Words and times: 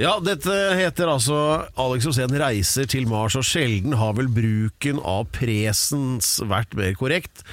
Ja, 0.00 0.16
dette 0.18 0.50
heter 0.74 1.06
altså 1.12 1.36
Alex 1.78 2.06
Rosén 2.08 2.32
reiser 2.40 2.88
til 2.90 3.06
Mars, 3.06 3.36
og 3.38 3.44
sjelden 3.46 3.94
har 3.98 4.16
vel 4.18 4.26
bruken 4.32 4.98
av 4.98 5.28
presens 5.34 6.40
vært 6.50 6.74
mer 6.78 6.96
korrekt. 6.98 7.44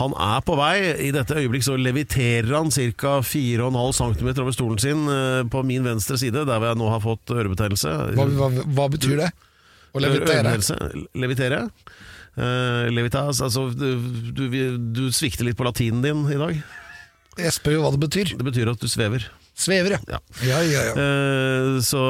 Han 0.00 0.16
er 0.18 0.42
på 0.42 0.56
vei. 0.58 0.74
I 1.06 1.12
dette 1.14 1.36
øyeblikk 1.38 1.66
så 1.66 1.76
leviterer 1.78 2.50
han 2.50 2.72
ca. 2.74 3.20
4,5 3.22 3.94
cm 4.00 4.32
over 4.32 4.56
stolen 4.56 4.82
sin 4.82 5.06
eh, 5.06 5.44
på 5.46 5.62
min 5.66 5.86
venstre 5.86 6.18
side, 6.18 6.42
der 6.48 6.58
hvor 6.58 6.72
jeg 6.72 6.80
nå 6.82 6.90
har 6.90 7.04
fått 7.04 7.34
ørebetennelse. 7.36 7.94
Hva, 8.18 8.26
hva, 8.40 8.50
hva 8.74 8.88
betyr 8.96 9.22
det? 9.22 9.30
Å 9.94 10.02
levitere? 10.02 10.56
Levitere. 11.14 11.62
Uh, 12.34 12.90
levitas, 12.90 13.38
altså 13.46 13.68
du, 13.70 13.92
du, 14.34 14.48
du 14.90 15.04
svikter 15.14 15.46
litt 15.46 15.54
på 15.54 15.66
latinen 15.68 16.02
din 16.02 16.26
i 16.34 16.40
dag. 16.40 16.58
Jeg 17.38 17.54
spør 17.54 17.78
jo 17.78 17.86
hva 17.86 17.94
det 17.94 18.02
betyr. 18.02 18.34
Det 18.34 18.46
betyr 18.50 18.74
at 18.74 18.82
du 18.82 18.90
svever. 18.90 19.28
Svever, 19.54 19.94
ja. 19.94 19.98
Ja. 20.10 20.18
Ja, 20.42 20.58
ja. 20.66 20.80
Eh, 20.98 21.76
Så 21.86 22.00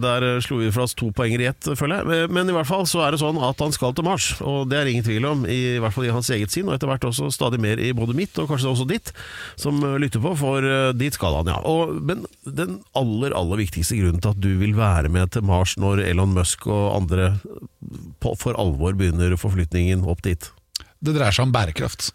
der 0.00 0.38
slo 0.44 0.60
vi 0.60 0.68
fra 0.70 0.84
oss 0.86 0.94
to 0.94 1.08
poenger 1.10 1.42
i 1.42 1.48
ett, 1.50 1.66
føler 1.78 1.98
jeg. 1.98 2.22
Eh, 2.22 2.28
Men 2.30 2.48
i 2.48 2.54
hvert 2.54 2.68
fall 2.68 2.84
så 2.86 3.02
er 3.02 3.10
det 3.10 3.18
sånn 3.22 3.40
at 3.42 3.58
han 3.58 3.74
skal 3.74 3.92
til 3.98 4.06
Mars, 4.06 4.28
og 4.40 4.68
det 4.70 4.78
er 4.78 4.86
ingen 4.92 5.02
tvil 5.06 5.26
om. 5.26 5.42
I 5.50 5.78
hvert 5.82 5.92
fall 5.96 6.06
i 6.06 6.12
hans 6.14 6.30
eget 6.30 6.54
sinn, 6.54 6.68
og 6.70 6.76
etter 6.76 6.86
hvert 6.86 7.02
også 7.08 7.26
stadig 7.34 7.58
mer 7.60 7.82
i 7.82 7.90
både 7.92 8.14
mitt 8.14 8.38
og 8.38 8.46
kanskje 8.52 8.70
også 8.70 8.86
ditt, 8.92 9.10
som 9.58 9.82
eh, 9.82 9.98
lytter 9.98 10.22
på, 10.22 10.36
for 10.38 10.62
eh, 10.62 10.92
dit 10.94 11.18
skal 11.18 11.40
han, 11.40 11.50
ja. 11.50 11.58
Og, 11.66 11.98
men 12.06 12.22
den 12.46 12.78
aller, 12.94 13.34
aller 13.34 13.64
viktigste 13.64 13.98
grunnen 13.98 14.22
til 14.22 14.30
at 14.36 14.40
du 14.42 14.52
vil 14.62 14.78
være 14.78 15.10
med 15.10 15.34
til 15.34 15.42
Mars 15.42 15.74
når 15.82 16.04
Elon 16.06 16.34
Musk 16.38 16.68
og 16.70 16.92
andre 17.02 17.32
på, 18.22 18.36
for 18.38 18.54
alvor 18.62 18.94
begynner 18.94 19.34
forflytningen 19.36 20.06
opp 20.06 20.22
dit, 20.22 20.52
Det 21.02 21.16
dreier 21.16 21.34
seg 21.34 21.48
om 21.48 21.52
bærekraft. 21.54 22.12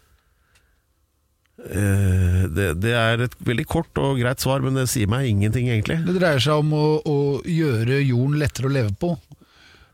Eh, 1.58 2.44
det, 2.54 2.68
det 2.80 2.92
er 2.94 3.24
et 3.26 3.32
veldig 3.44 3.64
kort 3.66 3.98
og 3.98 4.18
greit 4.20 4.38
svar, 4.40 4.62
men 4.62 4.76
det 4.78 4.84
sier 4.92 5.08
meg 5.10 5.26
ingenting, 5.26 5.66
egentlig. 5.72 5.98
Det 6.06 6.14
dreier 6.20 6.38
seg 6.44 6.62
om 6.62 6.70
å, 6.78 6.84
å 7.02 7.16
gjøre 7.42 7.98
jorden 8.06 8.38
lettere 8.38 8.70
å 8.70 8.74
leve 8.76 8.94
på. 9.02 9.10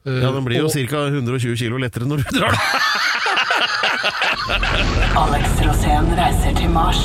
Eh, 0.04 0.20
Ja, 0.20 0.30
Den 0.36 0.44
blir 0.44 0.60
jo 0.60 0.68
og- 0.68 0.76
ca. 0.90 1.06
120 1.08 1.56
kilo 1.56 1.80
lettere 1.80 2.04
når 2.10 2.24
du 2.24 2.36
drar 2.38 2.52
den. 2.52 2.60
Alex 5.24 5.48
Rosén 5.64 6.10
reiser 6.18 6.52
til 6.58 6.68
Mars. 6.74 7.00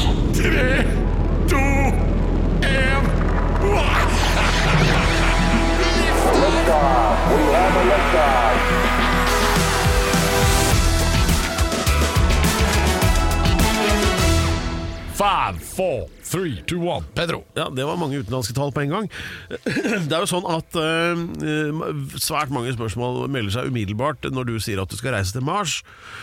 Five, 15.19 15.59
four, 15.59 16.07
three, 16.23 16.63
two, 16.65 16.79
one. 16.79 17.03
Pedro. 17.13 17.43
Ja, 17.53 17.65
det 17.69 17.83
var 17.83 17.97
mange 17.99 18.21
utenlandske 18.21 18.53
tall 18.55 18.71
på 18.71 18.85
en 18.85 18.93
gang. 18.93 19.09
Det 20.07 20.15
er 20.15 20.23
jo 20.23 20.29
sånn 20.31 20.47
at 20.47 20.77
uh, 20.79 21.81
svært 22.15 22.53
mange 22.55 22.71
spørsmål 22.71 23.25
melder 23.27 23.57
seg 23.57 23.67
umiddelbart 23.67 24.29
når 24.31 24.47
du 24.47 24.53
sier 24.63 24.79
at 24.79 24.87
du 24.87 24.95
skal 24.95 25.17
reise 25.17 25.35
til 25.35 25.43
Mars. 25.43 25.81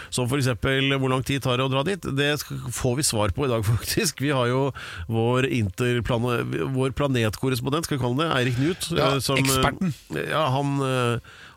Som 0.08 0.30
f.eks. 0.30 0.48
hvor 0.56 1.12
lang 1.12 1.26
tid 1.28 1.44
tar 1.44 1.60
det 1.60 1.68
å 1.68 1.74
dra 1.74 1.84
dit? 1.84 2.08
Det 2.16 2.30
får 2.72 2.96
vi 2.96 3.04
svar 3.04 3.36
på 3.36 3.44
i 3.44 3.52
dag, 3.52 3.68
faktisk. 3.74 4.24
Vi 4.24 4.32
har 4.32 4.48
jo 4.48 4.64
vår, 5.12 5.50
vår 6.80 6.96
planetkorrespondent, 6.96 7.84
skal 7.84 7.98
vi 7.98 8.04
kalle 8.06 8.22
det, 8.24 8.32
Eirik 8.40 8.56
Knut. 8.62 8.90
Ja, 8.96 9.12
eh, 9.12 9.20
som, 9.20 9.44
eksperten. 9.44 9.92
Ja, 10.24 10.46
han, 10.56 10.78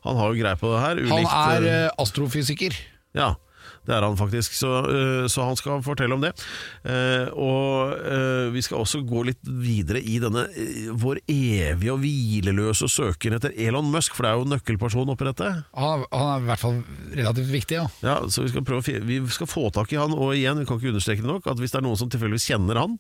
han 0.04 0.26
har 0.26 0.34
jo 0.36 0.44
greie 0.44 0.60
på 0.60 0.76
det 0.76 0.84
her. 0.90 1.06
Han 1.16 1.64
er 1.64 1.94
astrofysiker. 1.96 2.76
Ja, 3.16 3.38
det 3.90 3.98
er 3.98 4.06
han 4.06 4.18
faktisk. 4.20 4.54
Så, 4.54 4.70
øh, 4.86 5.26
så 5.32 5.48
han 5.48 5.58
skal 5.58 5.84
fortelle 5.86 6.16
om 6.16 6.22
det. 6.24 6.32
Eh, 6.86 7.28
og 7.34 7.98
øh, 7.98 8.54
vi 8.54 8.62
skal 8.66 8.84
også 8.84 9.02
gå 9.08 9.24
litt 9.32 9.42
videre 9.44 10.02
i 10.02 10.20
denne 10.22 10.46
vår 11.02 11.24
evige 11.26 11.94
og 11.96 12.04
hvileløse 12.04 12.90
søken 12.92 13.38
etter 13.40 13.56
Elon 13.58 13.90
Musk, 13.90 14.16
for 14.16 14.26
det 14.26 14.32
er 14.32 14.40
jo 14.40 14.50
nøkkelperson 14.54 15.14
oppi 15.14 15.28
dette. 15.28 15.50
Han 15.74 16.06
er 16.06 16.44
i 16.44 16.48
hvert 16.48 16.62
fall 16.62 16.82
relativt 17.18 17.52
viktig, 17.54 17.80
ja. 17.80 17.88
Ja, 18.06 18.18
så 18.30 18.46
vi 18.46 18.54
skal, 18.54 18.66
prøve, 18.68 19.00
vi 19.10 19.20
skal 19.34 19.50
få 19.50 19.70
tak 19.74 19.92
i 19.94 20.00
han, 20.00 20.14
og 20.14 20.36
igjen, 20.38 20.62
vi 20.62 20.70
kan 20.70 20.80
ikke 20.80 20.94
understreke 20.94 21.26
det 21.26 21.32
nok, 21.32 21.50
at 21.50 21.62
hvis 21.62 21.74
det 21.74 21.82
er 21.82 21.88
noen 21.88 22.00
som 22.00 22.12
tilfeldigvis 22.12 22.50
kjenner 22.52 22.80
han, 22.84 23.00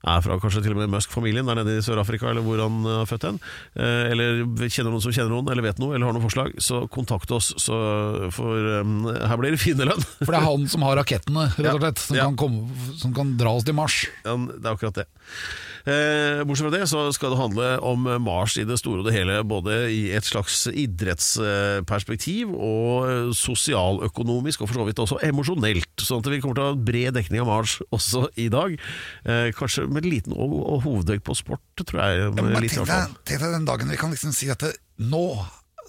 er 0.00 0.22
fra 0.24 0.38
kanskje 0.40 0.62
til 0.64 0.72
og 0.72 0.78
med 0.80 0.88
Musk-familien 0.94 1.44
der 1.50 1.58
nede 1.60 1.74
i 1.76 1.82
Sør-Afrika, 1.84 2.30
eller 2.30 2.44
hvor 2.46 2.60
han 2.62 2.78
er 2.88 3.08
født 3.10 3.26
hen, 3.28 3.40
eh, 3.76 4.10
eller 4.14 4.40
kjenner 4.72 4.94
noen 4.94 5.02
som 5.04 5.12
kjenner 5.12 5.34
noen, 5.34 5.50
eller 5.52 5.66
vet 5.66 5.80
noe, 5.82 5.92
eller 5.94 6.08
har 6.08 6.16
noen 6.16 6.24
forslag, 6.24 6.54
så 6.62 6.86
kontakt 6.88 7.30
oss, 7.36 7.50
så, 7.60 7.76
for 8.32 8.70
um, 8.80 9.10
her 9.12 9.36
blir 9.42 9.52
det 9.56 9.60
fine 9.60 9.84
lønn. 9.90 10.00
For 10.24 10.32
det 10.32 10.40
er 10.40 10.46
han 10.48 10.64
som 10.72 10.86
har 10.88 10.96
rakettene, 11.02 11.48
rett 11.58 11.74
og 11.74 11.82
slett. 11.84 12.04
Som, 12.06 12.16
Ja. 12.16 12.28
kan, 12.30 12.38
komme, 12.40 12.94
som 13.00 13.12
kan 13.16 13.34
dra 13.40 13.52
oss 13.58 13.66
til 13.68 13.76
Mars. 13.76 14.02
Ja, 14.24 14.36
det 14.36 14.64
er 14.64 14.72
akkurat 14.72 15.02
det. 15.02 15.06
Eh, 15.88 16.42
bortsett 16.44 16.66
fra 16.66 16.72
det 16.74 16.88
så 16.90 17.04
skal 17.14 17.32
det 17.32 17.40
handle 17.40 17.68
om 17.86 18.08
Mars 18.24 18.56
i 18.60 18.66
det 18.68 18.78
store 18.80 19.00
og 19.00 19.08
det 19.08 19.14
hele, 19.16 19.38
både 19.48 19.78
i 19.92 20.00
et 20.16 20.26
slags 20.26 20.66
idrettsperspektiv 20.68 22.52
og 22.54 23.32
sosialøkonomisk, 23.36 24.62
og 24.62 24.70
for 24.70 24.80
så 24.80 24.88
vidt 24.88 25.02
også 25.02 25.20
emosjonelt. 25.30 25.94
Sånn 26.00 26.20
at 26.24 26.30
vi 26.32 26.40
kommer 26.42 26.58
til 26.58 26.66
å 26.66 26.72
ha 26.72 26.84
bred 26.90 27.16
dekning 27.16 27.44
av 27.44 27.50
Mars 27.50 27.78
også 27.94 28.26
i 28.40 28.48
dag. 28.52 28.76
Eh, 29.24 29.48
kanskje 29.56 29.86
med 29.88 30.04
en 30.04 30.12
liten 30.12 30.36
og, 30.36 30.82
hovedvekt 30.84 31.24
på 31.26 31.34
sport, 31.38 31.64
tror 31.80 31.98
jeg. 32.02 32.12
Ja, 32.28 32.30
litt 32.60 32.76
tenk 32.76 33.40
deg 33.40 33.50
den 33.52 33.68
dagen 33.68 33.90
vi 33.90 33.98
kan 34.00 34.12
liksom 34.12 34.32
si 34.36 34.46
at 34.52 34.60
det, 34.64 34.72
nå 35.00 35.26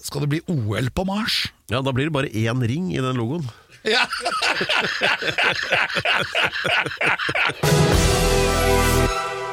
skal 0.02 0.24
det 0.24 0.30
bli 0.32 0.40
OL 0.50 0.88
på 0.94 1.04
Mars. 1.08 1.52
Ja, 1.70 1.82
da 1.84 1.92
blir 1.94 2.06
det 2.08 2.16
bare 2.16 2.32
én 2.32 2.60
ring 2.66 2.90
i 2.94 3.00
den 3.02 3.16
logoen. 3.18 3.46
Ja. 3.82 4.06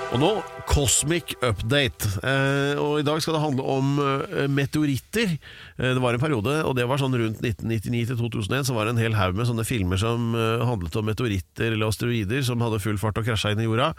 Og 0.09 0.18
nå 0.18 0.30
Cosmic 0.66 1.36
Update. 1.46 2.08
Eh, 2.25 2.80
og 2.81 2.97
I 2.97 3.06
dag 3.06 3.20
skal 3.22 3.36
det 3.36 3.42
handle 3.44 3.66
om 3.70 4.00
eh, 4.02 4.47
meteoritter. 4.50 5.36
Eh, 5.78 5.92
det 5.94 6.02
var 6.02 6.18
en 6.18 6.24
periode, 6.24 6.56
og 6.66 6.74
det 6.78 6.88
var 6.90 6.97
sånn 7.02 7.14
rundt 7.14 7.44
1999 7.44 8.09
til 8.09 8.18
2001, 8.18 8.66
så 8.66 8.74
var 8.74 8.88
det 8.88 8.96
en 8.96 9.03
hel 9.03 9.18
haug 9.19 9.38
med 9.38 9.46
sånne 9.50 9.68
filmer 9.69 10.02
som 10.02 10.34
eh, 10.34 10.66
handlet 10.66 10.98
om 10.98 11.06
meteoritter 11.12 11.75
eller 11.75 11.92
asteroider 11.92 12.42
som 12.48 12.66
hadde 12.66 12.81
full 12.81 12.98
fart 13.02 13.22
og 13.22 13.30
krasja 13.30 13.53
inn 13.53 13.62
i 13.62 13.69
jorda. 13.69 13.92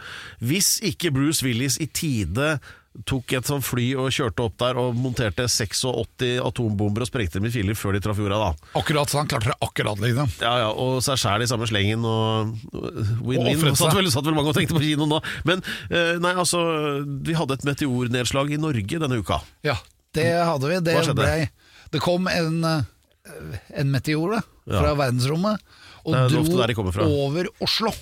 Hvis 0.42 0.80
ikke 0.90 1.14
Bruce 1.14 1.46
Willis 1.46 1.78
i 1.78 1.86
tide 1.86 2.56
tok 3.06 3.32
et 3.38 3.46
sånt 3.46 3.62
fly 3.64 3.84
og 4.02 4.08
kjørte 4.10 4.42
opp 4.42 4.56
der 4.58 4.78
og 4.80 4.96
monterte 4.98 5.44
86 5.46 6.40
atombomber 6.42 7.04
og 7.04 7.08
sprengte 7.08 7.38
dem 7.38 7.46
i 7.46 7.52
filler 7.54 7.76
før 7.78 7.94
de 7.94 8.00
traff 8.02 8.18
jorda, 8.18 8.38
da. 8.50 8.70
Akkurat 8.80 9.08
så 9.12 9.20
han 9.20 9.28
klarte 9.30 9.52
det 9.52 9.58
akkurat, 9.62 10.00
liksom. 10.02 10.32
Ja, 10.42 10.54
ja, 10.64 10.70
og 10.74 10.98
seg 11.06 11.20
sjæl 11.22 11.44
i 11.44 11.48
samme 11.50 11.68
slengen 11.70 12.02
og 12.04 12.50
win-win. 13.22 13.76
Satt, 13.78 13.94
vel- 13.94 14.10
satt 14.10 14.26
vel 14.26 14.34
mange 14.34 14.50
og 14.50 14.58
tenkte 14.58 14.74
på 14.74 14.82
kinoen 14.82 15.14
da. 15.14 15.20
Men 15.46 15.62
eh, 15.88 16.16
nei, 16.22 16.32
altså, 16.34 16.60
vi 17.26 17.36
hadde 17.38 17.56
et 17.60 17.66
meteornedslag 17.68 18.50
i 18.56 18.58
Norge 18.60 18.98
denne 19.04 19.20
uka. 19.22 19.38
Ja, 19.66 19.76
det 20.18 20.26
hadde 20.42 20.72
vi. 20.72 20.80
Det, 20.90 20.96
Hva 20.98 21.04
skjedde? 21.06 21.28
ble, 21.30 21.76
det 21.94 22.02
kom 22.02 22.26
en, 22.32 22.58
eh, 22.66 23.62
en 23.84 23.94
meteor 23.94 24.34
da, 24.34 24.42
fra 24.66 24.90
Ja. 24.90 24.96
verdensrommet 24.98 25.62
og 26.04 26.16
dro 26.32 27.06
over 27.06 27.48
Oslo. 27.62 27.94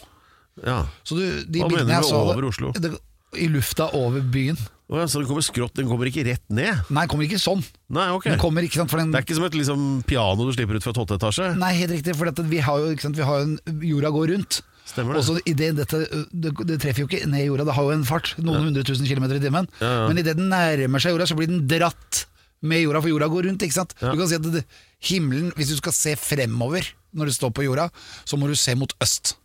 Ja. 0.65 0.81
Så 1.05 1.17
du, 1.21 1.45
de 1.45 1.61
Hva 1.61 1.69
mener 1.71 1.85
du 1.85 1.93
med 1.93 2.11
over 2.17 2.49
Oslo? 2.49 2.73
Det, 2.73 2.95
I 3.37 3.47
lufta 3.53 3.91
over 3.93 4.25
byen. 4.25 4.57
Å 4.89 5.03
ja, 5.03 5.05
så 5.05 5.21
den 5.21 5.29
kommer 5.29 5.45
skrått, 5.45 5.75
den 5.77 5.89
kommer 5.91 6.09
ikke 6.09 6.23
rett 6.25 6.45
ned? 6.49 6.79
Nei, 6.89 7.03
den 7.03 7.11
kommer 7.13 7.27
ikke 7.27 7.41
sånn. 7.43 7.61
Nei, 7.93 8.07
ok. 8.17 8.31
Den 8.31 8.41
kommer 8.41 8.65
ikke 8.65 8.81
sant, 8.81 8.89
for 8.89 9.03
den, 9.03 9.11
Det 9.13 9.21
er 9.21 9.27
ikke 9.27 9.37
som 9.37 9.45
et 9.45 9.59
liksom, 9.59 9.83
piano 10.09 10.47
du 10.49 10.53
slipper 10.57 10.79
ut 10.79 10.87
fra 10.87 10.95
tolvte 10.97 11.19
etasje? 11.19 11.51
Nei, 11.61 11.75
helt 11.77 11.93
riktig, 11.93 12.15
for 12.17 12.31
dette, 12.31 12.45
vi 12.49 12.63
har 12.65 12.81
jo 12.81 12.95
ikke 12.95 13.05
sant, 13.05 13.19
vi 13.19 13.27
har 13.29 13.45
en, 13.45 13.59
jorda 13.85 14.13
går 14.15 14.33
rundt. 14.33 14.63
Stemmer 14.89 15.19
det. 15.19 15.21
Også, 15.21 15.37
i 15.45 15.53
det, 15.53 15.69
dette, 15.77 16.01
det, 16.33 16.55
det 16.71 16.79
treffer 16.81 17.05
jo 17.05 17.11
ikke 17.11 17.29
ned 17.29 17.45
i 17.45 17.51
jorda, 17.51 17.67
det 17.69 17.75
har 17.77 17.85
jo 17.91 17.93
en 17.99 18.07
fart, 18.09 18.33
noen 18.41 18.71
hundre 18.71 18.87
tusen 18.89 19.05
kilometer 19.05 19.37
i 19.37 19.43
timen. 19.45 19.69
Ja, 19.83 19.91
ja. 19.93 20.07
Men 20.09 20.23
idet 20.23 20.39
den 20.41 20.49
nærmer 20.49 21.05
seg 21.05 21.13
jorda, 21.13 21.29
så 21.29 21.37
blir 21.37 21.51
den 21.53 21.67
dratt 21.69 22.23
med 22.65 22.81
jorda, 22.87 23.03
for 23.05 23.13
jorda 23.13 23.29
går 23.35 23.51
rundt. 23.51 23.67
ikke 23.69 23.77
sant? 23.77 23.93
Ja. 24.01 24.15
Du 24.15 24.23
kan 24.23 24.31
si 24.33 24.39
at 24.41 24.49
det, 24.57 24.65
himmelen, 25.11 25.53
Hvis 25.59 25.75
du 25.75 25.77
skal 25.83 25.95
se 25.95 26.17
fremover 26.17 26.89
når 27.13 27.29
du 27.29 27.37
står 27.37 27.53
på 27.53 27.69
jorda, 27.69 27.91
så 28.25 28.41
må 28.41 28.49
du 28.49 28.57
se 28.57 28.73
mot 28.79 28.97
øst. 29.05 29.37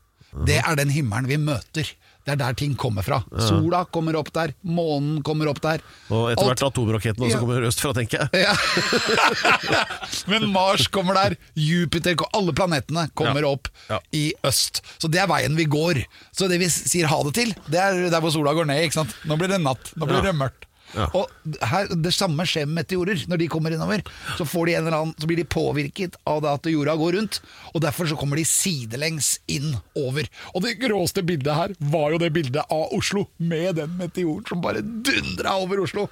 Det 0.47 0.61
er 0.63 0.79
den 0.79 0.89
himmelen 0.89 1.27
vi 1.29 1.37
møter. 1.37 1.91
Det 2.23 2.31
er 2.31 2.39
der 2.39 2.53
ting 2.55 2.75
kommer 2.79 3.03
fra. 3.03 3.17
Sola 3.35 3.83
kommer 3.91 4.15
opp 4.15 4.29
der, 4.35 4.53
månen 4.63 5.17
kommer 5.27 5.49
opp 5.51 5.59
der. 5.63 5.81
Og 6.07 6.29
etter 6.31 6.47
hvert 6.47 6.63
atomrakettene 6.69 7.03
atomraketten 7.03 7.25
også 7.27 7.35
Ja. 7.35 7.41
kommer 7.41 7.67
østfra, 7.67 7.91
tenker 7.97 8.23
jeg. 8.23 8.45
ja. 8.45 9.83
Men 10.31 10.47
Mars 10.53 10.87
kommer 10.87 11.17
der, 11.19 11.35
Jupiter, 11.59 12.15
alle 12.33 12.53
planetene 12.55 13.07
kommer 13.13 13.43
opp 13.49 13.67
i 14.15 14.33
øst. 14.47 14.81
Så 15.01 15.11
det 15.11 15.19
er 15.23 15.27
veien 15.31 15.55
vi 15.59 15.65
går. 15.65 16.03
Så 16.31 16.47
det 16.51 16.59
vi 16.63 16.69
sier 16.71 17.11
ha 17.11 17.19
det 17.27 17.33
til, 17.37 17.53
det 17.67 17.79
er 17.79 18.05
der 18.09 18.23
hvor 18.23 18.31
sola 18.33 18.53
går 18.55 18.69
ned. 18.71 18.85
ikke 18.87 19.01
sant? 19.01 19.15
Nå 19.27 19.37
blir 19.39 19.51
det 19.51 19.61
natt, 19.63 19.91
nå 19.99 20.07
blir 20.09 20.23
det 20.23 20.35
mørkt. 20.37 20.69
Ja. 20.93 21.07
Og 21.17 21.57
her, 21.71 21.89
Det 21.93 22.13
samme 22.13 22.45
skjer 22.47 22.67
med 22.69 22.83
meteorer. 22.83 23.23
Når 23.29 23.41
de 23.41 23.49
kommer 23.51 23.73
innover, 23.73 24.03
så, 24.37 24.45
får 24.45 24.69
de 24.69 24.75
en 24.77 24.85
eller 24.85 24.97
annen, 24.99 25.15
så 25.17 25.29
blir 25.29 25.41
de 25.41 25.47
påvirket 25.47 26.17
av 26.29 26.43
det 26.45 26.51
at 26.53 26.69
jorda 26.71 26.95
går 26.99 27.17
rundt. 27.17 27.41
Og 27.73 27.81
Derfor 27.83 28.09
så 28.09 28.19
kommer 28.19 28.39
de 28.39 28.45
sidelengs 28.47 29.37
inn 29.51 29.73
over. 29.99 30.29
Og 30.53 30.63
det 30.65 30.77
gråeste 30.81 31.25
bildet 31.25 31.57
her 31.57 31.75
var 31.93 32.13
jo 32.13 32.21
det 32.21 32.33
bildet 32.35 32.63
av 32.69 32.93
Oslo, 32.95 33.27
med 33.37 33.75
den 33.81 33.97
meteoren 33.99 34.45
som 34.47 34.63
bare 34.63 34.83
dundra 34.83 35.57
over 35.63 35.83
Oslo. 35.83 36.07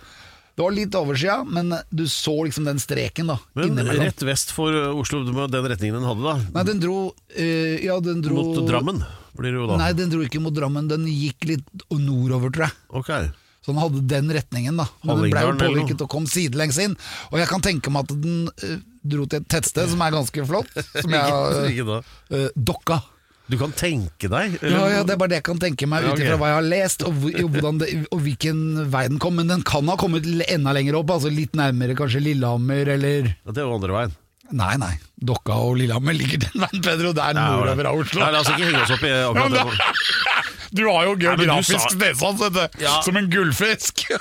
Det 0.55 0.65
var 0.65 0.73
litt 0.75 0.95
oversida, 0.99 1.37
men 1.47 1.71
du 1.89 2.03
så 2.11 2.33
liksom 2.43 2.65
den 2.67 2.79
streken 2.81 3.31
da 3.31 3.37
Men 3.55 3.79
rett 3.87 4.21
vest 4.27 4.51
for 4.51 4.75
Oslo, 4.99 5.23
den 5.47 5.69
retningen 5.71 5.95
den 5.95 6.05
hadde 6.05 6.25
da, 6.25 6.33
Nei, 6.57 6.63
den 6.67 6.81
dro, 6.83 6.97
øh, 7.39 7.77
ja, 7.85 7.95
den 8.03 8.19
dro 8.21 8.35
mot 8.35 8.59
Drammen, 8.67 8.99
blir 9.39 9.55
det 9.55 9.61
jo 9.61 9.69
da. 9.71 9.79
Nei, 9.79 9.91
den 9.97 10.11
dro 10.11 10.25
ikke 10.25 10.41
mot 10.43 10.55
Drammen, 10.55 10.91
den 10.91 11.07
gikk 11.07 11.47
litt 11.47 11.85
nordover, 11.89 12.51
tror 12.51 12.67
jeg. 12.67 12.75
Ok. 12.99 13.13
Så 13.61 13.75
den 13.75 13.81
hadde 13.81 14.01
den 14.09 14.31
retningen, 14.33 14.79
da. 14.81 14.87
Men 15.05 15.21
den 15.21 15.29
ble 15.29 15.45
jo 15.45 15.55
påvirket 15.59 16.01
og 16.01 16.09
kom 16.09 16.25
sidelengs 16.29 16.79
inn. 16.81 16.95
Og 17.29 17.37
jeg 17.37 17.49
kan 17.51 17.61
tenke 17.61 17.93
meg 17.93 18.07
at 18.07 18.13
den 18.23 18.47
uh, 18.49 18.77
dro 19.05 19.27
til 19.29 19.41
et 19.41 19.49
tettsted 19.53 19.91
som 19.91 20.01
er 20.01 20.13
ganske 20.15 20.45
flott, 20.49 20.71
som 21.03 21.13
jeg 21.13 21.85
uh, 21.85 21.99
eh, 22.33 22.47
Dokka. 22.57 23.03
Du 23.51 23.57
kan 23.59 23.73
tenke 23.75 24.29
deg 24.31 24.53
Ja, 24.63 24.85
ja, 24.87 24.99
Det 25.03 25.11
er 25.11 25.19
bare 25.19 25.31
det 25.33 25.39
jeg 25.41 25.45
kan 25.49 25.59
tenke 25.59 25.87
meg 25.89 26.05
ut 26.05 26.13
ifra 26.13 26.37
okay. 26.37 26.39
hva 26.39 26.51
jeg 26.51 26.55
har 26.55 26.67
lest, 26.71 27.03
og, 27.03 27.25
det, 27.81 27.89
og 28.07 28.21
hvilken 28.23 28.61
vei 28.93 29.05
den 29.11 29.19
kom. 29.21 29.37
Men 29.37 29.51
den 29.51 29.65
kan 29.67 29.89
ha 29.91 29.97
kommet 29.99 30.25
enda 30.47 30.73
lenger 30.77 30.97
opp, 31.01 31.13
altså 31.17 31.29
litt 31.33 31.57
nærmere 31.59 31.97
kanskje 31.99 32.23
Lillehammer 32.31 32.95
eller 32.95 33.29
Ja, 33.33 33.51
Det 33.51 33.61
er 33.61 33.67
jo 33.67 33.77
andre 33.77 33.97
veien. 33.97 34.17
Nei, 34.51 34.73
nei. 34.81 34.93
Dokka 35.21 35.55
og 35.63 35.77
Lillehammer 35.79 36.15
ligger 36.17 36.41
den 36.47 36.63
veien, 36.63 36.81
Pedro. 36.83 37.13
Det 37.15 37.23
er 37.23 37.37
nordover 37.37 37.91
av 37.91 38.01
Oslo. 38.01 38.23
Nei, 38.23 38.31
la 38.33 38.41
oss 38.41 38.49
ikke 38.51 38.65
henge 38.71 38.81
oss 38.87 38.95
opp 38.97 39.05
i 39.05 39.13
akkurat 39.19 39.53
det. 39.59 40.49
Du 40.71 40.85
har 40.87 41.09
jo 41.09 41.17
geografisk 41.19 41.97
nedsatt 41.99 42.39
stesans. 42.39 42.79
Ja. 42.79 43.01
Som 43.05 43.19
en 43.19 43.29
gullfisk. 43.31 44.05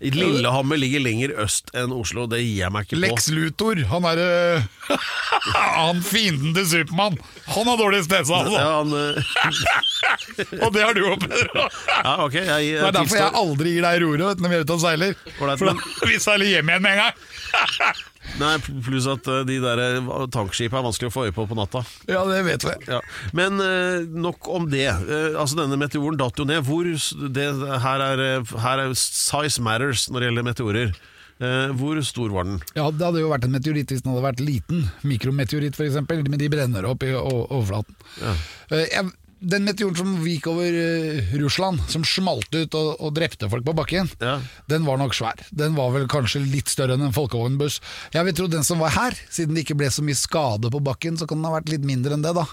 Lillehammer 0.00 0.76
ligger 0.76 1.00
lenger 1.00 1.32
øst 1.40 1.70
enn 1.76 1.92
Oslo, 1.94 2.26
det 2.28 2.42
gir 2.42 2.64
jeg 2.64 2.72
meg 2.74 2.86
ikke 2.86 2.96
på. 2.98 3.02
Lex 3.06 3.28
Luthor, 3.32 3.80
han 3.90 4.08
er 4.10 4.20
eh, 4.20 4.66
Han 5.78 6.02
fienden 6.04 6.52
til 6.56 6.66
Supermann. 6.68 7.16
Han 7.54 7.70
har 7.70 7.80
dårlig 7.80 8.02
stedsans! 8.04 8.50
altså. 8.50 8.58
Ja, 8.60 8.82
han, 8.82 8.92
eh, 8.92 10.62
og 10.66 10.74
det 10.74 10.84
har 10.84 10.96
du 10.96 11.06
òg, 11.06 11.22
Pedro. 11.24 11.68
ja, 11.94 12.16
okay, 12.26 12.44
jeg, 12.44 12.76
Det 12.76 12.90
er 12.90 12.98
derfor 12.98 13.22
jeg 13.22 13.38
aldri 13.42 13.76
gir 13.76 13.88
deg 13.88 14.02
roret 14.04 14.42
når 14.42 14.52
vi 14.52 14.58
er 14.58 14.66
ute 14.66 14.76
og 14.76 14.84
seiler. 14.84 15.16
For 15.38 15.54
da 15.54 15.78
vi 16.10 16.20
seiler 16.20 16.52
hjem 16.52 16.74
igjen 16.74 16.84
med 16.84 16.92
en 16.92 17.02
gang. 17.06 18.04
Nei, 18.36 18.56
pluss 18.84 19.06
at 19.08 19.24
eh, 19.32 19.42
de 19.48 19.56
der 19.64 19.80
eh, 19.80 20.08
tankskipene 20.34 20.82
er 20.82 20.84
vanskelig 20.84 21.08
å 21.08 21.14
få 21.14 21.24
øye 21.28 21.34
på 21.36 21.46
på 21.48 21.56
natta. 21.56 21.80
Ja, 22.10 22.20
det 22.28 22.42
vet 22.44 22.66
vi. 22.68 22.74
Ja. 22.92 23.00
Men 23.36 23.56
eh, 23.64 24.04
nok 24.12 24.48
om 24.52 24.68
det. 24.72 24.84
Eh, 24.92 25.36
altså 25.40 25.56
Denne 25.62 25.78
meteoren 25.80 26.18
datt 26.20 26.36
jo 26.36 26.44
ned. 26.48 26.60
Hvor, 26.68 26.84
s- 26.92 27.14
det, 27.16 27.48
her, 27.86 28.04
er, 28.12 28.24
eh, 28.42 28.56
her 28.60 28.84
er 28.84 28.94
size 29.00 29.62
matters 29.64 30.08
når 30.12 30.20
det 30.20 30.28
gjelder 30.30 30.48
meteorer. 30.50 30.92
Eh, 31.36 31.72
hvor 31.76 31.98
stor 32.04 32.30
var 32.32 32.44
den? 32.48 32.60
Ja, 32.76 32.90
Det 32.92 33.04
hadde 33.08 33.20
jo 33.24 33.32
vært 33.32 33.44
en 33.48 33.52
meteoritt 33.56 33.90
hvis 33.92 34.04
den 34.04 34.12
hadde 34.14 34.24
vært 34.24 34.44
liten. 34.44 34.86
Mikrometeoritt 35.04 35.76
f.eks., 35.76 35.98
men 36.28 36.40
de 36.40 36.48
brenner 36.52 36.86
opp 36.92 37.04
i 37.08 37.12
o- 37.16 37.46
overflaten. 37.48 37.96
Eh, 38.24 38.84
jeg, 38.92 39.10
den 39.40 39.66
meteoren 39.68 39.96
som 39.98 40.12
gikk 40.24 40.46
over 40.48 40.72
uh, 40.72 41.32
Russland, 41.42 41.82
som 41.92 42.04
smalt 42.08 42.48
ut 42.56 42.76
og, 42.78 42.94
og 43.04 43.12
drepte 43.16 43.48
folk 43.52 43.66
på 43.66 43.74
bakken, 43.76 44.08
Ja. 44.22 44.38
den 44.70 44.86
var 44.86 44.96
nok 45.00 45.12
svær. 45.14 45.40
Den 45.52 45.74
var 45.76 45.90
vel 45.92 46.06
kanskje 46.08 46.40
litt 46.46 46.72
større 46.72 46.96
enn 46.96 47.04
en 47.08 47.12
folkevognbuss. 47.16 47.80
Jeg 48.16 48.24
vil 48.28 48.36
tro 48.38 48.46
den 48.52 48.64
som 48.64 48.80
var 48.80 48.94
her, 48.96 49.18
siden 49.28 49.54
det 49.54 49.66
ikke 49.66 49.76
ble 49.82 49.90
så 49.92 50.04
mye 50.06 50.16
skade 50.16 50.70
på 50.72 50.80
bakken, 50.80 51.18
så 51.20 51.28
kan 51.28 51.38
den 51.42 51.50
ha 51.50 51.56
vært 51.58 51.68
litt 51.74 51.84
mindre 51.84 52.16
enn 52.16 52.24
det, 52.24 52.32
da. 52.38 52.46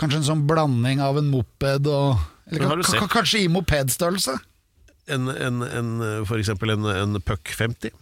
Kanskje 0.00 0.22
en 0.22 0.28
sånn 0.30 0.46
blanding 0.48 1.02
av 1.04 1.18
en 1.20 1.28
moped 1.28 1.86
og 1.92 2.16
Eller 2.48 2.80
kanskje 3.12 3.44
i 3.44 3.50
mopedstørrelse. 3.52 4.38
En, 5.12 5.28
en, 5.28 5.62
en, 5.66 5.92
eh, 6.00 6.24
for 6.24 6.38
eksempel 6.40 6.72
en, 6.72 6.86
en 6.88 7.20
Puck 7.20 7.52
50? 7.58 7.92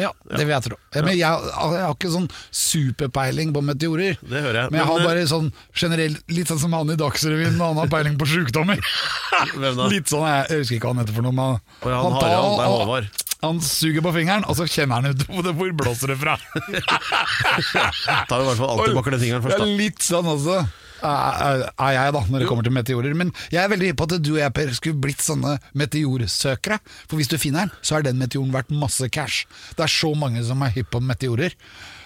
Ja, 0.00 0.10
det 0.30 0.44
vil 0.46 0.52
jeg 0.54 0.64
tro. 0.64 0.76
Men 0.94 1.10
jeg, 1.12 1.20
jeg 1.20 1.82
har 1.84 1.92
ikke 1.94 2.10
sånn 2.12 2.28
superpeiling 2.50 3.52
på 3.54 3.62
meteorer. 3.64 4.16
Det 4.20 4.40
hører 4.44 4.58
jeg. 4.62 4.72
Men 4.72 4.80
jeg 4.80 4.88
har 4.88 5.00
eh, 5.02 5.06
bare 5.10 5.24
sånn 5.30 5.50
generelt 5.76 6.22
Litt 6.32 6.48
sånn 6.52 6.60
som 6.62 6.76
han 6.76 6.92
i 6.94 6.96
Dagsrevyen, 7.00 7.58
når 7.58 7.72
han 7.74 7.80
har 7.82 7.90
peiling 7.92 8.16
på 8.20 8.28
sjukdommer. 8.30 8.80
Hvem 9.58 9.76
da? 9.80 9.88
Litt 9.92 10.08
sånn, 10.12 10.24
jeg, 10.28 10.46
jeg 10.52 10.62
husker 10.64 10.78
ikke 10.78 10.88
hva 10.88 10.94
han 10.96 11.02
heter 11.04 11.18
for 11.18 11.26
noe. 11.28 11.36
Men 11.36 11.98
han 11.98 12.16
tar- 12.18 12.32
Harald, 12.32 12.56
det 12.56 12.64
er 12.68 12.72
Håvard. 12.76 13.10
Han 13.42 13.58
suger 13.66 14.04
på 14.06 14.12
fingeren, 14.14 14.44
og 14.46 14.54
så 14.54 14.68
kjenner 14.70 15.02
han 15.02 15.16
ut 15.16 15.26
hvor 15.58 15.72
blåser 15.82 16.12
det 16.14 16.18
fra. 16.20 16.36
Tar 18.28 18.38
i 18.38 18.46
hvert 18.46 18.60
fall 18.60 18.70
alltid 18.76 18.94
bak 18.96 19.10
den 19.12 19.22
fingeren 19.24 19.42
først. 19.44 19.58
da. 19.58 19.66
Ja, 19.66 19.78
litt 19.82 20.04
sånn 20.06 20.28
også 20.30 20.60
er 21.02 21.64
er 21.70 21.94
jeg, 21.96 22.14
da, 22.16 22.22
når 22.30 22.42
det 22.42 22.48
kommer 22.50 22.66
til 22.66 22.74
meteorer. 22.74 23.16
Men 23.18 23.32
jeg 23.52 23.62
er 23.62 23.72
veldig 23.72 23.92
hypp 23.92 24.00
på 24.02 24.08
at 24.08 24.18
du 24.22 24.34
og 24.34 24.42
jeg 24.42 24.54
Per, 24.56 24.74
skulle 24.76 25.02
blitt 25.02 25.24
sånne 25.24 25.56
meteorsøkere. 25.78 26.78
For 27.10 27.20
hvis 27.20 27.32
du 27.32 27.38
finner 27.40 27.66
den, 27.66 27.74
så 27.82 27.98
er 27.98 28.06
den 28.06 28.20
meteoren 28.20 28.54
verdt 28.54 28.72
masse 28.74 29.08
cash. 29.12 29.46
Det 29.76 29.86
er 29.86 29.92
så 29.92 30.12
mange 30.18 30.44
som 30.46 30.62
er 30.64 30.74
hypp 30.76 30.92
på 30.94 31.02
meteorer. 31.04 31.56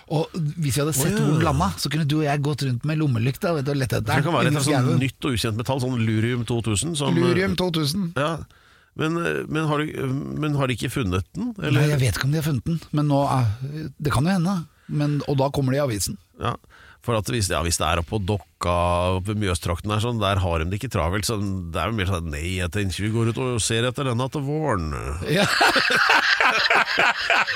Og 0.06 0.30
hvis 0.36 0.76
vi 0.76 0.82
hadde 0.84 0.94
sett 0.94 1.16
hvor 1.16 1.32
den 1.32 1.42
landa, 1.42 1.72
så 1.82 1.90
kunne 1.90 2.06
du 2.06 2.20
og 2.20 2.28
jeg 2.28 2.42
gått 2.46 2.62
rundt 2.62 2.84
med 2.86 3.00
lommelykta 3.00 3.56
og 3.56 3.72
lett 3.74 3.90
etter 3.90 4.06
Det 4.06 4.22
kan 4.22 4.36
være 4.36 4.52
et 4.52 4.68
sånn 4.68 4.92
nytt 5.00 5.26
og 5.26 5.34
ukjent 5.34 5.58
metall, 5.58 5.82
sånn 5.82 5.98
lurium 6.06 6.44
2000. 6.46 6.94
Som, 7.00 7.18
Lurium 7.18 7.56
2000. 7.58 8.12
Ja, 8.14 8.36
men, 8.96 9.18
men, 9.50 9.66
har 9.68 9.82
de, 9.82 10.06
men 10.38 10.54
har 10.56 10.70
de 10.70 10.78
ikke 10.78 10.92
funnet 10.94 11.26
den? 11.34 11.50
Eller? 11.58 11.82
Nei, 11.82 11.90
jeg 11.90 12.02
vet 12.04 12.16
ikke 12.20 12.30
om 12.30 12.36
de 12.36 12.40
har 12.40 12.46
funnet 12.46 12.70
den, 12.70 12.78
men 12.96 13.10
nå 13.10 13.18
er, 13.28 13.50
det 13.98 14.14
kan 14.14 14.28
jo 14.28 14.36
hende. 14.38 14.56
Men, 14.86 15.18
og 15.26 15.40
da 15.40 15.50
kommer 15.50 15.74
det 15.74 15.80
i 15.80 15.84
avisen. 15.84 16.16
Ja, 16.38 16.54
for 17.06 17.14
at 17.18 17.28
hvis, 17.30 17.48
ja, 17.52 17.60
hvis 17.64 17.78
det 17.80 17.86
er 17.86 18.00
oppe 18.02 18.10
på 18.16 18.20
Dokka 18.26 18.74
ved 19.26 19.38
Mjøstrakten 19.40 19.90
der, 19.92 20.02
sånn, 20.02 20.18
der 20.22 20.40
har 20.42 20.58
de 20.62 20.66
det 20.72 20.80
ikke 20.80 20.90
travelt. 20.92 21.26
Så 21.28 21.38
det 21.40 21.78
er 21.80 21.92
jo 21.92 21.96
mer 22.00 22.10
sånn 22.10 22.28
Nei, 22.32 22.56
jeg 22.58 22.72
tenker 22.74 23.06
vi 23.06 23.12
går 23.14 23.30
ut 23.32 23.40
og 23.44 23.60
ser 23.62 23.86
etter 23.88 24.08
denne 24.10 24.26
til 24.34 24.42
våren. 24.46 24.90
Ja. 25.30 25.46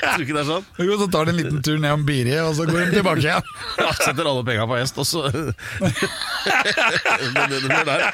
Tror 0.01 0.17
du 0.17 0.23
ikke 0.25 0.35
det 0.35 0.43
er 0.43 0.49
sånn? 0.49 0.65
Jo, 0.83 0.97
så 0.99 1.07
tar 1.13 1.27
de 1.27 1.33
en 1.35 1.39
liten 1.41 1.61
tur 1.65 1.77
ned 1.81 1.93
om 1.95 2.03
Biri, 2.07 2.35
og 2.43 2.53
så 2.57 2.65
går 2.69 2.79
de 2.87 2.99
tilbake 2.99 3.23
igjen. 3.25 3.51
Ja, 3.81 3.91
setter 3.97 4.27
alle 4.29 4.43
penga 4.47 4.65
på 4.69 4.77
hest, 4.79 4.97
og 5.01 5.07
så 5.07 5.25
Men 7.35 7.45
det 7.51 7.61
blir 7.65 7.85
der. 7.87 8.07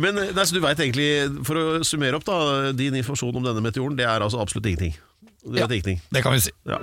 Men 0.00 0.14
nei, 0.20 0.44
så 0.46 0.54
du 0.54 0.60
vet 0.62 0.78
egentlig, 0.82 1.08
for 1.46 1.58
å 1.58 1.64
summere 1.86 2.18
opp 2.20 2.26
da, 2.28 2.36
din 2.76 2.94
informasjon 3.00 3.40
om 3.40 3.46
denne 3.48 3.64
meteoren, 3.64 3.96
det 3.98 4.06
er 4.06 4.22
altså 4.22 4.38
absolutt 4.42 4.68
ingenting. 4.70 4.94
Det, 5.40 5.58
Ja. 5.62 5.66
ingenting. 5.66 5.98
Det 6.12 6.22
kan 6.22 6.32
vi 6.36 6.40
si. 6.46 6.52
Ja. 6.68 6.78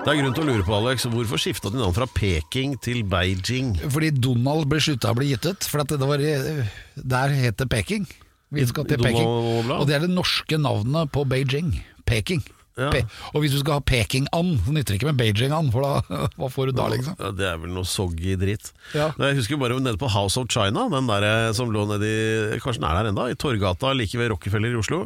Det 0.00 0.08
er 0.08 0.16
grunn 0.16 0.32
til 0.32 0.46
å 0.46 0.48
lure 0.48 0.64
på, 0.64 0.72
Alex, 0.78 1.04
hvorfor 1.12 1.40
skifta 1.40 1.68
de 1.68 1.76
navn 1.76 1.92
fra 1.92 2.06
Peking 2.08 2.72
til 2.80 3.02
Beijing? 3.04 3.74
Fordi 3.92 4.08
Donald 4.16 4.64
ble 4.70 4.80
slutta 4.80 5.10
å 5.12 5.18
bli 5.18 5.28
gitt 5.34 5.44
ut. 5.44 5.66
For 5.68 5.82
at 5.82 5.92
det 5.92 6.08
var, 6.08 6.22
der 6.24 7.34
het 7.36 7.58
det 7.60 7.66
Peking. 7.68 8.06
Vi 8.48 8.64
skal 8.70 8.88
til 8.88 9.02
Peking. 9.04 9.28
Og 9.76 9.84
det 9.90 9.98
er 9.98 10.06
det 10.06 10.10
norske 10.14 10.56
navnet 10.56 11.12
på 11.12 11.26
Beijing. 11.28 11.74
Peking. 12.08 12.40
Ja. 12.80 12.88
Pe 12.94 13.02
og 13.34 13.42
hvis 13.42 13.52
du 13.52 13.58
skal 13.60 13.76
ha 13.76 13.84
Peking-and, 13.84 14.56
så 14.64 14.72
nytter 14.72 14.94
det 14.94 15.00
ikke 15.02 15.10
med 15.10 15.20
Beijing-and, 15.20 15.68
for 15.74 15.84
da, 15.84 16.20
hva 16.40 16.48
får 16.48 16.70
du 16.70 16.78
da, 16.80 16.88
liksom? 16.94 17.20
Ja, 17.20 17.32
det 17.36 17.48
er 17.50 17.60
vel 17.60 17.76
noe 17.76 17.84
soggy 17.84 18.38
dritt. 18.40 18.72
Ja. 18.96 19.10
Jeg 19.20 19.36
husker 19.42 19.60
bare 19.60 19.76
nede 19.84 20.00
på 20.00 20.08
House 20.08 20.40
of 20.40 20.48
China, 20.48 20.88
den 20.92 21.10
der 21.10 21.26
eh, 21.28 21.50
som 21.56 21.68
lå 21.74 21.84
nede 21.90 22.08
i 22.56 22.60
Kanskje 22.62 22.80
den 22.80 22.88
er 22.88 23.02
der 23.02 23.12
enda, 23.12 23.28
i 23.28 23.36
Torgata 23.36 23.92
like 23.92 24.16
ved 24.16 24.32
Rockefeller 24.32 24.72
i 24.72 24.80
Oslo. 24.80 25.04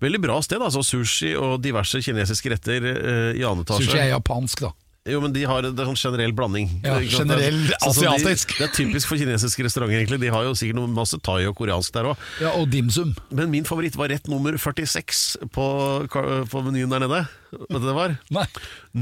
Veldig 0.00 0.20
bra 0.22 0.38
sted, 0.44 0.62
altså. 0.64 0.84
Sushi 0.86 1.34
og 1.38 1.58
diverse 1.64 2.00
kinesiske 2.04 2.54
retter 2.54 2.86
uh, 2.90 3.32
i 3.36 3.44
annen 3.44 3.66
etasje. 3.66 3.88
Sushi 3.90 4.00
er 4.00 4.14
japansk, 4.14 4.64
da. 4.68 4.74
Jo, 5.08 5.16
men 5.24 5.32
de 5.32 5.46
har 5.48 5.64
er 5.64 5.72
sånn 5.72 5.96
generell 5.96 6.34
blanding. 6.36 6.68
Ja, 6.84 6.98
generell 7.00 7.62
asiatisk. 7.86 8.52
De, 8.52 8.58
det 8.58 8.66
er 8.66 8.74
typisk 8.76 9.08
for 9.08 9.20
kinesiske 9.20 9.64
restauranter, 9.64 9.96
egentlig. 9.96 10.20
De 10.20 10.28
har 10.32 10.44
jo 10.44 10.52
sikkert 10.58 10.76
noe 10.76 10.90
masse 10.92 11.16
thai 11.24 11.46
og 11.48 11.56
koreansk 11.56 11.94
der 11.96 12.10
òg. 12.12 12.26
Ja, 12.44 12.52
og 12.60 12.68
dimsum. 12.72 13.14
Men 13.32 13.48
min 13.52 13.64
favoritt 13.68 13.96
var 13.96 14.12
rett 14.12 14.28
nummer 14.28 14.58
46 14.60 15.24
på, 15.56 15.66
på 16.12 16.64
menyen 16.66 16.92
der 16.92 17.06
nede. 17.06 17.22
Vet 17.56 17.64
du 17.72 17.78
hva 17.78 17.86
det 17.88 17.96
var? 17.96 18.16
Nei. 18.42 18.46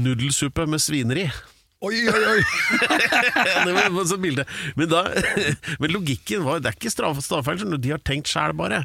Nudelsuppe 0.07 0.69
med 0.71 0.83
svineri. 0.83 1.27
Oi, 1.79 1.95
oi, 2.11 2.21
oi! 2.27 2.41
Det 3.65 3.71
var 3.71 4.07
sånn 4.07 4.19
bilde. 4.19 4.43
Men, 4.75 4.89
da, 4.91 5.05
men 5.79 5.93
logikken 5.93 6.41
var 6.43 6.59
Det 6.59 6.73
er 6.73 6.75
ikke 6.75 6.91
stavfeil, 6.91 7.61
de 7.79 7.93
har 7.93 8.01
tenkt 8.03 8.27
sjæl, 8.27 8.51
bare. 8.59 8.81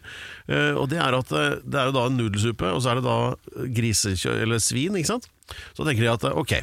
Eh, 0.47 0.79
og 0.79 0.87
det 0.93 1.01
er 1.03 1.17
at 1.19 1.33
eh, 1.35 1.57
det 1.67 1.81
er 1.81 1.91
jo 1.91 1.97
da 1.97 2.05
en 2.07 2.21
nudelsuppe, 2.21 2.71
og 2.71 2.85
så 2.85 2.93
er 2.93 3.01
det 3.01 3.07
da 3.09 3.65
grisekjø... 3.81 4.37
Eller 4.45 4.63
svin, 4.63 4.95
ikke 5.01 5.11
sant? 5.11 5.27
Så 5.75 5.83
tenker 5.83 6.07
de 6.07 6.13
at 6.13 6.29
eh, 6.31 6.39
ok, 6.39 6.55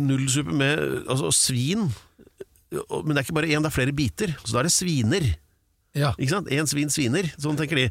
nudelsuppe 0.00 0.56
med 0.56 0.80
altså 1.08 1.30
svin 1.32 1.86
Men 2.72 3.12
det 3.12 3.20
er 3.20 3.24
ikke 3.24 3.36
bare 3.38 3.52
én, 3.52 3.62
det 3.64 3.68
er 3.68 3.76
flere 3.76 3.96
biter. 3.96 4.32
Så 4.40 4.56
da 4.56 4.62
er 4.62 4.70
det 4.70 4.74
sviner. 4.76 5.28
Ja. 5.96 6.14
Ikke 6.16 6.38
sant? 6.38 6.48
Én 6.52 6.68
svin 6.68 6.88
sviner, 6.92 7.28
sånn 7.36 7.60
tenker 7.60 7.82
de. 7.82 7.86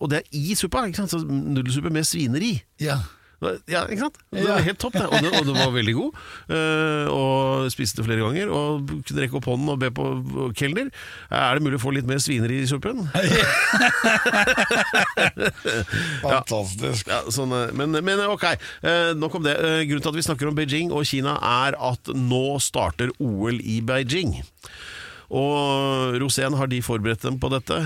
Og 0.00 0.10
det 0.10 0.24
er 0.24 0.34
i 0.34 0.58
suppa. 0.58 0.82
ikke 0.90 1.04
sant? 1.04 1.14
Så 1.14 1.22
Nudelsuppe 1.26 1.94
med 1.94 2.10
sviner 2.10 2.42
i. 2.42 2.56
ja. 2.82 2.98
Ja, 3.40 3.86
ikke 3.88 4.04
sant? 4.04 4.18
Det 4.34 4.42
var 4.44 4.60
helt 4.60 4.80
topp, 4.82 4.98
det. 4.98 5.06
Og, 5.08 5.14
det. 5.24 5.30
og 5.38 5.46
det 5.48 5.54
var 5.56 5.70
veldig 5.72 5.94
god. 5.96 6.18
Eh, 6.52 7.06
og 7.08 7.70
spiste 7.72 8.00
det 8.00 8.04
flere 8.04 8.20
ganger. 8.26 8.52
Og 8.52 8.90
kunne 9.08 9.24
rekke 9.24 9.38
opp 9.38 9.48
hånden 9.48 9.72
og 9.72 9.78
be 9.80 9.88
på 9.96 10.04
kelner. 10.58 10.90
Er 11.32 11.56
det 11.56 11.64
mulig 11.64 11.78
å 11.80 11.82
få 11.86 11.94
litt 11.96 12.08
mer 12.08 12.20
sviner 12.20 12.52
i 12.52 12.60
suppen? 12.68 13.00
Fantastisk. 16.26 17.08
Ja, 17.08 17.22
sånn, 17.32 17.54
eh, 17.56 17.72
men, 17.80 17.96
men 18.04 18.24
ok, 18.28 18.46
eh, 18.84 19.12
nok 19.16 19.40
om 19.40 19.46
det. 19.48 19.56
Grunnen 19.88 20.04
til 20.04 20.12
at 20.12 20.20
vi 20.20 20.26
snakker 20.28 20.50
om 20.50 20.58
Beijing 20.58 20.92
og 20.92 21.08
Kina 21.08 21.38
er 21.40 21.78
at 21.80 22.12
nå 22.12 22.58
starter 22.60 23.08
OL 23.24 23.56
i 23.64 23.80
Beijing. 23.80 24.36
Og 25.30 26.18
Rosén, 26.20 26.56
har 26.58 26.68
de 26.68 26.82
forberedt 26.84 27.24
dem 27.24 27.38
på 27.40 27.48
dette? 27.54 27.78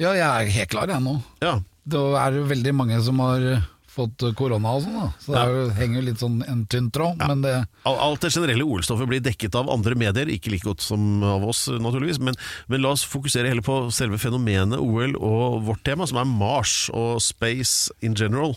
Ja, 0.00 0.10
jeg 0.16 0.26
er 0.26 0.56
helt 0.56 0.72
klar 0.72 0.90
jeg 0.90 1.04
nå. 1.04 1.20
Ja. 1.44 1.60
Det 1.86 2.00
er 2.18 2.38
jo 2.38 2.48
veldig 2.50 2.74
mange 2.74 2.98
som 3.04 3.18
har 3.22 3.44
fått 3.92 4.24
korona 4.38 4.72
og 4.76 4.84
sånn, 4.84 4.94
da. 4.96 5.08
Så 5.20 5.34
det 5.34 5.40
er 5.42 5.52
jo, 5.52 5.64
henger 5.76 5.98
jo 5.98 6.04
litt 6.06 6.22
sånn 6.22 6.38
en 6.48 6.62
tynn 6.72 6.88
tråd. 6.94 7.20
Men 7.20 7.42
det, 7.44 7.54
Alt 7.88 8.24
det 8.24 8.32
generelle 8.34 8.64
OL-stoffet 8.64 9.10
blir 9.10 9.22
dekket 9.24 9.58
av 9.58 9.70
andre 9.72 9.96
medier, 9.98 10.30
ikke 10.32 10.52
like 10.54 10.66
godt 10.68 10.84
som 10.84 11.22
av 11.26 11.44
oss, 11.48 11.66
naturligvis. 11.72 12.20
Men, 12.24 12.38
men 12.72 12.84
la 12.84 12.94
oss 12.96 13.04
fokusere 13.08 13.50
heller 13.52 13.66
på 13.66 13.76
selve 13.94 14.20
fenomenet 14.22 14.80
OL 14.80 15.18
og 15.18 15.60
vårt 15.68 15.84
tema, 15.86 16.08
som 16.08 16.22
er 16.22 16.30
Mars 16.30 16.86
og 16.94 17.20
space 17.24 17.92
in 18.00 18.16
general. 18.18 18.56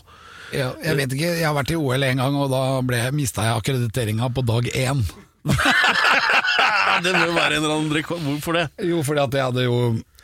ja, 0.54 0.72
jeg 0.84 0.96
vet 1.02 1.14
ikke, 1.16 1.36
jeg 1.40 1.46
har 1.46 1.56
vært 1.56 1.74
i 1.74 1.78
OL 1.80 2.08
en 2.08 2.22
gang, 2.24 2.40
og 2.40 2.50
da 2.52 3.10
mista 3.14 3.44
jeg 3.46 3.60
akkrediteringa 3.60 4.32
på 4.32 4.46
dag 4.46 4.72
én. 4.72 5.04
Det 7.04 7.12
må 7.12 7.26
jo 7.28 7.34
være 7.36 7.58
en 7.58 7.64
eller 7.64 7.74
annen 7.76 7.92
rekord. 7.92 8.22
Hvorfor 8.24 8.56
det? 8.56 8.66
Jo, 8.88 9.02
fordi 9.04 9.20
at 9.20 9.34
jeg 9.36 9.48
hadde 9.50 9.64
jo 9.66 9.76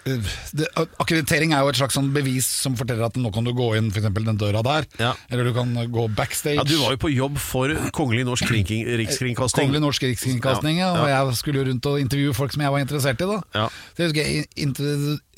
det, 0.04 0.66
Akkreditering 0.98 1.52
er 1.54 1.62
jo 1.62 1.70
et 1.70 1.78
slags 1.78 1.94
sånn 1.94 2.08
bevis 2.14 2.46
som 2.64 2.74
forteller 2.78 3.06
at 3.06 3.16
nå 3.20 3.30
kan 3.34 3.44
du 3.46 3.52
gå 3.54 3.68
inn 3.78 3.90
for 3.94 4.02
den 4.02 4.38
døra 4.40 4.62
der, 4.66 4.86
Ja. 4.98 5.12
eller 5.30 5.44
du 5.44 5.52
kan 5.54 5.72
gå 5.92 6.08
backstage. 6.14 6.56
Ja, 6.58 6.64
du 6.66 6.76
var 6.82 6.96
jo 6.96 7.00
på 7.04 7.12
jobb 7.14 7.38
for 7.38 7.70
Kongelig 7.94 8.24
norsk 8.26 8.46
kringking, 8.50 8.84
rikskringkasting. 8.98 9.68
Kongelig 9.68 9.82
norsk 9.84 10.02
rikskringkasting, 10.02 10.78
ja, 10.82 10.90
og 10.98 11.08
jeg 11.08 11.36
skulle 11.38 11.62
jo 11.62 11.68
rundt 11.70 11.86
og 11.86 12.00
intervjue 12.02 12.34
folk 12.34 12.52
som 12.52 12.62
jeg 12.66 12.74
var 12.74 12.84
interessert 12.84 13.20
i. 13.22 13.30
da 13.30 13.40
Ja. 13.54 13.66
Så 13.94 14.02
jeg 14.02 14.10
husker 14.10 14.22
jeg 14.22 14.46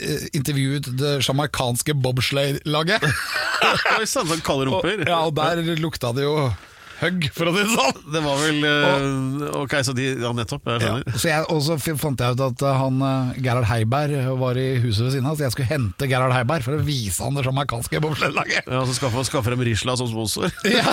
eh, 0.00 0.28
intervjuet 0.32 0.90
det 0.96 1.12
jamaicanske 1.26 1.94
bobsleigh-laget. 2.00 3.04
Oi 4.00 4.06
sann, 4.06 4.26
sånn 4.28 4.42
kalde 4.44 4.70
rumper. 4.70 5.04
ja, 5.06 5.20
og 5.26 5.34
der 5.36 5.60
lukta 5.76 6.14
det 6.16 6.24
jo 6.24 6.48
hugg, 7.04 7.28
for 7.34 7.50
å 7.50 7.54
si 7.54 7.62
det 7.64 7.74
sånn. 7.74 8.00
Det 8.14 8.22
var 8.24 8.40
vel 8.42 8.64
uh, 8.64 9.60
Ok, 9.62 9.76
så 9.86 9.94
de 9.96 10.10
Ja, 10.20 10.32
nettopp. 10.36 10.68
Jeg 10.74 10.84
Ja. 10.84 10.94
Så 11.16 11.28
jeg, 11.30 11.46
og 11.52 11.60
så 11.64 11.76
fant 11.80 12.20
jeg 12.20 12.36
ut 12.36 12.42
at 12.44 12.62
eh, 12.64 12.78
han 12.80 13.00
eh, 13.04 13.38
Gerhard 13.44 13.66
Heiberg 13.68 14.14
var 14.40 14.58
i 14.60 14.66
huset 14.82 15.06
ved 15.06 15.14
siden 15.14 15.28
av, 15.28 15.36
så 15.38 15.46
jeg 15.46 15.54
skulle 15.54 15.70
hente 15.70 16.08
Gerhard 16.10 16.34
Heiberg 16.34 16.64
for 16.66 16.76
å 16.76 16.82
vise 16.84 17.24
han 17.24 17.36
det 17.38 17.44
jamaicanske 17.46 18.00
bobsleigh-laget. 18.04 18.68
Ja, 18.68 18.82
så 18.88 18.96
skaffe, 18.96 19.24
skaffe 19.28 19.54
dem 19.54 19.64
Risla 19.64 19.96
som 20.00 20.10
sponsor. 20.10 20.50
Ja. 20.74 20.90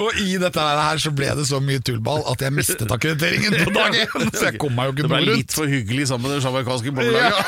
og 0.00 0.16
i 0.20 0.34
dette 0.40 0.62
her 0.62 0.98
så 1.00 1.12
ble 1.14 1.28
det 1.38 1.44
så 1.48 1.60
mye 1.62 1.80
tullball 1.84 2.24
at 2.32 2.42
jeg 2.42 2.54
mistet 2.54 2.90
akkrediteringen 2.92 3.54
på 3.68 3.74
dag 3.76 3.96
én, 4.02 4.28
så 4.36 4.48
jeg 4.48 4.60
kom 4.60 4.74
meg 4.76 4.90
jo 4.90 4.94
ikke 4.96 5.02
Det 5.02 5.06
ikke 5.06 5.12
ble 5.14 5.20
noe 5.28 5.38
litt 5.38 5.56
for 5.56 5.70
hyggelig 5.70 6.08
sammen 6.10 6.26
med 6.26 6.36
det 6.36 6.44
jamaicanske 6.46 7.06
Ja. 7.12 7.40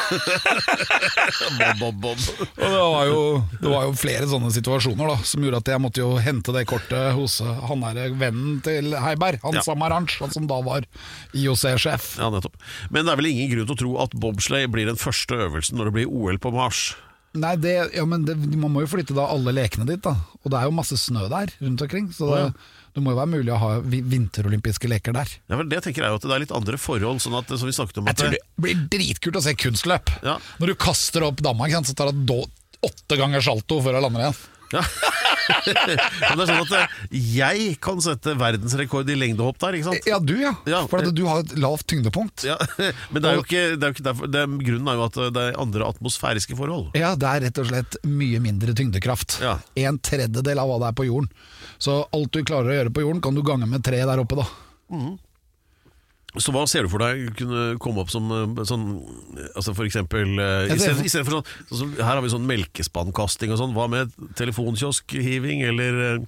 bob, 1.58 1.80
bob, 1.80 2.00
bob. 2.04 2.22
Og 2.38 2.64
det 2.64 2.82
var, 2.84 3.04
jo, 3.10 3.20
det 3.60 3.72
var 3.74 3.88
jo 3.88 3.96
flere 3.98 4.28
sånne 4.30 4.52
situasjoner 4.54 5.12
da 5.14 5.18
som 5.26 5.44
gjorde 5.44 5.62
at 5.64 5.72
jeg 5.74 5.82
måtte 5.82 6.02
jo 6.04 6.12
hente 6.22 6.33
det 6.42 6.64
kortet 6.70 7.14
hos 7.14 7.38
eh, 7.44 7.62
han 7.68 7.84
der 7.84 8.14
vennen 8.18 8.60
til 8.64 8.94
Heiberg, 8.98 9.40
han 9.44 9.60
Ja. 9.60 9.62
Samaranch, 9.62 10.18
han 10.20 10.34
som 10.34 10.48
da 10.50 10.60
var 10.64 10.86
IOC-sjef. 11.32 12.16
Ja, 12.18 12.30
nettopp. 12.34 12.56
Men 12.90 13.06
det 13.06 13.14
er 13.14 13.20
vel 13.22 13.30
ingen 13.30 13.50
grunn 13.52 13.68
til 13.70 13.76
å 13.76 13.82
tro 13.84 13.96
at 14.02 14.16
bobsleigh 14.18 14.70
blir 14.70 14.90
den 14.90 15.00
første 15.00 15.38
øvelsen 15.46 15.78
når 15.78 15.90
det 15.90 15.96
blir 15.98 16.10
OL 16.10 16.40
på 16.42 16.52
Mars? 16.54 16.94
Nei, 17.34 17.56
det, 17.58 17.74
ja, 17.96 18.04
men 18.06 18.22
det, 18.26 18.36
Man 18.54 18.70
må 18.70 18.84
jo 18.84 18.92
flytte 18.92 19.14
da 19.16 19.26
alle 19.26 19.54
lekene 19.56 19.86
dit, 19.88 20.02
da. 20.02 20.14
Og 20.44 20.52
det 20.52 20.58
er 20.58 20.68
jo 20.68 20.76
masse 20.76 20.98
snø 21.00 21.26
der 21.32 21.50
rundt 21.58 21.82
omkring. 21.82 22.12
Så 22.14 22.28
det, 22.30 22.42
oh, 22.46 22.46
ja. 22.46 22.90
det 22.94 23.02
må 23.02 23.14
jo 23.14 23.18
være 23.18 23.32
mulig 23.32 23.54
å 23.54 23.58
ha 23.58 23.70
vinterolympiske 23.82 24.90
leker 24.90 25.16
der. 25.16 25.32
Ja, 25.50 25.58
men 25.58 25.70
det 25.72 25.82
tenker 25.82 26.06
jeg 26.06 26.14
jo 26.14 26.20
at 26.20 26.28
det 26.28 26.36
er 26.36 26.44
litt 26.44 26.54
andre 26.54 26.78
forhold, 26.78 27.22
sånn 27.24 27.34
at, 27.40 27.50
som 27.50 27.66
vi 27.66 27.74
snakket 27.74 28.02
om 28.02 28.10
Jeg 28.12 28.20
tror 28.20 28.36
det 28.36 28.42
blir 28.62 28.86
dritkult 28.92 29.40
å 29.40 29.44
se 29.48 29.56
kunstløp. 29.58 30.14
Ja. 30.22 30.38
Når 30.62 30.74
du 30.74 30.78
kaster 30.86 31.26
opp 31.26 31.42
damma, 31.42 31.66
så 31.82 31.96
tar 31.98 32.14
det 32.14 32.42
åtte 32.84 33.18
ganger 33.18 33.42
salto 33.42 33.80
før 33.82 33.98
jeg 33.98 34.06
lander 34.06 34.26
igjen. 34.26 34.42
Ja. 34.74 34.82
Men 35.64 36.38
det 36.38 36.44
er 36.44 36.50
sånn 36.50 36.62
at 36.62 36.74
eh, 36.78 36.94
jeg 37.34 37.74
kan 37.84 38.00
sette 38.04 38.34
verdensrekord 38.40 39.10
i 39.12 39.16
lengdehopp 39.18 39.58
der, 39.62 39.78
ikke 39.78 39.90
sant? 39.90 40.08
Ja, 40.08 40.18
du 40.20 40.34
ja. 40.40 40.54
Ja. 40.70 40.84
For 40.90 41.04
du 41.14 41.24
har 41.28 41.44
et 41.44 41.54
lavt 41.60 41.86
tyngdepunkt. 41.90 42.46
Ja, 42.48 42.56
Men 43.12 43.24
det 43.24 43.30
er 43.30 43.38
jo 43.38 43.44
ikke, 43.44 43.64
det 43.76 43.86
er 43.86 43.92
jo 43.92 43.96
ikke 43.98 44.06
derfor 44.08 44.30
det 44.34 44.44
er, 44.44 44.56
Grunnen 44.64 44.90
er 44.90 44.98
jo 45.00 45.06
at 45.08 45.20
det 45.36 45.44
er 45.50 45.60
andre 45.60 45.90
atmosfæriske 45.94 46.58
forhold. 46.58 46.90
Ja, 46.98 47.14
det 47.18 47.30
er 47.30 47.46
rett 47.48 47.60
og 47.62 47.68
slett 47.70 47.98
mye 48.08 48.40
mindre 48.44 48.74
tyngdekraft. 48.76 49.38
Ja. 49.44 49.58
En 49.86 50.00
tredjedel 50.04 50.60
av 50.62 50.70
hva 50.70 50.80
det 50.82 50.90
er 50.92 50.98
på 51.02 51.08
jorden. 51.08 51.30
Så 51.82 52.02
alt 52.14 52.32
du 52.34 52.42
klarer 52.46 52.72
å 52.72 52.78
gjøre 52.78 52.94
på 52.94 53.04
jorden, 53.04 53.22
kan 53.24 53.36
du 53.36 53.44
gange 53.46 53.68
med 53.68 53.84
tre 53.84 54.00
der 54.04 54.22
oppe, 54.22 54.40
da. 54.40 54.48
Så 56.42 56.50
hva 56.54 56.64
ser 56.66 56.82
du 56.82 56.90
for 56.90 56.98
deg 57.04 57.28
kunne 57.38 57.76
komme 57.82 58.02
opp 58.02 58.10
som 58.10 58.26
eh, 58.34 58.64
sånn 58.66 58.86
Altså 59.54 59.70
for 59.76 59.86
eksempel 59.86 60.32
eh, 60.42 60.64
Jeg 60.72 60.80
i 60.80 61.08
ser 61.10 61.20
i 61.22 61.24
for 61.26 61.36
sånn, 61.38 61.46
sånn 61.70 61.92
Her 62.00 62.16
har 62.16 62.22
vi 62.24 62.32
sånn 62.32 62.46
melkespannkasting 62.48 63.52
og 63.54 63.60
sånn. 63.60 63.74
Hva 63.76 63.86
med 63.92 64.10
telefonkiosk-hiving, 64.40 65.62
eller 65.68 66.00
eh, 66.08 66.18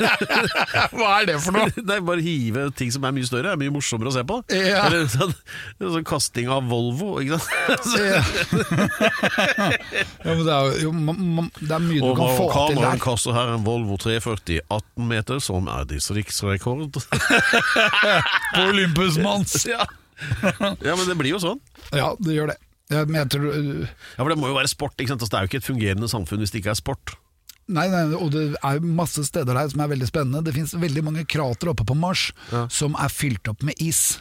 Hva 0.94 1.08
er 1.22 1.30
det 1.30 1.38
for 1.44 1.56
noe? 1.56 1.70
Nei, 1.90 1.98
bare 2.04 2.20
hive 2.24 2.66
ting 2.76 2.90
som 2.92 3.04
er 3.08 3.14
mye 3.16 3.26
større, 3.28 3.54
er 3.54 3.60
mye 3.60 3.72
morsommere 3.72 4.10
å 4.12 4.14
se 4.14 4.24
på. 4.28 4.40
Ja. 4.52 4.84
Eller 4.88 5.08
sånn, 5.12 5.32
sånn 5.80 6.06
kasting 6.08 6.50
av 6.52 6.68
Volvo, 6.70 7.16
ikke 7.24 7.40
sant. 7.40 7.88
Ja. 8.00 8.20
ja, 10.24 10.34
men 10.34 10.40
det 10.46 10.52
er 10.54 10.76
jo 10.82 10.90
man, 10.94 11.16
ma- 11.20 11.42
ma- 11.42 11.48
Det 11.60 11.72
er 11.74 11.82
mye 11.84 12.00
du 12.02 12.12
kan 12.16 12.32
få 12.36 12.46
til 12.70 12.80
der. 12.80 12.98
kaster 13.02 13.34
her 13.36 13.52
en 13.54 13.64
Volvo 13.66 13.96
340 14.00 14.60
18 14.66 15.08
meter, 15.10 15.40
som 15.42 15.68
er 15.72 15.86
distriktsrekord. 15.90 16.98
Mons! 19.22 19.54
ja. 19.74 19.84
ja, 20.84 20.94
men 20.96 21.06
det 21.08 21.16
blir 21.18 21.32
jo 21.34 21.40
sånn. 21.42 21.60
Ja, 21.96 22.12
det 22.20 22.34
gjør 22.36 22.52
det. 22.52 22.58
Ja, 22.90 23.04
men 23.06 23.20
jeg 23.22 23.28
tror 23.30 23.44
øh, 23.54 23.84
Ja, 23.86 24.18
For 24.18 24.28
det 24.32 24.38
må 24.40 24.48
jo 24.50 24.56
være 24.58 24.68
sport. 24.72 24.96
ikke 24.98 25.12
sant? 25.14 25.22
Altså, 25.22 25.30
det 25.32 25.38
er 25.38 25.44
jo 25.46 25.50
ikke 25.52 25.60
et 25.62 25.68
fungerende 25.68 26.08
samfunn 26.10 26.42
hvis 26.42 26.50
det 26.54 26.60
ikke 26.64 26.72
er 26.74 26.80
sport. 26.80 27.14
Nei, 27.70 27.84
nei, 27.92 28.00
og 28.18 28.32
det 28.34 28.40
er 28.66 28.80
masse 28.82 29.22
steder 29.28 29.54
der 29.54 29.68
som 29.70 29.80
er 29.84 29.92
veldig 29.92 30.08
spennende. 30.10 30.42
Det 30.42 30.56
finnes 30.56 30.74
veldig 30.74 31.04
mange 31.06 31.22
krater 31.30 31.70
oppe 31.70 31.84
på 31.86 31.94
Mars 31.94 32.32
som 32.74 32.96
er 32.98 33.12
fylt 33.14 33.46
opp 33.52 33.62
med 33.62 33.78
is. 33.78 34.18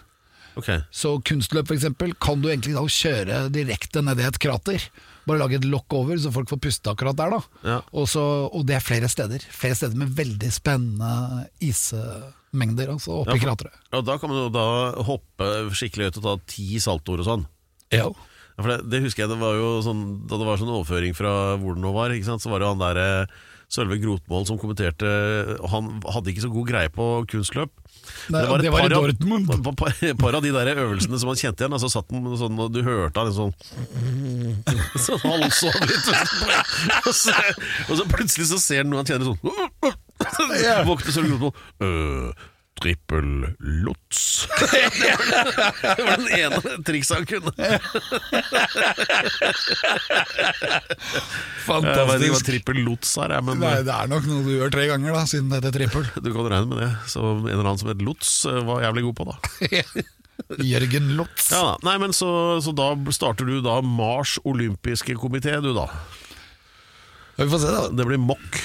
Ok, 0.59 0.67
Så 0.93 1.15
kunstløp 1.25 1.71
eksempel, 1.73 2.13
kan 2.21 2.41
du 2.43 2.49
egentlig 2.51 2.75
da 2.75 2.83
kjøre 2.85 3.39
direkte 3.53 4.03
ned 4.05 4.19
i 4.21 4.27
et 4.27 4.38
krater. 4.43 4.85
Bare 5.25 5.39
lage 5.41 5.57
et 5.59 5.65
lokk 5.65 5.93
over, 5.97 6.17
så 6.21 6.31
folk 6.35 6.49
får 6.51 6.61
puste 6.61 6.91
akkurat 6.93 7.17
der. 7.17 7.33
da 7.38 7.41
Ja. 7.71 7.79
og, 7.93 8.05
så, 8.11 8.21
og 8.53 8.65
det 8.69 8.75
er 8.77 8.85
flere 8.85 9.09
steder. 9.09 9.41
Flere 9.49 9.77
steder 9.81 9.97
med 9.97 10.13
veldig 10.17 10.51
spennende 10.53 11.47
ismengder 12.50 12.89
altså, 12.94 13.22
oppi 13.24 13.38
Ja, 13.38 13.44
krateret. 13.44 13.77
Og 13.94 14.06
da 14.06 14.18
kan 14.18 14.29
man 14.32 14.41
jo 14.46 14.50
da 14.53 14.65
hoppe 15.06 15.50
skikkelig 15.77 16.10
høyt 16.10 16.20
og 16.22 16.25
ta 16.25 16.36
ti 16.50 16.79
saltoer 16.82 17.24
og 17.24 17.29
sånn. 17.29 17.46
Ja. 17.94 18.10
Ja, 18.10 18.63
for 18.63 18.72
det, 18.74 18.79
det 18.91 19.03
husker 19.06 19.24
jeg, 19.24 19.32
det 19.32 19.39
var 19.39 19.56
jo 19.56 19.77
sånn, 19.86 20.27
da 20.27 20.38
det 20.39 20.48
var 20.50 20.60
sånn 20.60 20.74
overføring 20.74 21.15
fra 21.15 21.56
hvor 21.62 21.77
det 21.77 21.84
nå 21.84 21.94
var, 21.96 22.12
så 22.27 22.50
var 22.51 22.60
det 22.60 22.68
han 22.68 22.82
der 22.82 23.00
eh, 23.00 23.38
Sølve 23.70 24.00
Grotmål 24.01 24.48
som 24.50 24.58
kommenterte, 24.58 25.06
han 25.70 25.89
hadde 26.10 26.32
ikke 26.32 26.41
så 26.41 26.50
god 26.50 26.68
greie 26.72 26.89
på 26.89 27.06
kunstløp. 27.29 27.70
Nei, 28.34 28.41
et 28.41 28.63
det 28.65 28.72
var 28.74 28.82
i 28.82 28.89
par 28.89 28.96
av- 28.98 29.06
Dortmund. 29.06 29.46
par, 29.68 29.75
par, 29.77 29.94
par 30.18 30.38
av 30.39 30.44
de 30.44 30.51
der 30.56 30.72
øvelsene 30.74 31.20
som 31.22 31.29
han 31.29 31.38
kjente 31.38 31.63
igjen, 31.63 31.75
altså 31.77 31.91
satt 31.94 32.10
han 32.12 32.25
sånn, 32.41 32.58
og 32.60 32.74
du 32.74 32.82
hørte 32.84 33.22
han 33.22 33.32
sånn 33.36 33.53
Sånn 35.06 35.22
halvsov 35.22 35.79
litt. 35.86 36.10
Og 37.08 37.13
så, 37.15 37.34
og 37.88 37.96
så 38.00 38.06
plutselig 38.10 38.50
så 38.50 38.58
ser 38.62 38.82
han 38.84 38.89
noe 38.91 39.03
han 39.03 39.08
kjenner 39.08 39.29
sånn 39.32 39.94
Våkner 40.89 41.13
Sølve 41.15 41.38
på 41.41 41.49
Øh, 41.85 42.31
Trippel 42.79 43.29
lots. 43.83 44.47
det 44.71 46.05
var 46.05 46.15
den 46.21 46.29
ene 46.31 46.59
trikset 46.88 47.17
han 47.17 47.25
kunne. 47.27 47.51
Jeg 50.79 51.75
vet 51.75 51.83
ikke 51.83 51.97
hva 51.99 52.05
Fantastisk. 52.05 52.45
trippel 52.47 52.79
lots 52.85 53.11
er, 53.19 53.33
men 53.43 53.59
Nei, 53.59 53.73
det 53.83 53.91
er 53.93 54.07
nok 54.11 54.23
noe 54.29 54.45
du 54.47 54.51
gjør 54.53 54.71
tre 54.73 54.85
ganger, 54.93 55.11
da, 55.17 55.25
siden 55.27 55.51
det 55.51 55.59
heter 55.59 55.75
trippel. 55.75 56.07
du 56.23 56.29
kan 56.35 56.47
regne 56.53 56.69
med 56.71 56.79
det. 56.85 56.89
Så 57.11 57.19
en 57.25 57.43
eller 57.51 57.65
annen 57.67 57.81
som 57.83 57.91
het 57.91 58.05
lots 58.05 58.31
eh, 58.47 58.61
var 58.69 58.83
jævlig 58.88 59.03
god 59.09 59.15
på, 59.19 59.27
da. 59.27 59.35
Jørgen 60.63 61.11
Lotz. 61.19 61.49
Ja. 61.51 61.75
Nei, 61.83 61.97
men 61.99 62.15
så, 62.15 62.29
så 62.63 62.71
da 62.75 62.93
starter 63.11 63.43
du 63.49 63.59
da 63.65 63.81
Mars 63.83 64.38
olympiske 64.47 65.17
komité, 65.19 65.57
du 65.61 65.73
da. 65.75 65.89
Vi 67.35 67.49
får 67.51 67.59
se, 67.65 67.73
da. 67.75 67.83
Det 67.99 68.07
blir 68.07 68.23
MOK. 68.23 68.61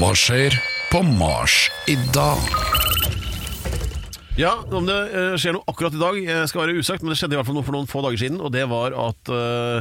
Hva 0.00 0.14
skjer 0.16 0.54
på 0.92 1.02
Mars 1.04 1.66
i 1.90 1.96
dag? 2.14 2.38
Ja, 4.40 4.54
om 4.72 4.86
det 4.88 4.96
eh, 5.12 5.34
skjer 5.40 5.52
noe 5.58 5.66
akkurat 5.68 5.92
i 5.92 6.00
dag, 6.00 6.16
eh, 6.22 6.46
skal 6.48 6.62
være 6.64 6.78
usagt, 6.80 7.02
men 7.04 7.10
det 7.12 7.18
skjedde 7.20 7.34
i 7.36 7.38
hvert 7.40 7.48
fall 7.50 7.58
noe 7.58 7.66
for 7.66 7.76
noen 7.76 7.90
få 7.90 8.00
dager 8.06 8.18
siden, 8.22 8.38
og 8.40 8.50
det 8.54 8.64
var 8.70 8.90
at 8.96 9.22
eh, 9.36 9.78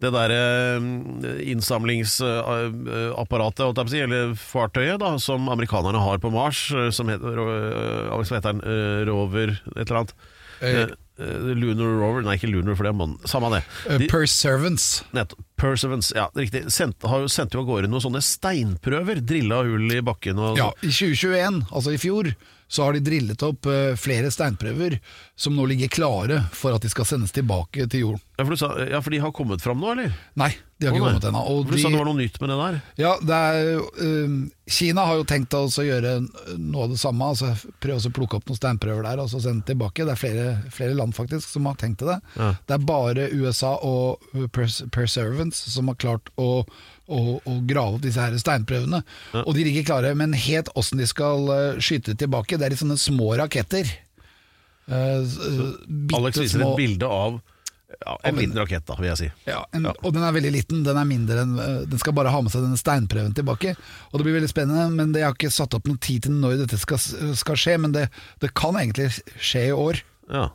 det 0.00 0.10
der 0.14 0.30
eh, 0.36 0.78
innsamlingsapparatet, 1.50 3.64
holdt 3.66 3.78
jeg 3.82 3.86
på 3.86 3.90
å 3.90 3.94
si, 3.96 4.04
eller 4.06 4.22
fartøyet 4.38 5.02
da, 5.02 5.10
som 5.22 5.40
amerikanerne 5.50 6.00
har 6.06 6.16
på 6.22 6.30
Mars, 6.34 6.60
som 6.94 7.10
heter, 7.10 7.32
hva 7.42 8.22
heter 8.22 8.52
den, 8.52 8.62
Rover, 9.10 9.48
et 9.74 9.86
eller 9.88 10.00
annet. 10.04 10.14
Eh, 11.20 11.52
Lunar 11.54 11.98
Rover 12.00 12.24
Nei, 12.24 12.36
ikke 12.38 12.48
Lunar, 12.50 12.76
for 12.78 12.86
det 12.86 12.94
er 12.94 12.96
mann. 12.96 13.16
Samme 13.28 13.50
det. 13.52 13.60
De, 14.00 14.08
Perseverance. 14.10 15.04
nettopp. 15.16 15.44
Perseverance, 15.60 16.14
ja, 16.16 16.30
riktig. 16.34 16.64
Sendt, 16.72 17.02
har 17.04 17.20
jo 17.24 17.28
sendt 17.28 17.54
av 17.58 17.66
gårde 17.68 17.90
noen 17.90 18.04
sånne 18.06 18.22
steinprøver. 18.24 19.20
Drilla 19.20 19.60
hull 19.66 19.92
i 19.92 20.00
bakken 20.04 20.40
og 20.40 20.58
Ja, 20.60 20.70
I 20.80 20.88
2021, 20.88 21.62
altså 21.68 21.92
i 21.94 22.00
fjor, 22.00 22.32
så 22.70 22.84
har 22.86 22.94
de 22.94 23.00
drillet 23.02 23.42
opp 23.42 23.66
eh, 23.66 23.96
flere 23.98 24.30
steinprøver 24.30 25.00
som 25.34 25.56
nå 25.56 25.64
ligger 25.66 25.90
klare 25.90 26.36
for 26.54 26.76
at 26.76 26.84
de 26.84 26.90
skal 26.92 27.08
sendes 27.08 27.32
tilbake 27.34 27.88
til 27.90 28.04
jorden. 28.04 28.22
Ja, 28.38 28.44
for, 28.44 28.54
du 28.54 28.60
sa, 28.60 28.68
ja, 28.86 29.00
for 29.02 29.10
de 29.10 29.18
har 29.24 29.32
kommet 29.34 29.62
fram 29.64 29.80
nå, 29.82 29.90
eller? 29.90 30.12
Nei, 30.38 30.52
de 30.78 30.86
har 30.86 30.94
ikke 30.94 31.08
kommet 31.08 31.26
ennå. 31.26 31.42
Du 31.66 31.72
de, 31.74 31.80
sa 31.82 31.90
det 31.90 31.98
var 31.98 32.06
noe 32.06 32.20
nytt 32.20 32.38
med 32.38 32.52
det 32.52 32.58
der? 32.60 32.78
Ja, 33.02 33.10
det 33.26 33.40
er, 33.48 33.82
um, 34.06 34.36
Kina 34.70 35.08
har 35.08 35.18
jo 35.18 35.26
tenkt 35.28 35.56
å 35.58 35.66
gjøre 35.66 36.14
noe 36.62 36.86
av 36.86 36.94
det 36.94 37.00
samme. 37.02 37.32
altså 37.34 37.50
Prøve 37.82 38.06
å 38.06 38.14
plukke 38.20 38.38
opp 38.38 38.46
noen 38.48 38.60
steinprøver 38.60 39.08
der 39.08 39.24
og 39.24 39.32
så 39.34 39.42
sende 39.42 39.66
tilbake. 39.66 40.06
Det 40.06 40.14
er 40.14 40.22
flere, 40.22 40.46
flere 40.70 40.94
land 40.94 41.16
faktisk 41.18 41.50
som 41.50 41.66
har 41.66 41.76
tenkt 41.80 42.04
til 42.04 42.12
det. 42.12 42.20
Ja. 42.38 42.52
Det 42.70 42.78
er 42.78 42.86
bare 42.86 43.26
USA 43.34 43.74
og 43.82 44.22
Pers 44.54 45.18
Perseverance 45.50 45.70
som 45.70 45.88
har 45.88 45.96
klart 45.96 46.30
å, 46.36 46.64
å, 47.08 47.40
å 47.44 47.56
grave 47.66 47.98
opp 47.98 48.02
disse 48.04 48.20
her 48.20 48.36
steinprøvene. 48.38 49.02
Og 49.44 49.54
de 49.54 49.64
ligger 49.66 49.84
klare, 49.84 50.14
men 50.14 50.32
helt 50.32 50.70
åssen 50.76 50.98
de 50.98 51.06
skal 51.06 51.48
eh, 51.50 51.80
skyte 51.80 52.16
tilbake, 52.16 52.58
det 52.58 52.66
er 52.66 52.72
i 52.72 52.80
sånne 52.80 52.98
små 52.98 53.34
raketter. 53.40 53.86
Uh, 54.90 55.22
Alex 56.16 56.38
viser 56.40 56.58
små- 56.58 56.72
et 56.72 56.80
bilde 56.80 57.06
av 57.06 57.40
ja, 58.00 58.14
en 58.24 58.36
liten 58.38 58.56
rakett, 58.58 58.84
da, 58.86 58.96
vil 58.98 59.10
jeg 59.10 59.18
si. 59.18 59.28
ja, 59.46 59.60
en, 59.74 59.86
Og 59.86 60.12
den 60.14 60.22
er 60.22 60.32
veldig 60.34 60.50
liten. 60.54 60.82
Den 60.86 60.96
er 60.98 61.06
mindre 61.06 61.42
enn 61.42 61.56
Den 61.90 61.98
skal 62.00 62.14
bare 62.14 62.30
ha 62.32 62.38
med 62.42 62.52
seg 62.52 62.62
denne 62.62 62.78
steinprøven 62.78 63.34
tilbake. 63.34 63.74
Og 64.10 64.18
Det 64.18 64.26
blir 64.26 64.38
veldig 64.38 64.50
spennende, 64.50 64.86
men 64.94 65.12
jeg 65.14 65.26
har 65.26 65.34
ikke 65.34 65.50
satt 65.52 65.74
opp 65.74 65.90
noen 65.90 65.98
tid 65.98 66.24
til 66.24 66.38
når 66.38 66.62
dette 66.62 66.78
skal, 66.80 67.02
skal 67.36 67.58
skje. 67.58 67.76
Men 67.82 67.94
det, 67.94 68.06
det 68.42 68.52
kan 68.58 68.78
egentlig 68.78 69.10
skje 69.42 69.66
i 69.68 69.74
år. 69.74 70.00
Ja. 70.30 70.46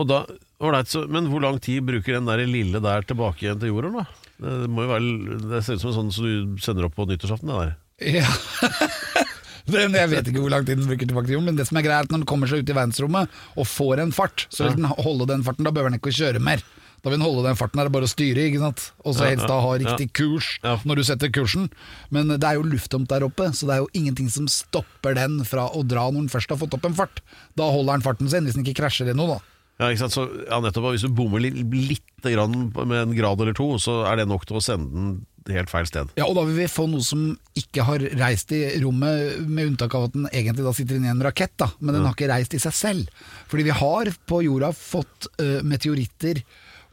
Og 0.00 0.08
da, 0.08 0.22
right, 0.64 0.88
så, 0.88 1.04
men 1.12 1.28
hvor 1.28 1.42
lang 1.44 1.58
tid 1.62 1.84
bruker 1.84 2.16
den 2.16 2.28
der 2.30 2.42
lille 2.48 2.80
der 2.80 3.04
tilbake 3.04 3.44
igjen 3.44 3.60
til 3.60 3.74
jorden, 3.74 4.00
da? 4.00 4.06
Det, 4.40 4.70
må 4.72 4.86
jo 4.86 4.92
være, 4.94 5.40
det 5.50 5.60
ser 5.66 5.76
ut 5.76 5.82
som 5.82 5.90
en 5.90 5.98
sånn 5.98 6.14
som 6.16 6.24
du 6.56 6.62
sender 6.64 6.86
opp 6.88 6.96
på 6.96 7.04
nyttårsaften, 7.10 7.52
det 7.52 7.60
der. 7.60 7.76
Ja. 8.20 8.30
Men 9.70 9.94
Jeg 9.94 10.10
vet 10.10 10.28
ikke 10.30 10.42
hvor 10.42 10.52
lang 10.52 10.64
tid 10.66 10.80
den 10.80 10.88
bruker 10.88 11.06
tilbake 11.06 11.28
til 11.28 11.36
jorden, 11.36 11.50
men 11.52 11.58
det 11.58 11.66
som 11.68 11.78
er 11.78 11.84
greit 11.84 12.00
er 12.00 12.08
at 12.08 12.10
når 12.10 12.22
den 12.22 12.28
kommer 12.30 12.50
seg 12.50 12.64
ut 12.64 12.70
i 12.72 12.74
verdensrommet 12.74 13.40
og 13.54 13.68
får 13.68 14.00
en 14.02 14.14
fart, 14.16 14.46
så 14.50 14.66
vil 14.66 14.78
den 14.80 14.88
holde 14.88 15.28
den 15.30 15.44
farten. 15.46 15.66
Da 15.66 15.70
behøver 15.74 15.92
den 15.92 16.00
ikke 16.00 16.10
å 16.10 16.16
kjøre 16.16 16.42
mer. 16.42 16.64
Da 17.00 17.08
vil 17.08 17.20
den 17.20 17.24
holde 17.24 17.44
den 17.46 17.56
farten, 17.60 17.80
er 17.80 17.86
det 17.86 17.94
bare 17.94 18.08
å 18.08 18.10
styre, 18.10 18.46
ikke 18.48 18.60
sant. 18.64 18.86
Og 19.04 19.14
så 19.16 19.28
helst 19.28 19.46
da 19.48 19.60
ha 19.62 19.76
riktig 19.80 20.08
kurs 20.16 20.48
når 20.88 21.00
du 21.00 21.04
setter 21.06 21.30
kursen. 21.32 21.68
Men 22.12 22.32
det 22.32 22.44
er 22.44 22.58
jo 22.58 22.66
lufttomt 22.66 23.12
der 23.12 23.24
oppe, 23.28 23.52
så 23.54 23.68
det 23.68 23.76
er 23.76 23.84
jo 23.84 23.92
ingenting 24.00 24.32
som 24.32 24.48
stopper 24.50 25.16
den 25.20 25.38
fra 25.48 25.68
å 25.70 25.84
dra 25.86 26.08
når 26.08 26.24
den 26.24 26.34
først 26.34 26.52
har 26.52 26.60
fått 26.60 26.76
opp 26.76 26.88
en 26.88 26.98
fart. 26.98 27.22
Da 27.60 27.70
holder 27.70 28.00
den 28.00 28.08
farten 28.08 28.32
sin, 28.32 28.48
hvis 28.48 28.58
den 28.58 28.66
ikke 28.66 28.82
krasjer 28.82 29.12
i 29.12 29.16
noe, 29.16 29.38
da. 29.38 29.59
Ja, 29.80 29.88
ikke 29.88 30.02
sant? 30.04 30.12
Så, 30.12 30.26
ja, 30.44 30.60
nettopp, 30.60 30.90
og 30.90 30.94
Hvis 30.94 31.06
du 31.06 31.14
bommer 31.16 31.40
litt, 31.40 31.56
litt 31.72 32.26
grann 32.26 32.68
med 32.76 32.96
en 32.98 33.16
grad 33.16 33.40
eller 33.40 33.56
to, 33.56 33.72
så 33.80 34.02
er 34.10 34.20
det 34.20 34.28
nok 34.28 34.44
til 34.48 34.60
å 34.60 34.64
sende 34.64 34.90
den 34.92 35.54
helt 35.56 35.70
feil 35.72 35.88
sted. 35.88 36.10
Ja, 36.20 36.26
og 36.28 36.36
da 36.36 36.44
vil 36.44 36.58
vi 36.58 36.68
få 36.70 36.84
noe 36.90 37.04
som 37.04 37.30
ikke 37.56 37.86
har 37.88 38.04
reist 38.20 38.52
i 38.52 38.60
rommet, 38.82 39.40
med 39.48 39.72
unntak 39.72 39.96
av 39.96 40.08
at 40.08 40.16
den 40.16 40.28
egentlig 40.28 40.66
da 40.66 40.74
sitter 40.76 41.00
inni 41.00 41.10
en 41.12 41.24
rakett, 41.24 41.56
da, 41.60 41.70
men 41.80 41.96
den 41.96 42.04
har 42.04 42.16
ikke 42.16 42.28
reist 42.30 42.56
i 42.56 42.60
seg 42.62 42.76
selv. 42.76 43.22
Fordi 43.50 43.70
vi 43.70 43.78
har 43.80 44.12
på 44.28 44.42
jorda 44.44 44.72
fått 44.76 45.30
uh, 45.40 45.60
meteoritter 45.66 46.42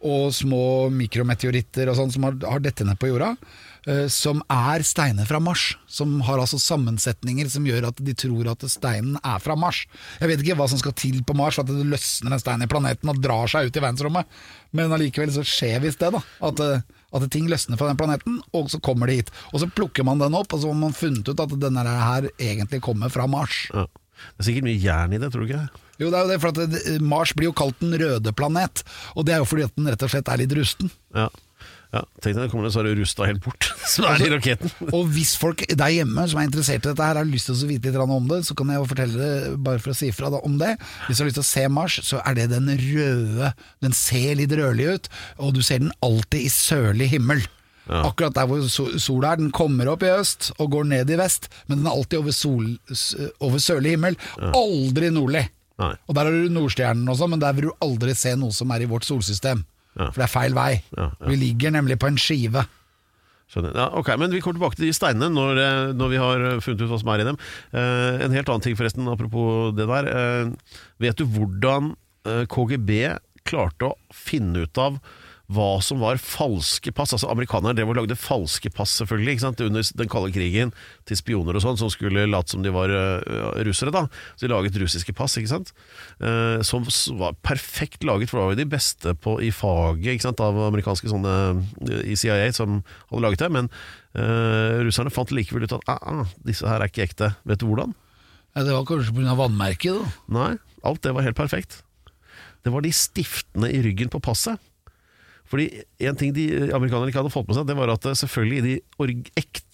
og 0.06 0.30
små 0.36 0.90
mikrometeoritter 0.94 1.90
og 1.90 1.98
sånn 1.98 2.12
som 2.14 2.28
har, 2.28 2.38
har 2.46 2.62
dette 2.62 2.86
ned 2.86 3.00
på 3.02 3.10
jorda, 3.10 3.32
eh, 3.90 4.06
som 4.14 4.44
er 4.52 4.86
steiner 4.86 5.26
fra 5.30 5.40
Mars. 5.44 5.72
Som 5.90 6.20
har 6.28 6.42
altså 6.42 6.60
sammensetninger 6.62 7.50
som 7.50 7.66
gjør 7.68 7.90
at 7.90 8.02
de 8.04 8.14
tror 8.18 8.52
at 8.52 8.66
steinen 8.70 9.18
er 9.24 9.42
fra 9.44 9.58
Mars. 9.58 9.86
Jeg 10.22 10.32
vet 10.32 10.44
ikke 10.44 10.58
hva 10.60 10.70
som 10.70 10.82
skal 10.82 10.96
til 10.98 11.24
på 11.26 11.38
Mars 11.38 11.58
for 11.58 11.66
at 11.66 11.74
det 11.74 11.90
løsner 11.90 12.36
en 12.36 12.44
stein 12.44 12.66
i 12.66 12.70
planeten 12.70 13.14
og 13.14 13.22
drar 13.24 13.50
seg 13.52 13.70
ut 13.70 13.80
i 13.80 13.84
verdensrommet, 13.84 14.38
men 14.78 14.94
allikevel 14.94 15.34
så 15.34 15.46
skjer 15.48 15.82
visst 15.86 16.04
det, 16.04 16.14
da. 16.14 16.22
At, 16.46 16.62
eh, 16.62 16.86
at 17.18 17.30
ting 17.34 17.50
løsner 17.50 17.80
fra 17.80 17.90
den 17.90 18.00
planeten, 18.00 18.42
og 18.54 18.70
så 18.74 18.82
kommer 18.84 19.10
de 19.10 19.22
hit. 19.22 19.34
Og 19.54 19.64
så 19.64 19.72
plukker 19.72 20.06
man 20.06 20.22
den 20.22 20.38
opp, 20.38 20.54
og 20.54 20.62
så 20.62 20.70
har 20.70 20.78
man 20.78 20.98
funnet 20.98 21.28
ut 21.28 21.42
at 21.42 21.58
denne 21.62 21.86
her 21.88 22.30
egentlig 22.38 22.84
kommer 22.86 23.10
fra 23.14 23.26
Mars. 23.32 23.66
Ja. 23.74 23.88
Det 24.18 24.42
er 24.42 24.48
sikkert 24.50 24.66
mye 24.66 24.82
jern 24.82 25.14
i 25.14 25.20
det, 25.22 25.30
tror 25.34 25.46
du 25.46 25.52
ikke? 25.52 25.87
Det? 25.98 26.06
Jo, 26.06 26.12
det 26.14 26.20
er 26.20 26.24
jo 26.24 26.32
det, 26.32 26.40
for 26.44 26.54
at 26.54 27.02
Mars 27.02 27.34
blir 27.34 27.50
jo 27.50 27.58
kalt 27.58 27.80
den 27.82 27.98
røde 28.00 28.34
planet, 28.38 28.84
og 29.16 29.26
det 29.28 29.34
er 29.36 29.44
jo 29.44 29.50
fordi 29.50 29.66
at 29.68 29.76
den 29.78 29.90
rett 29.92 30.06
og 30.06 30.14
slett 30.14 30.30
er 30.30 30.42
litt 30.44 30.54
rusten. 30.58 30.92
Ja. 31.16 31.28
ja. 31.96 32.04
Tenk 32.22 32.38
deg 32.38 32.52
kommer 32.52 32.68
det 32.68 32.74
så 32.76 32.84
er 32.84 32.90
det 32.90 32.98
rusta 33.00 33.26
helt 33.30 33.42
bort, 33.46 33.70
Så 33.94 34.06
er 34.06 34.22
i 34.26 34.30
raketten. 34.34 34.72
Og 34.98 35.10
hvis 35.16 35.36
folk 35.40 35.64
der 35.70 35.94
hjemme 35.96 36.26
som 36.30 36.42
er 36.42 36.48
interessert 36.50 36.84
i 36.86 36.92
dette 36.92 37.10
her, 37.10 37.18
har 37.22 37.28
lyst 37.28 37.50
til 37.50 37.58
å 37.58 37.70
vite 37.72 37.90
litt 37.94 38.02
om 38.20 38.28
det, 38.30 38.42
så 38.48 38.56
kan 38.58 38.70
jeg 38.74 38.82
jo 38.82 38.88
fortelle 38.94 39.18
det 39.18 39.58
bare 39.64 39.82
for 39.84 39.94
å 39.94 39.98
si 39.98 40.10
ifra 40.12 40.30
om 40.42 40.58
det. 40.62 40.74
Hvis 41.08 41.18
du 41.18 41.24
har 41.24 41.30
lyst 41.32 41.40
til 41.42 41.46
å 41.48 41.52
se 41.52 41.68
Mars, 41.72 42.00
så 42.06 42.22
er 42.28 42.38
det 42.38 42.50
den 42.54 42.68
røde. 42.78 43.54
Den 43.86 43.96
ser 43.96 44.36
litt 44.38 44.54
rødlig 44.60 44.90
ut, 44.98 45.12
og 45.42 45.56
du 45.58 45.64
ser 45.66 45.82
den 45.86 45.94
alltid 46.06 46.44
i 46.46 46.52
sørlig 46.52 47.10
himmel. 47.16 47.46
Akkurat 47.88 48.36
der 48.36 48.48
hvor 48.50 48.66
so- 48.68 48.98
sola 49.00 49.32
er. 49.32 49.40
Den 49.40 49.52
kommer 49.56 49.88
opp 49.94 50.04
i 50.04 50.12
øst 50.12 50.52
og 50.60 50.72
går 50.74 50.90
ned 50.90 51.10
i 51.10 51.20
vest, 51.20 51.48
men 51.68 51.80
den 51.80 51.88
er 51.88 51.96
alltid 51.96 52.20
over, 52.20 52.36
sol, 52.36 52.66
over 53.40 53.64
sørlig 53.64 53.96
himmel. 53.96 54.18
Aldri 54.52 55.12
nordlig. 55.16 55.46
Nei. 55.78 55.94
Og 56.08 56.18
der 56.18 56.28
har 56.28 56.34
du 56.34 56.54
Nordstjernen 56.54 57.10
også, 57.14 57.28
men 57.30 57.42
der 57.42 57.54
vil 57.58 57.70
du 57.70 57.76
aldri 57.86 58.16
se 58.18 58.34
noe 58.40 58.56
som 58.56 58.72
er 58.74 58.84
i 58.84 58.90
vårt 58.90 59.06
solsystem. 59.06 59.62
Ja. 59.98 60.10
For 60.10 60.22
det 60.22 60.26
er 60.28 60.34
feil 60.34 60.58
vei. 60.58 60.72
Ja, 60.98 61.12
ja. 61.12 61.30
Vi 61.30 61.38
ligger 61.42 61.74
nemlig 61.74 62.00
på 62.02 62.10
en 62.10 62.20
skive. 62.22 62.66
Ja, 63.56 63.86
ok, 63.96 64.10
Men 64.20 64.34
vi 64.34 64.42
kommer 64.44 64.58
tilbake 64.60 64.76
til 64.76 64.90
de 64.90 64.96
steinene 64.96 65.30
når, 65.32 65.60
eh, 65.62 65.94
når 65.96 66.10
vi 66.12 66.18
har 66.20 66.42
funnet 66.60 66.82
ut 66.84 66.90
hva 66.92 67.00
som 67.00 67.12
er 67.14 67.22
i 67.24 67.28
dem. 67.30 67.38
Eh, 67.72 68.26
en 68.26 68.36
helt 68.36 68.50
annen 68.50 68.66
ting 68.66 68.76
forresten, 68.76 69.08
apropos 69.08 69.72
det 69.78 69.88
der. 69.88 70.10
Eh, 70.12 70.50
vet 71.00 71.16
du 71.16 71.24
hvordan 71.26 71.94
eh, 72.28 72.44
KGB 72.52 72.92
klarte 73.48 73.94
å 73.94 73.96
finne 74.12 74.66
ut 74.68 74.78
av 74.84 75.00
hva 75.48 75.78
som 75.84 76.02
var 76.04 76.20
falske 76.20 76.92
pass. 76.92 77.14
Altså 77.16 77.30
Amerikanerne 77.32 77.76
drev 77.78 77.94
og 77.94 77.98
lagde 78.02 78.18
falske 78.20 78.72
pass 78.74 78.98
selvfølgelig 79.00 79.38
ikke 79.38 79.46
sant? 79.46 79.64
under 79.64 79.92
den 80.02 80.12
kalde 80.12 80.34
krigen 80.36 80.74
til 81.08 81.20
spioner 81.20 81.56
og 81.56 81.64
sånn, 81.64 81.80
som 81.80 81.92
skulle 81.92 82.26
late 82.28 82.52
som 82.52 82.66
de 82.66 82.74
var 82.76 82.92
uh, 82.92 83.62
russere. 83.68 83.94
da 83.96 84.06
Så 84.36 84.46
de 84.46 84.52
laget 84.52 84.80
russiske 84.82 85.16
pass, 85.16 85.38
ikke 85.40 85.54
sant? 85.54 85.72
Uh, 86.20 86.60
som 86.68 86.84
var 87.20 87.38
perfekt 87.48 88.04
laget, 88.08 88.30
for 88.30 88.40
det 88.40 88.44
var 88.44 88.58
jo 88.58 88.62
de 88.62 88.70
beste 88.76 89.16
på, 89.24 89.38
i 89.40 89.54
faget 89.56 90.18
ikke 90.18 90.28
sant? 90.28 90.44
av 90.44 90.60
amerikanske 90.68 91.12
sånne 91.14 91.38
uh, 91.56 91.96
i 92.04 92.20
CIA 92.20 92.52
som 92.56 92.82
hadde 93.08 93.24
laget 93.24 93.46
det. 93.46 93.52
Men 93.54 93.72
øh, 94.18 94.84
russerne 94.88 95.12
fant 95.14 95.32
likevel 95.32 95.68
ut 95.68 95.76
at 95.78 95.90
ah, 95.92 96.00
ah, 96.02 96.38
disse 96.46 96.68
her 96.68 96.82
er 96.82 96.92
ikke 96.92 97.06
ekte. 97.08 97.32
Vet 97.48 97.62
du 97.62 97.68
hvordan? 97.70 97.96
Ja, 98.56 98.64
det 98.66 98.74
var 98.74 98.88
kanskje 98.90 99.16
pga. 99.16 99.36
vannmerket, 99.38 100.00
da. 100.00 100.16
Nei, 100.34 100.54
alt 100.88 101.04
det 101.06 101.14
var 101.16 101.26
helt 101.28 101.40
perfekt. 101.40 101.84
Det 102.66 102.74
var 102.74 102.84
de 102.84 102.92
stiftene 102.92 103.70
i 103.72 103.82
ryggen 103.86 104.12
på 104.12 104.20
passet. 104.24 104.60
Fordi 105.48 105.68
En 106.04 106.18
ting 106.20 106.34
de 106.36 106.48
amerikanerne 106.76 107.12
ikke 107.12 107.22
hadde 107.22 107.34
fått 107.34 107.48
med 107.48 107.58
seg, 107.58 107.68
det 107.70 107.78
var 107.78 107.94
at 107.94 108.06
selvfølgelig 108.20 108.58
i 108.58 108.66
de 108.68 108.74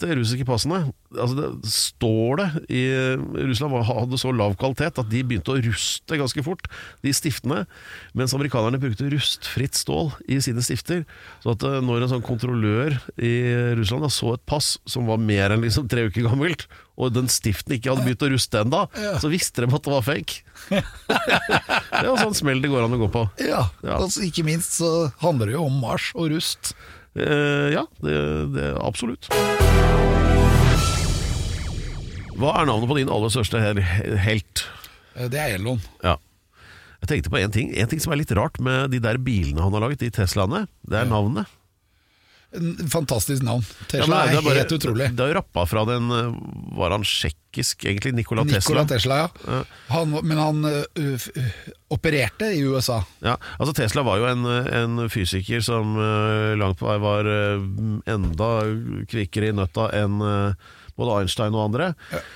ekte 0.04 0.18
russiske 0.20 0.46
passene 0.48 0.80
altså 1.14 1.36
det 1.38 1.70
står 1.70 2.40
det 2.40 2.48
i 2.74 2.82
Russland 3.48 3.72
var- 3.74 3.86
hadde 3.86 4.18
så 4.20 4.32
lav 4.36 4.56
kvalitet 4.58 4.98
at 5.00 5.10
de 5.10 5.22
begynte 5.24 5.54
å 5.54 5.62
ruste 5.62 6.18
ganske 6.18 6.44
fort, 6.44 6.66
de 7.04 7.12
stiftene. 7.14 7.66
Mens 8.18 8.34
amerikanerne 8.34 8.80
brukte 8.82 9.10
rustfritt 9.14 9.76
stål 9.78 10.12
i 10.28 10.40
sine 10.42 10.62
stifter. 10.66 11.04
Så 11.44 11.54
at 11.54 11.64
eh, 11.64 11.80
når 11.86 12.04
en 12.04 12.10
sånn 12.16 12.26
kontrollør 12.26 12.98
i 13.22 13.34
Russland 13.78 14.04
da 14.04 14.10
så 14.10 14.34
et 14.34 14.46
pass 14.50 14.78
som 14.90 15.06
var 15.06 15.22
mer 15.22 15.54
enn 15.54 15.62
liksom 15.62 15.88
tre 15.88 16.08
uker 16.10 16.26
gammelt, 16.26 16.66
og 16.98 17.14
den 17.14 17.30
stiften 17.32 17.74
ikke 17.78 17.94
hadde 17.94 18.06
begynt 18.06 18.26
å 18.26 18.32
ruste 18.34 18.60
ennå, 18.66 18.84
så 19.22 19.30
visste 19.32 19.64
de 19.66 19.70
at 19.74 19.86
det 19.86 19.94
var 19.94 20.04
fake. 20.06 20.42
det 20.74 22.10
var 22.10 22.20
sånn 22.22 22.38
smell 22.38 22.62
det 22.64 22.70
går 22.74 22.86
an 22.86 22.98
å 22.98 23.02
gå 23.06 23.10
på. 23.14 23.24
Ja, 23.46 23.68
Ja. 23.86 23.98
Altså, 24.02 24.24
ikke 24.26 24.46
minst 24.46 24.78
så 24.82 25.12
handler 25.24 25.50
det 25.52 25.56
jo 25.58 25.66
om 25.70 25.80
Mars 25.84 26.12
og 26.16 26.32
rust. 26.34 26.74
Eh, 27.16 27.70
ja, 27.76 27.84
det, 28.02 28.14
det 28.56 28.70
absolutt. 28.82 29.28
Hva 32.34 32.54
er 32.58 32.66
navnet 32.68 32.90
på 32.90 32.98
din 32.98 33.12
aller 33.14 33.30
største 33.34 33.60
hel- 33.62 33.84
helt? 34.26 34.64
Eh, 35.16 35.28
Det 35.30 35.40
er 35.40 35.56
Elon. 35.60 35.82
Ja. 36.04 36.16
Jeg 37.04 37.10
tenkte 37.12 37.30
på 37.34 37.38
en 37.42 37.52
ting 37.52 37.74
En 37.78 37.88
ting 37.92 38.00
som 38.00 38.14
er 38.14 38.22
litt 38.22 38.32
rart 38.32 38.56
med 38.64 38.90
de 38.94 39.00
der 39.04 39.18
bilene 39.20 39.60
han 39.62 39.74
har 39.76 39.84
laget, 39.84 40.00
de 40.00 40.10
Teslaene. 40.10 40.68
Det 40.88 40.98
er 41.02 41.06
navnet. 41.06 41.46
En 42.54 42.90
Fantastisk 42.90 43.42
navn. 43.44 43.64
Ja, 43.66 43.86
Tesla 43.90 44.20
det 44.28 44.36
er, 44.38 44.42
bare- 44.46 44.60
helt 44.62 44.76
utrolig. 44.76 45.08
Det 45.18 45.24
er 45.26 45.32
jo 45.34 45.38
rappa 45.40 45.64
fra 45.66 45.86
den 45.90 46.12
eh, 46.14 46.28
Var 46.78 46.92
han 46.94 47.04
tsjekkisk, 47.08 47.86
egentlig? 47.90 48.14
Nikola 48.18 48.44
Tesla. 48.46 48.60
Nikola 48.60 48.84
Tesla, 48.92 49.18
ja. 49.24 49.62
Han, 49.94 50.14
men 50.24 50.38
han 50.38 50.66
ø, 50.66 51.18
opererte 51.94 52.52
i 52.54 52.62
USA. 52.66 53.00
Ja, 53.26 53.36
altså 53.60 53.74
Tesla 53.78 54.04
var 54.06 54.22
jo 54.22 54.30
en, 54.30 54.46
en 54.46 55.10
fysiker 55.14 55.62
som 55.66 55.98
eh, 56.02 56.54
langt 56.60 56.80
på 56.80 56.88
vei 56.90 56.98
var 57.04 57.30
eh, 57.30 57.66
enda 58.14 58.52
kvikkere 59.12 59.52
i 59.52 59.58
nøtta 59.58 59.90
enn 60.00 60.18
både 60.94 61.14
Einstein 61.24 61.56
og 61.58 61.64
andre. 61.72 61.92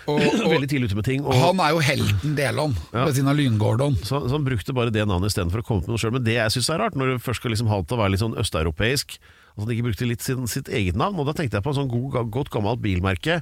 og- 0.10 0.22
og- 0.42 0.52
Veldig 0.54 0.70
tidlig 0.70 0.90
ute 0.92 0.98
med 0.98 1.06
ting. 1.06 1.26
Og, 1.26 1.34
Han 1.38 1.60
er 1.62 1.74
jo 1.76 1.82
helten 1.86 2.36
Delon, 2.38 2.74
Elon, 2.74 2.78
Ja. 2.94 3.06
ved 3.06 3.14
siden 3.20 3.30
av 3.30 3.38
Lyngordon. 3.38 3.98
så, 4.02 4.22
så 4.26 4.34
han 4.38 4.46
brukte 4.48 4.74
bare 4.74 4.90
det 4.94 5.06
navnet 5.06 5.30
istedenfor 5.34 5.62
å 5.62 5.68
komme 5.68 5.86
på 5.86 5.94
noe 5.94 6.02
sjøl. 6.02 6.14
Men 6.18 6.26
det 6.26 6.38
jeg 6.40 6.56
syns 6.58 6.70
er 6.74 6.82
rart, 6.82 6.96
når 6.98 7.16
du 7.16 7.20
først 7.26 7.42
skal 7.44 7.54
liksom 7.54 7.70
ha 7.70 7.82
det 7.82 7.90
til 7.92 7.98
å 7.98 8.02
være 8.02 8.14
litt 8.16 8.24
sånn 8.26 8.38
østeuropeisk 8.42 9.18
At 9.58 9.64
han 9.66 9.74
ikke 9.74 9.90
brukte 9.90 10.08
litt 10.10 10.22
sin, 10.22 10.46
sitt 10.48 10.70
eget 10.70 10.98
navn. 11.00 11.18
Og 11.18 11.26
da 11.28 11.34
tenkte 11.34 11.58
jeg 11.58 11.66
på 11.66 11.74
en 11.74 11.80
sånn 11.82 11.90
god, 11.92 12.20
godt 12.34 12.52
gammelt 12.54 12.84
bilmerke. 12.84 13.42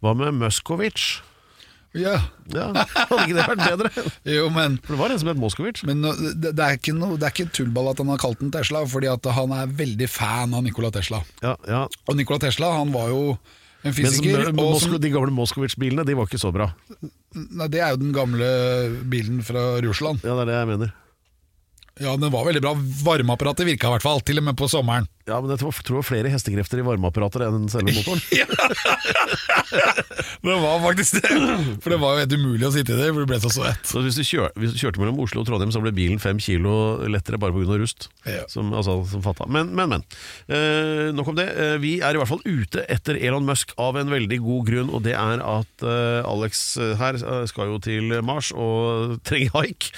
Hva 0.00 0.14
med 0.14 0.38
Muskovic? 0.38 1.18
Ja, 1.96 2.16
Ja, 2.52 2.66
Hadde 2.76 3.24
ikke 3.24 3.36
det 3.36 3.44
vært 3.48 3.62
bedre? 3.62 3.90
jo, 4.36 4.48
men 4.54 4.76
For 4.84 4.94
det 4.94 5.00
var 5.00 5.12
en 5.12 5.20
som 5.22 5.30
het 5.30 5.40
Moskowitz. 5.40 5.84
Men 5.88 6.04
det, 6.04 6.52
det, 6.52 6.62
er 6.62 6.78
ikke 6.78 6.94
noe, 6.96 7.16
det 7.20 7.28
er 7.28 7.34
ikke 7.34 7.48
tullball 7.56 7.90
at 7.92 8.02
han 8.02 8.10
har 8.12 8.20
kalt 8.22 8.42
den 8.42 8.52
Tesla, 8.54 8.84
fordi 8.90 9.08
at 9.10 9.28
han 9.36 9.54
er 9.56 9.72
veldig 9.78 10.08
fan 10.12 10.56
av 10.56 10.66
Nikola 10.66 10.92
Tesla. 10.94 11.22
Ja, 11.44 11.56
ja. 11.68 11.86
Og 12.06 12.18
Nikola 12.18 12.42
Tesla 12.46 12.74
han 12.76 12.92
var 12.94 13.10
jo 13.12 13.22
en 13.86 13.96
fysiker. 13.96 14.50
Men, 14.50 14.62
og 14.66 14.78
som, 14.82 14.98
de 15.00 15.12
gamle 15.14 15.34
Moskowitz-bilene 15.34 16.04
de 16.06 16.18
var 16.18 16.28
ikke 16.28 16.42
så 16.42 16.52
bra. 16.54 16.70
nei, 17.34 17.70
det 17.72 17.82
er 17.82 17.96
jo 17.96 18.02
den 18.04 18.14
gamle 18.16 18.52
bilen 19.10 19.42
fra 19.46 19.76
Russland. 19.84 20.22
Ja, 20.26 20.36
det 20.36 20.46
er 20.46 20.52
det 20.52 20.60
jeg 20.60 20.72
mener. 20.74 20.94
Ja, 21.96 22.12
den 22.20 22.32
var 22.32 22.44
veldig 22.44 22.60
bra. 22.60 22.74
Varmeapparatet 23.06 23.68
virka 23.70 23.88
i 23.88 23.96
hvert 23.96 24.04
fall, 24.04 24.20
til 24.26 24.42
og 24.42 24.50
med 24.50 24.58
på 24.58 24.68
sommeren. 24.68 25.08
Ja, 25.26 25.40
men 25.42 25.50
jeg 25.50 25.58
tror, 25.58 25.74
tror 25.82 26.04
flere 26.06 26.30
hestekrefter 26.30 26.78
i 26.78 26.84
varmeapparater 26.86 27.48
enn 27.48 27.66
selve 27.72 27.94
motoren. 27.96 28.22
Det 30.46 30.54
var 30.62 30.78
faktisk 30.78 31.16
det. 31.18 31.30
For 31.82 31.90
det 31.90 31.98
var 31.98 32.14
jo 32.14 32.22
helt 32.22 32.34
umulig 32.38 32.66
å 32.68 32.70
sitte 32.74 32.94
i 32.94 32.98
det, 33.00 33.08
for 33.10 33.24
du 33.24 33.30
ble 33.30 33.38
så 33.42 33.50
svett. 33.50 33.82
Så 33.88 34.02
hvis 34.04 34.18
du, 34.18 34.22
kjør, 34.26 34.52
hvis 34.60 34.74
du 34.76 34.78
kjørte 34.78 35.00
mellom 35.02 35.18
Oslo 35.24 35.42
og 35.42 35.48
Trondheim, 35.48 35.72
så 35.74 35.82
ble 35.82 35.90
bilen 35.96 36.20
fem 36.22 36.38
kilo 36.42 36.74
lettere 37.10 37.40
bare 37.42 37.54
pga. 37.56 37.78
rust. 37.80 38.06
Ja. 38.22 38.44
Som, 38.50 38.70
altså, 38.76 39.00
som 39.10 39.24
fatta. 39.24 39.48
Men, 39.50 39.72
men, 39.76 39.90
men. 39.90 40.04
Eh, 40.46 41.10
nok 41.16 41.32
om 41.32 41.38
det. 41.38 41.48
Eh, 41.50 41.74
vi 41.82 41.96
er 41.98 42.14
i 42.14 42.20
hvert 42.20 42.30
fall 42.30 42.44
ute 42.46 42.84
etter 42.92 43.18
Elon 43.18 43.48
Musk 43.48 43.74
av 43.82 43.98
en 43.98 44.12
veldig 44.12 44.38
god 44.44 44.70
grunn, 44.70 44.92
og 44.94 45.02
det 45.06 45.16
er 45.18 45.42
at 45.42 45.86
eh, 45.86 46.30
Alex 46.30 46.62
eh, 46.78 46.94
her 47.00 47.18
eh, 47.18 47.42
skal 47.50 47.72
jo 47.74 47.80
til 47.82 48.14
Mars 48.26 48.52
og 48.54 49.16
trenger 49.28 49.56
haik. 49.58 49.90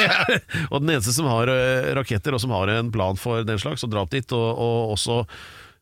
og 0.72 0.82
den 0.82 0.96
eneste 0.98 1.16
som 1.16 1.30
har 1.32 1.50
eh, 1.52 1.92
raketter 1.96 2.36
og 2.36 2.44
som 2.44 2.52
har 2.58 2.74
en 2.76 2.92
plan 2.92 3.16
for 3.16 3.46
den 3.48 3.62
slags, 3.62 3.86
og 3.86 3.94
drap 3.94 4.06
opp 4.06 4.14
dit, 4.14 4.36
og, 4.36 4.46
og 4.66 4.90
også 4.96 5.24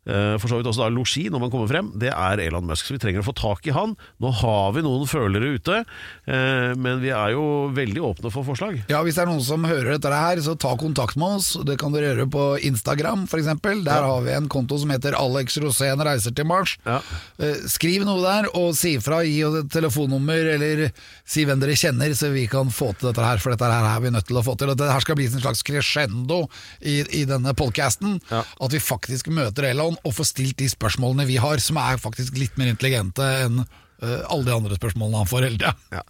for 0.04 0.50
så 0.50 0.58
vidt 0.58 0.68
også 0.68 0.84
da 0.84 0.90
losji 0.92 1.26
når 1.32 1.40
man 1.46 1.50
kommer 1.52 1.70
frem, 1.70 1.86
det 1.98 2.10
er 2.12 2.40
Elon 2.44 2.66
Musk. 2.68 2.84
Så 2.86 2.96
vi 2.96 3.00
trenger 3.02 3.22
å 3.22 3.26
få 3.28 3.32
tak 3.38 3.64
i 3.70 3.72
han. 3.74 3.94
Nå 4.20 4.30
har 4.42 4.74
vi 4.76 4.82
noen 4.84 5.06
følere 5.08 5.54
ute, 5.56 5.78
eh, 6.28 6.74
men 6.76 7.00
vi 7.00 7.08
er 7.14 7.32
jo 7.32 7.44
veldig 7.74 8.02
åpne 8.10 8.32
for 8.34 8.44
forslag. 8.46 8.82
Ja, 8.92 9.00
Hvis 9.04 9.16
det 9.16 9.24
er 9.24 9.30
noen 9.30 9.44
som 9.44 9.64
hører 9.64 9.94
dette 9.96 10.12
her, 10.12 10.40
så 10.44 10.56
ta 10.60 10.74
kontakt 10.80 11.16
med 11.20 11.38
oss. 11.40 11.54
Det 11.64 11.78
kan 11.80 11.94
dere 11.94 12.12
gjøre 12.12 12.28
på 12.32 12.44
Instagram 12.68 13.24
f.eks. 13.28 13.48
Der 13.86 14.04
har 14.08 14.20
vi 14.26 14.34
en 14.36 14.48
konto 14.52 14.78
som 14.80 14.92
heter 14.92 15.16
Alex 15.18 15.56
Rosén 15.62 16.02
reiser 16.04 16.34
til 16.36 16.48
Mars. 16.48 16.76
Ja. 16.84 17.00
Eh, 17.38 17.64
Skriv 17.70 18.04
noe 18.04 18.20
der, 18.24 18.50
og 18.58 18.74
si 18.78 18.96
ifra. 18.98 19.22
Gi 19.24 19.40
oss 19.46 19.60
et 19.62 19.72
telefonnummer, 19.72 20.50
eller 20.54 20.84
si 21.24 21.46
hvem 21.48 21.60
dere 21.62 21.76
kjenner, 21.78 22.12
så 22.16 22.28
vi 22.34 22.46
kan 22.50 22.68
få 22.74 22.92
til 22.98 23.10
dette 23.10 23.24
her. 23.24 23.40
For 23.42 23.54
dette 23.54 23.70
her 23.72 23.88
er 23.94 24.04
vi 24.04 24.12
nødt 24.14 24.28
til 24.28 24.40
å 24.40 24.44
få 24.44 24.56
til. 24.60 24.72
Dette 24.74 24.90
her 24.92 25.04
skal 25.04 25.18
bli 25.18 25.30
en 25.30 25.40
slags 25.40 25.64
crescendo 25.66 26.42
i, 26.84 27.00
i 27.20 27.24
denne 27.28 27.54
podcasten. 27.56 28.18
Ja. 28.30 28.42
At 28.44 28.74
vi 28.76 28.82
faktisk 28.84 29.30
møter 29.32 29.70
Elon 29.70 29.93
og 30.02 30.14
få 30.16 30.24
stilt 30.26 30.59
de 30.61 30.68
spørsmålene 30.72 31.26
vi 31.30 31.37
har, 31.40 31.62
som 31.62 31.78
er 31.80 32.00
faktisk 32.02 32.37
litt 32.40 32.57
mer 32.61 32.72
intelligente 32.74 33.22
enn 33.44 33.62
eh, 33.64 34.22
alle 34.28 34.44
de 34.48 34.54
andre 34.57 34.76
spørsmålene 34.78 35.22
han 35.22 35.30
får 35.30 35.46
hele 35.48 35.59
tida. 35.61 35.74
Ja. 35.94 36.02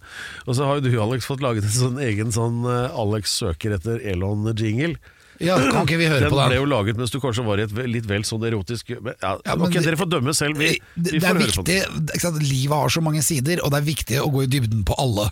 Og 0.47 0.55
så 0.57 0.65
har 0.67 0.79
jo 0.79 0.87
du, 0.87 0.93
Alex, 1.03 1.27
fått 1.29 1.43
laget 1.45 1.67
en 1.67 1.75
sånn 1.75 1.99
egen 2.03 2.31
sånn 2.35 2.63
eh, 2.65 2.97
Alex 3.05 3.37
søker 3.43 3.77
etter 3.77 4.01
Elon-jingle. 4.01 4.95
Ja, 5.43 5.57
kan 5.59 5.83
ikke 5.83 5.97
vi 5.99 6.05
høre 6.07 6.21
Den 6.23 6.31
på 6.31 6.37
den? 6.39 6.47
ble 6.53 6.57
jo 6.61 6.67
laget 6.71 6.95
mens 6.95 7.11
du 7.11 7.17
kanskje 7.19 7.43
var 7.43 7.59
i 7.59 7.65
et 7.67 7.73
litt 7.91 8.05
vel 8.07 8.23
sånn 8.23 8.45
erotisk 8.47 8.93
men, 9.03 9.17
ja, 9.19 9.33
Ja, 9.43 9.57
men 9.59 9.65
Ok, 9.67 9.73
dere 9.83 9.99
får 9.99 10.07
dømme 10.13 10.31
selv. 10.37 10.55
Vi, 10.61 10.69
vi 10.95 11.03
det 11.17 11.19
får 11.19 11.27
er 11.27 11.41
høre 11.41 11.57
på 11.57 11.65
den. 11.67 12.21
sant? 12.23 12.39
Livet 12.39 12.71
har 12.77 12.93
så 12.95 13.03
mange 13.03 13.19
sider, 13.27 13.59
og 13.59 13.73
det 13.75 13.81
er 13.81 13.89
viktig 13.89 14.21
å 14.23 14.29
gå 14.31 14.45
i 14.45 14.49
dybden 14.55 14.85
på 14.87 14.95
alle. 14.95 15.27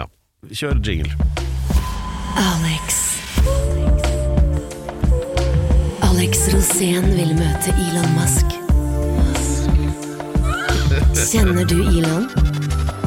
Ja. 0.00 0.08
Kjør 0.48 0.80
jingle. 0.80 1.12
Alex. 2.40 3.02
Alex 6.22 6.44
Rosén 6.54 7.06
vil 7.16 7.32
møte 7.34 7.72
Elon 7.82 8.12
Musk. 8.14 8.52
Kjenner 11.18 11.66
du 11.66 11.80
Elon? 11.82 12.28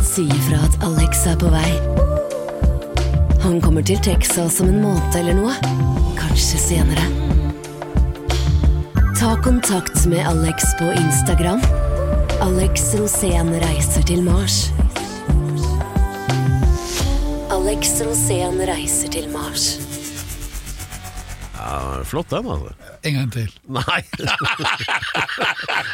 Si 0.04 0.26
ifra 0.28 0.58
at 0.66 0.76
Alex 0.84 1.22
er 1.32 1.38
på 1.40 1.48
vei. 1.54 1.70
Han 3.46 3.62
kommer 3.64 3.86
til 3.88 4.02
Texas 4.04 4.60
om 4.60 4.74
en 4.74 4.82
måned 4.84 5.16
eller 5.16 5.38
noe. 5.38 5.56
Kanskje 6.20 6.60
senere. 6.60 7.06
Ta 9.16 9.38
kontakt 9.46 10.04
med 10.12 10.20
Alex 10.28 10.76
på 10.82 10.90
Instagram. 11.00 11.64
Alex 12.44 12.90
Rosén 13.00 13.54
reiser 13.64 14.04
til 14.12 14.28
Mars. 14.28 14.74
Alex 17.48 17.96
Rosén 18.04 18.60
reiser 18.74 19.16
til 19.16 19.32
Mars. 19.32 19.78
Ja, 21.56 22.04
flott 22.04 22.36
den, 22.36 22.52
altså. 22.58 22.85
En 23.06 23.14
gang 23.20 23.28
til. 23.34 23.52
Nei 23.76 24.02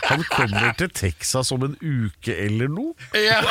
Han 0.08 0.24
kommer 0.32 0.74
til 0.80 0.90
Texas 0.96 1.52
om 1.56 1.66
en 1.68 1.76
uke 1.82 2.34
eller 2.46 2.70
noe. 2.72 2.94
Ja, 3.16 3.42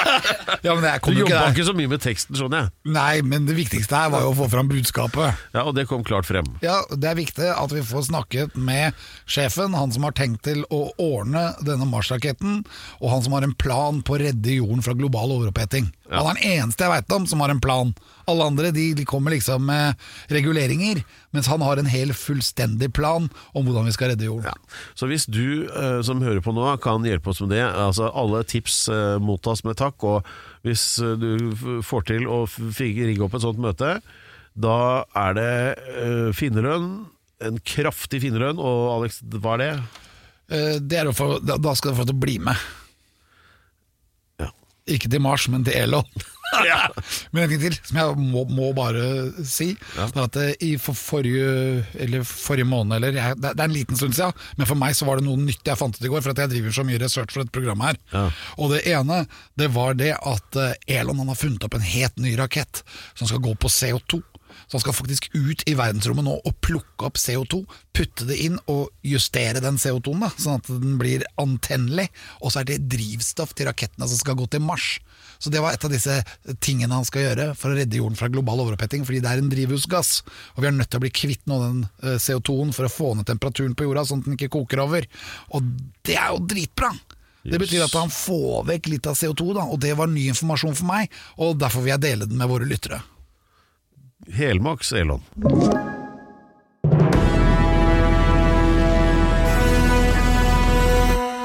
men 0.75 0.85
jeg 0.87 1.01
Du 1.01 1.05
kom 1.07 1.15
jo 1.17 1.25
jobba 1.25 1.31
ikke 1.31 1.41
der. 1.41 1.53
ikke 1.55 1.67
så 1.69 1.75
mye 1.77 1.91
med 1.93 2.03
teksten, 2.05 2.39
skjønner 2.39 2.65
jeg. 2.67 2.73
Nei, 2.97 3.21
men 3.27 3.47
det 3.49 3.57
viktigste 3.59 3.97
her 3.97 4.13
var 4.15 4.25
jo 4.25 4.33
å 4.33 4.39
få 4.43 4.49
fram 4.53 4.71
budskapet. 4.71 5.41
Ja, 5.55 5.65
Og 5.67 5.75
det 5.77 5.87
kom 5.91 6.05
klart 6.07 6.29
frem. 6.29 6.49
Ja, 6.65 6.81
Det 6.91 7.11
er 7.11 7.19
viktig 7.19 7.49
at 7.53 7.73
vi 7.75 7.83
får 7.87 8.09
snakket 8.11 8.57
med 8.57 8.97
sjefen, 9.31 9.75
han 9.77 9.93
som 9.95 10.05
har 10.09 10.13
tenkt 10.17 10.43
til 10.49 10.65
å 10.73 10.83
ordne 11.01 11.51
denne 11.65 11.87
Mars-raketten, 11.89 12.63
og 13.01 13.11
han 13.13 13.23
som 13.25 13.37
har 13.37 13.47
en 13.47 13.55
plan 13.55 14.03
på 14.03 14.17
å 14.17 14.21
redde 14.25 14.57
jorden 14.59 14.83
fra 14.85 14.95
global 14.97 15.33
overoppheting. 15.37 15.91
Han 16.11 16.27
er 16.27 16.35
den 16.41 16.57
eneste 16.59 16.85
jeg 16.87 16.91
veit 16.97 17.13
om 17.15 17.27
som 17.31 17.41
har 17.45 17.53
en 17.53 17.61
plan. 17.63 17.93
Alle 18.31 18.47
andre 18.51 18.71
de, 18.75 18.89
kommer 19.09 19.35
liksom 19.35 19.67
med 19.69 19.99
reguleringer, 20.33 21.03
mens 21.35 21.51
han 21.51 21.63
har 21.67 21.81
en 21.83 21.91
hel 21.91 22.15
fullstendig 22.17 22.93
plan 22.97 23.29
om 23.53 23.67
hvordan 23.67 23.89
vi 23.91 23.95
skal 23.97 24.13
redde 24.15 24.29
jorden. 24.29 24.65
Så 24.99 25.09
hvis 25.11 25.27
du 25.31 25.67
eh, 25.67 26.01
som 26.07 26.23
hører 26.23 26.43
på 26.45 26.55
nå 26.57 26.69
kan 26.85 27.05
hjelpe 27.07 27.33
oss 27.35 27.43
med 27.45 27.53
det, 27.57 27.65
altså 27.67 28.09
alle 28.15 28.43
tips 28.49 28.83
eh, 28.93 29.17
mottas 29.23 29.65
med 29.67 29.79
takk, 29.81 30.03
og 30.07 30.27
hvis 30.67 30.85
eh, 31.05 31.15
du 31.21 31.81
får 31.87 32.09
til 32.11 32.29
å 32.31 32.45
rigge 32.81 33.25
opp 33.27 33.37
et 33.39 33.45
sånt 33.47 33.61
møte, 33.63 33.97
da 34.61 34.77
er 35.17 35.37
det 35.39 35.51
eh, 36.01 36.29
finnerlønn, 36.37 36.91
en 37.41 37.61
kraftig 37.65 38.21
finnerlønn, 38.25 38.59
og 38.61 38.81
Alex, 38.99 39.23
hva 39.41 39.55
er 39.57 39.63
det? 39.63 39.73
Eh, 40.51 40.77
Det 40.83 40.99
er 41.01 41.09
å 41.09 41.15
få, 41.17 41.33
da, 41.41 41.75
skal 41.79 41.95
du 41.95 42.01
få 42.03 42.09
til 42.09 42.19
å 42.19 42.23
bli 42.27 42.37
med. 42.43 42.59
Ja. 44.43 44.51
Ikke 44.91 45.09
til 45.13 45.23
Mars, 45.25 45.47
men 45.49 45.65
til 45.65 45.79
Elon. 45.79 46.09
Ja. 46.71 46.79
Men 47.33 47.45
en 47.45 47.51
ting 47.53 47.61
til, 47.63 47.77
som 47.87 47.99
jeg 48.01 48.17
må, 48.21 48.43
må 48.51 48.71
bare 48.77 49.03
si. 49.47 49.69
Det 49.95 50.07
er 50.09 50.23
at 50.25 50.39
eh, 50.43 50.53
i 50.67 50.71
for 50.83 50.99
forrige, 50.99 51.85
eller 52.03 52.25
forrige 52.27 52.67
måned, 52.69 52.97
eller 52.99 53.15
jeg, 53.17 53.39
det, 53.41 53.51
er- 53.53 53.59
det 53.59 53.65
er 53.65 53.71
en 53.71 53.77
liten 53.77 53.99
stund 54.01 54.17
siden, 54.19 54.35
men 54.59 54.69
for 54.69 54.79
meg 54.81 54.97
så 54.99 55.07
var 55.09 55.21
det 55.21 55.27
noe 55.29 55.39
nytt 55.41 55.67
jeg 55.71 55.79
fant 55.81 55.97
ut 55.97 56.05
i 56.07 56.11
går, 56.13 56.25
for 56.27 56.35
at 56.35 56.43
jeg 56.45 56.53
driver 56.57 56.75
så 56.81 56.87
mye 56.89 57.01
research 57.03 57.33
for 57.35 57.45
dette 57.45 57.55
programmet 57.55 57.93
her. 57.93 58.01
Ja. 58.17 58.25
Og 58.59 58.75
det 58.75 58.83
ene, 58.91 59.23
det 59.61 59.71
var 59.77 59.95
det 60.01 60.13
at 60.19 60.61
eh, 60.61 60.75
Elon 61.01 61.23
han 61.23 61.31
har 61.33 61.39
funnet 61.39 61.65
opp 61.69 61.79
en 61.79 61.87
helt 61.87 62.19
ny 62.21 62.35
rakett 62.41 62.83
som 63.15 63.31
skal 63.31 63.43
gå 63.47 63.55
på 63.63 63.71
CO2. 63.71 64.21
Så 64.71 64.77
han 64.77 64.83
skal 64.83 64.95
faktisk 64.95 65.29
ut 65.35 65.63
i 65.71 65.73
verdensrommet 65.79 66.27
nå 66.27 66.33
og 66.47 66.57
plukke 66.63 67.07
opp 67.07 67.19
CO2, 67.19 67.63
putte 67.97 68.27
det 68.29 68.37
inn 68.45 68.57
og 68.71 68.91
justere 69.07 69.63
den 69.63 69.79
CO2-en, 69.83 70.23
da, 70.27 70.29
sånn 70.39 70.59
at 70.61 70.69
den 70.71 70.97
blir 71.01 71.25
antennelig. 71.43 72.09
Og 72.43 72.53
så 72.55 72.61
er 72.63 72.69
det 72.69 72.81
drivstoff 72.91 73.55
til 73.59 73.67
rakettene 73.71 74.07
som 74.11 74.19
skal 74.21 74.37
gå 74.39 74.47
til 74.53 74.63
Mars. 74.67 74.99
Så 75.41 75.51
det 75.53 75.63
var 75.65 75.75
et 75.75 75.85
av 75.87 75.93
disse 75.93 76.19
tingene 76.61 76.95
han 76.95 77.07
skal 77.09 77.25
gjøre 77.25 77.47
for 77.59 77.73
å 77.73 77.79
redde 77.79 77.97
jorden 77.97 78.19
fra 78.19 78.29
global 78.33 78.61
overoppheting, 78.67 79.07
fordi 79.09 79.23
det 79.25 79.31
er 79.31 79.41
en 79.41 79.53
drivhusgass. 79.53 80.11
Og 80.55 80.63
vi 80.63 80.69
er 80.69 80.77
nødt 80.77 80.91
til 80.93 81.01
å 81.01 81.05
bli 81.07 81.13
kvitt 81.17 81.47
noe 81.49 81.61
av 81.61 81.65
den 81.71 81.87
eh, 82.05 82.19
CO2-en 82.21 82.75
for 82.77 82.89
å 82.89 82.93
få 82.93 83.15
ned 83.17 83.29
temperaturen 83.31 83.77
på 83.79 83.89
jorda, 83.89 84.05
sånn 84.09 84.21
at 84.21 84.29
den 84.29 84.37
ikke 84.37 84.53
koker 84.59 84.85
over. 84.85 85.09
Og 85.57 85.73
det 86.07 86.19
er 86.19 86.35
jo 86.35 86.45
dritbra! 86.53 86.93
Det 87.41 87.57
betyr 87.57 87.87
at 87.87 87.95
han 87.97 88.13
får 88.13 88.67
vekk 88.69 88.91
litt 88.93 89.09
av 89.09 89.17
CO2, 89.17 89.55
da, 89.57 89.65
og 89.65 89.81
det 89.81 89.95
var 89.97 90.11
ny 90.13 90.27
informasjon 90.29 90.77
for 90.77 90.91
meg, 90.91 91.09
og 91.41 91.57
derfor 91.63 91.87
vil 91.87 91.95
jeg 91.95 92.05
dele 92.05 92.29
den 92.29 92.37
med 92.41 92.53
våre 92.53 92.69
lyttere. 92.69 93.01
Helmaks 94.37 94.93
Elon. 94.93 95.25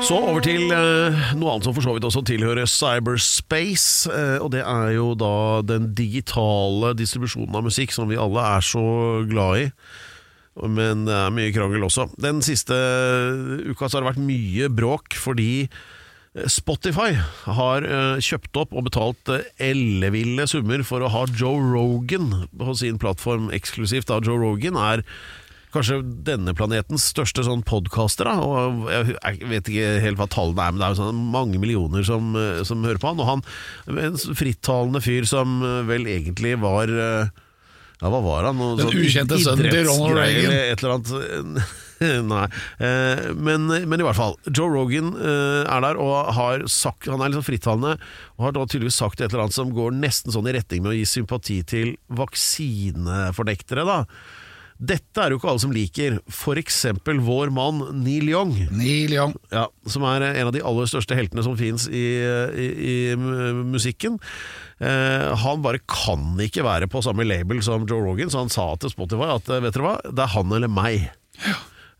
Så 0.05 0.17
over 0.21 0.43
til 0.45 0.69
eh, 0.69 1.15
noe 1.33 1.55
annet 1.55 1.65
som 1.65 1.73
for 1.73 1.81
så 1.81 1.95
vidt 1.95 2.05
også 2.05 2.21
tilhører 2.29 2.67
cyberspace. 2.69 4.11
eh, 4.13 4.37
og 4.37 4.51
det 4.53 4.61
er 4.61 4.91
jo 4.93 5.15
da 5.17 5.63
den 5.65 5.87
digitale 5.97 6.91
distribusjonen 6.93 7.57
av 7.57 7.65
musikk 7.65 7.95
som 7.95 8.11
vi 8.11 8.19
alle 8.21 8.43
er 8.45 8.61
så 8.61 8.83
glad 9.25 9.63
i. 9.63 9.65
Men 10.61 11.07
det 11.07 11.15
er 11.17 11.33
mye 11.33 11.53
krangel 11.55 11.87
også. 11.87 12.05
Den 12.21 12.43
siste 12.45 12.77
uka 13.65 13.89
så 13.89 13.97
har 13.97 14.05
det 14.05 14.11
vært 14.13 14.27
mye 14.27 14.69
bråk 14.77 15.17
fordi 15.17 15.65
eh, 15.65 16.45
Spotify 16.53 17.17
har 17.57 17.87
eh, 17.89 18.21
kjøpt 18.21 18.61
opp 18.61 18.77
og 18.77 18.85
betalt 18.91 19.33
eh, 19.33 19.49
elleville 19.71 20.45
summer 20.51 20.85
for 20.85 21.01
å 21.01 21.09
ha 21.15 21.25
Joe 21.33 21.57
Rogan 21.73 22.45
på 22.53 22.77
sin 22.77 23.01
plattform 23.01 23.49
eksklusivt. 23.57 24.13
Da 24.13 24.21
Joe 24.21 24.37
Rogan 24.37 24.77
er 24.77 25.03
kanskje 25.75 26.01
denne 26.27 26.55
planetens 26.57 27.09
største 27.11 27.45
sånn 27.45 27.63
podcaster. 27.67 28.29
Og 28.31 28.89
jeg, 28.91 29.15
jeg 29.15 29.49
vet 29.51 29.71
ikke 29.71 29.95
helt 30.05 30.19
hva 30.19 30.27
tallene 30.31 30.65
er, 30.65 30.73
men 30.73 30.81
det 30.81 30.87
er 30.87 30.93
jo 30.95 31.01
sånn 31.01 31.23
mange 31.33 31.61
millioner 31.61 32.05
som, 32.07 32.35
eh, 32.39 32.61
som 32.67 32.83
hører 32.85 33.01
på 33.01 33.11
han. 33.11 33.23
Og 33.23 33.31
han 33.31 34.05
en 34.11 34.19
frittalende 34.37 35.01
fyr 35.03 35.27
som 35.29 35.57
eh, 35.63 35.81
vel 35.89 36.07
egentlig 36.11 36.55
var 36.63 36.91
eh, 36.91 37.33
ja, 38.01 38.11
hva 38.11 38.19
var 38.19 38.49
han? 38.49 38.59
Noe 38.59 38.77
Den 38.79 38.89
sånn 38.89 39.01
ukjente 39.03 39.39
sønnen 39.41 39.71
til 39.71 39.87
Ronald 39.87 40.19
Reagan. 40.19 40.51
eller 40.51 40.71
Et 40.71 40.83
eller 40.83 40.95
annet 40.99 41.75
Nei, 42.35 42.47
men, 43.39 43.69
men 43.71 44.01
i 44.01 44.03
hvert 44.03 44.17
fall. 44.17 44.33
Joe 44.51 44.67
Rogan 44.67 45.13
er 45.15 45.79
der 45.85 45.95
og 46.03 46.33
har 46.35 46.65
sagt 46.67 47.07
Han 47.07 47.23
er 47.23 47.37
sånn 47.37 47.45
frittalende 47.47 47.93
og 48.35 48.43
har 48.43 48.57
da 48.57 48.65
tydeligvis 48.67 48.97
sagt 48.99 49.23
et 49.23 49.29
eller 49.29 49.45
annet 49.45 49.55
som 49.55 49.71
går 49.71 49.95
nesten 49.95 50.35
sånn 50.35 50.49
i 50.51 50.57
retning 50.57 50.83
med 50.83 50.91
å 50.91 50.97
gi 50.97 51.05
sympati 51.07 51.61
til 51.63 51.95
vaksinefordektere. 52.19 53.87
da 53.87 54.01
Dette 54.75 55.23
er 55.23 55.31
jo 55.31 55.39
ikke 55.39 55.47
alle 55.51 55.63
som 55.63 55.73
liker. 55.73 56.17
Eksempel 56.59 57.21
vår 57.23 57.51
mann 57.55 57.81
Neil 58.03 58.27
Young. 58.31 58.51
Neil 58.75 59.13
Young. 59.15 59.35
Ja, 59.53 59.67
som 59.87 60.03
er 60.09 60.25
en 60.33 60.49
av 60.49 60.53
de 60.55 60.63
aller 60.65 60.89
største 60.91 61.15
heltene 61.15 61.45
som 61.45 61.55
finnes 61.59 61.87
i, 61.87 62.05
i, 62.59 62.67
i 62.91 62.95
musikken. 63.15 64.19
Eh, 64.83 65.29
han 65.39 65.63
bare 65.63 65.79
kan 65.87 66.35
ikke 66.43 66.65
være 66.67 66.89
på 66.91 67.03
samme 67.05 67.23
label 67.27 67.61
som 67.63 67.87
Joe 67.87 68.03
Rogan, 68.03 68.31
så 68.31 68.43
han 68.43 68.51
sa 68.51 68.67
til 68.79 68.91
Spotify 68.91 69.31
at 69.37 69.47
eh, 69.47 69.63
vet 69.63 69.77
dere 69.77 69.87
hva, 69.87 69.95
det 70.11 70.25
er 70.25 70.33
han 70.35 70.51
eller 70.57 70.71
meg. 70.71 71.07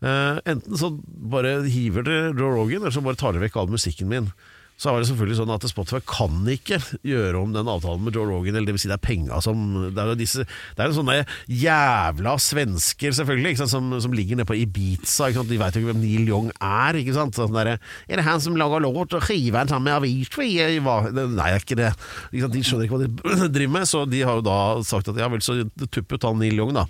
Eh, 0.04 0.36
enten 0.44 0.76
så 0.76 0.92
bare 1.32 1.62
hiver 1.64 2.04
dere 2.04 2.34
Joe 2.36 2.52
Rogan, 2.58 2.82
eller 2.84 2.92
så 2.92 3.04
bare 3.04 3.16
tar 3.20 3.32
dere 3.32 3.46
vekk 3.46 3.56
all 3.62 3.72
musikken 3.72 4.12
min. 4.12 4.28
Så 4.76 4.92
var 4.92 5.00
det 5.00 5.08
selvfølgelig 5.08 5.38
sånn 5.38 5.52
at 5.54 5.64
Spotify 5.70 6.02
kan 6.04 6.48
ikke 6.52 6.76
gjøre 7.06 7.38
om 7.40 7.54
den 7.54 7.68
avtalen 7.72 8.02
med 8.04 8.16
Joe 8.16 8.28
Rogan, 8.28 8.58
eller 8.58 8.68
det 8.68 8.74
vil 8.76 8.82
si 8.82 8.90
det 8.90 8.98
er 8.98 9.04
penga 9.06 9.38
som 9.40 9.62
Det 9.88 10.02
er 10.02 10.10
jo 10.10 10.16
disse 10.20 10.44
Det 10.44 10.82
er 10.84 10.90
jo 10.90 10.98
sånne 10.98 11.14
jævla 11.48 12.34
svensker, 12.44 13.14
selvfølgelig, 13.16 13.54
som, 13.72 13.94
som 14.04 14.12
ligger 14.16 14.36
nede 14.36 14.48
på 14.48 14.58
Ibiza. 14.58 15.30
De 15.32 15.56
veit 15.60 15.78
jo 15.78 15.80
ikke 15.80 15.92
hvem 15.94 16.02
Neil 16.02 16.28
Young 16.28 16.50
er. 16.60 17.00
Ikke 17.00 17.16
sant? 17.16 17.38
Sånn 17.38 17.56
der, 17.56 17.72
er 17.78 18.20
det 18.20 18.26
han 18.26 18.42
som 18.44 18.58
lager 18.60 18.84
låt 18.84 19.16
og 19.16 19.24
skiver 19.24 19.62
den 19.62 19.72
sammen 19.72 19.88
med 19.88 19.96
Avicii? 19.96 20.76
Nei, 20.84 20.98
det 21.16 21.26
er 21.56 21.64
ikke 21.64 21.80
det. 21.80 21.90
Ikke? 22.36 22.52
De 22.52 22.64
skjønner 22.66 22.88
ikke 22.88 22.98
hva 22.98 23.06
de 23.06 23.48
driver 23.56 23.74
med, 23.78 23.88
så 23.88 24.04
de 24.10 24.22
har 24.28 24.40
jo 24.42 24.46
da 24.46 24.60
sagt 24.86 25.08
at 25.12 25.18
ja 25.20 25.30
vel, 25.32 25.40
så 25.44 25.62
tuppet 25.88 26.28
han 26.28 26.40
Neil 26.42 26.60
Young, 26.60 26.76
da. 26.76 26.84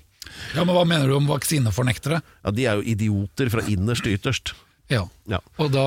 Ja, 0.57 0.65
men 0.65 0.75
Hva 0.75 0.83
mener 0.89 1.07
du 1.07 1.15
om 1.21 1.29
vaksinefornektere? 1.31 2.19
Ja, 2.43 2.51
De 2.55 2.67
er 2.67 2.81
jo 2.81 2.87
idioter 2.97 3.51
fra 3.53 3.63
innerst 3.71 4.07
til 4.07 4.19
ytterst. 4.19 4.57
Ja. 4.93 5.03
Ja. 5.27 5.41
Og 5.59 5.73
da 5.75 5.83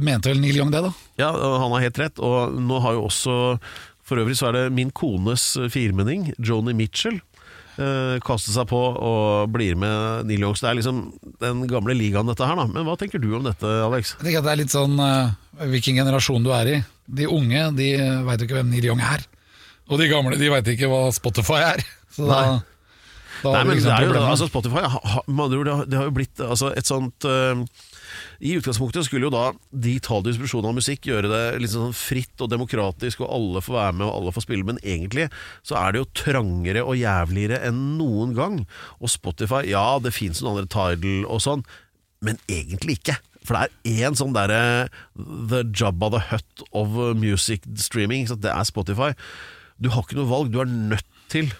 mente 0.00 0.30
vel 0.32 0.40
Neil 0.40 0.56
Young 0.56 0.70
det, 0.72 0.80
da? 0.86 0.92
Ja, 1.20 1.30
han 1.32 1.72
har 1.74 1.84
helt 1.84 1.98
rett. 2.00 2.20
Og 2.24 2.56
nå 2.60 2.80
har 2.84 2.96
jo 2.96 3.06
også 3.10 3.34
For 4.08 4.16
øvrig 4.22 4.38
så 4.38 4.48
er 4.48 4.54
det 4.56 4.66
min 4.72 4.88
kones 4.96 5.50
firmenning, 5.68 6.30
Joni 6.40 6.72
Mitchell, 6.72 7.18
eh, 7.76 8.14
kastet 8.24 8.54
seg 8.54 8.70
på 8.70 8.78
og 8.80 9.50
blir 9.52 9.76
med 9.76 10.24
Neil 10.30 10.46
Young. 10.46 10.54
Så 10.56 10.64
det 10.64 10.70
er 10.70 10.78
liksom 10.78 11.02
den 11.44 11.66
gamle 11.68 11.92
ligaen, 11.92 12.30
dette 12.30 12.46
her, 12.48 12.56
da. 12.56 12.64
Men 12.72 12.86
hva 12.88 12.96
tenker 12.96 13.20
du 13.20 13.28
om 13.36 13.44
dette, 13.44 13.68
Alex? 13.84 14.14
Jeg 14.16 14.24
tenker 14.30 14.40
at 14.40 14.48
Det 14.48 14.54
er 14.54 14.62
litt 14.62 14.72
sånn 14.72 14.96
uh, 14.96 15.34
hvilken 15.60 16.00
generasjon 16.00 16.46
du 16.46 16.54
er 16.56 16.72
i. 16.72 16.78
De 17.20 17.28
unge 17.28 17.66
de 17.76 17.90
veit 18.24 18.40
jo 18.40 18.48
ikke 18.48 18.56
hvem 18.62 18.72
Neil 18.72 18.88
Young 18.88 19.04
er. 19.04 19.28
Og 19.88 20.00
de 20.00 20.08
gamle 20.08 20.40
de 20.40 20.50
veit 20.52 20.72
ikke 20.72 20.88
hva 20.88 21.04
Spotify 21.12 21.60
er. 21.74 21.84
Så 22.16 22.24
da, 22.28 22.40
da 23.44 23.52
Nei, 23.52 23.60
men 23.68 23.76
liksom 23.76 23.92
det 23.92 23.98
er 23.98 24.08
jo, 24.08 24.24
altså 24.24 24.48
Spotify 24.48 24.82
ha, 24.88 25.00
ha, 25.12 25.22
det 25.28 25.98
har- 26.00 26.08
jo 26.08 26.16
blitt 26.16 26.40
altså, 26.42 26.72
et 26.76 26.88
sånt 26.88 27.28
eh, 27.28 27.60
I 28.38 28.52
utgangspunktet 28.54 29.08
skulle 29.08 29.26
jo 29.26 29.32
da 29.34 29.48
digital 29.74 30.22
distribusjon 30.22 30.66
av 30.68 30.76
musikk 30.76 31.08
gjøre 31.08 31.30
det 31.30 31.42
litt 31.58 31.72
sånn 31.72 31.94
fritt 31.96 32.38
og 32.44 32.52
demokratisk, 32.52 33.24
og 33.24 33.32
alle 33.34 33.62
får 33.64 33.74
være 33.74 33.96
med 33.98 34.06
og 34.06 34.14
alle 34.14 34.34
får 34.36 34.46
spille, 34.46 34.66
men 34.68 34.78
egentlig 34.84 35.26
så 35.66 35.78
er 35.80 35.94
det 35.94 36.02
jo 36.04 36.10
trangere 36.22 36.84
og 36.86 37.00
jævligere 37.00 37.58
enn 37.66 37.80
noen 37.98 38.36
gang. 38.38 38.60
Og 39.02 39.10
Spotify, 39.10 39.64
ja, 39.72 39.84
det 40.02 40.14
fins 40.14 40.42
noen 40.42 40.54
andre 40.54 40.70
Tidal 40.70 41.26
og 41.26 41.42
sånn, 41.42 41.66
men 42.22 42.38
egentlig 42.46 43.00
ikke. 43.00 43.18
For 43.42 43.56
det 43.56 43.66
er 43.66 44.06
én 44.06 44.18
sånn 44.18 44.34
derre 44.36 44.88
The 45.18 45.64
Jabba 45.66 46.12
the 46.14 46.22
Hut 46.30 46.66
of 46.76 46.94
music 47.18 47.66
streaming, 47.80 48.28
så 48.30 48.38
det 48.38 48.52
er 48.54 48.68
Spotify. 48.68 49.14
Du 49.82 49.90
har 49.94 50.06
ikke 50.06 50.18
noe 50.18 50.30
valg, 50.30 50.54
du 50.54 50.62
er 50.62 50.70
nødt 50.70 51.06
til 51.32 51.50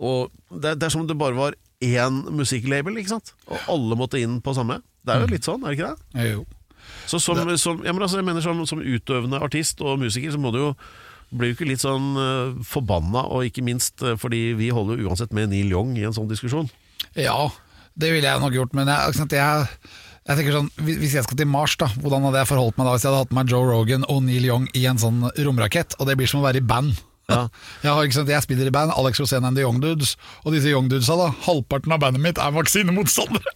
og 0.00 0.30
det, 0.48 0.78
det 0.80 0.86
er 0.86 0.92
som 0.92 1.02
om 1.04 1.08
det 1.10 1.18
bare 1.20 1.36
var 1.36 1.56
én 1.80 2.22
musikklabel, 2.36 2.98
ikke 3.00 3.14
sant? 3.16 3.32
Og 3.48 3.58
alle 3.72 3.96
måtte 3.98 4.20
inn 4.20 4.40
på 4.44 4.54
samme. 4.56 4.80
Det 5.04 5.14
er 5.14 5.22
jo 5.24 5.30
litt 5.32 5.46
sånn, 5.48 5.62
er 5.64 5.72
det 5.72 5.78
ikke 5.78 5.92
det? 5.92 6.26
Jo. 6.34 6.42
Så 7.08 7.20
som, 7.22 7.38
som, 7.60 7.80
ja, 7.84 7.92
men 7.94 8.02
altså, 8.04 8.18
jeg 8.20 8.26
mener 8.26 8.44
som, 8.44 8.60
som 8.68 8.82
utøvende 8.82 9.40
artist 9.42 9.80
og 9.84 9.98
musiker, 10.02 10.32
så 10.34 10.40
må 10.40 10.52
du 10.54 10.60
jo 10.60 10.74
blir 11.30 11.52
du 11.52 11.54
ikke 11.54 11.68
litt 11.70 11.82
sånn 11.82 12.08
uh, 12.18 12.56
forbanna, 12.66 13.22
og 13.30 13.44
ikke 13.46 13.62
minst 13.62 14.02
uh, 14.02 14.16
fordi 14.18 14.50
vi 14.58 14.72
holder 14.74 14.98
jo 14.98 15.10
uansett 15.12 15.30
med 15.36 15.52
Neil 15.52 15.70
Young 15.70 15.92
i 15.94 16.02
en 16.08 16.16
sånn 16.16 16.26
diskusjon. 16.30 16.66
Ja, 17.14 17.48
det 17.94 18.10
ville 18.10 18.26
jeg 18.26 18.42
nok 18.42 18.56
gjort, 18.56 18.74
men 18.74 18.90
jeg, 18.90 19.14
sant, 19.14 19.36
jeg, 19.38 19.68
jeg 20.26 20.40
tenker 20.40 20.56
sånn 20.58 20.70
hvis- 20.82 21.14
jeg 21.14 21.22
skal 21.28 21.38
til 21.38 21.46
Mars, 21.46 21.76
da 21.78 21.86
hvordan 22.02 22.26
hadde 22.26 22.42
jeg 22.42 22.50
forholdt 22.50 22.80
meg 22.80 22.88
da 22.90 22.96
hvis 22.96 23.06
jeg 23.06 23.12
hadde 23.14 23.22
hatt 23.22 23.36
med 23.38 23.54
Joe 23.54 23.68
Rogan 23.70 24.04
og 24.10 24.24
Neil 24.26 24.48
Young 24.50 24.66
i 24.74 24.82
en 24.90 24.98
sånn 24.98 25.22
romrakett? 25.46 25.94
Og 26.00 26.10
det 26.10 26.18
blir 26.18 26.26
som 26.30 26.42
å 26.42 26.46
være 26.48 26.58
i 26.64 26.66
band. 26.66 26.98
Ja. 27.30 27.46
Jeg, 27.84 27.94
har, 27.94 28.10
sant, 28.14 28.28
jeg 28.28 28.42
spiller 28.44 28.68
i 28.68 28.74
band, 28.74 28.92
Alex 28.98 29.22
Rosén 29.22 29.46
and 29.46 29.56
the 29.56 29.64
Young 29.64 29.80
Dudes, 29.82 30.16
og 30.44 30.52
disse 30.56 30.72
Young 30.72 30.90
Dudesa, 30.90 31.16
da, 31.16 31.30
halvparten 31.46 31.94
av 31.94 32.02
bandet 32.02 32.22
mitt 32.24 32.40
er 32.42 32.54
vaksinemotstandere! 32.56 33.54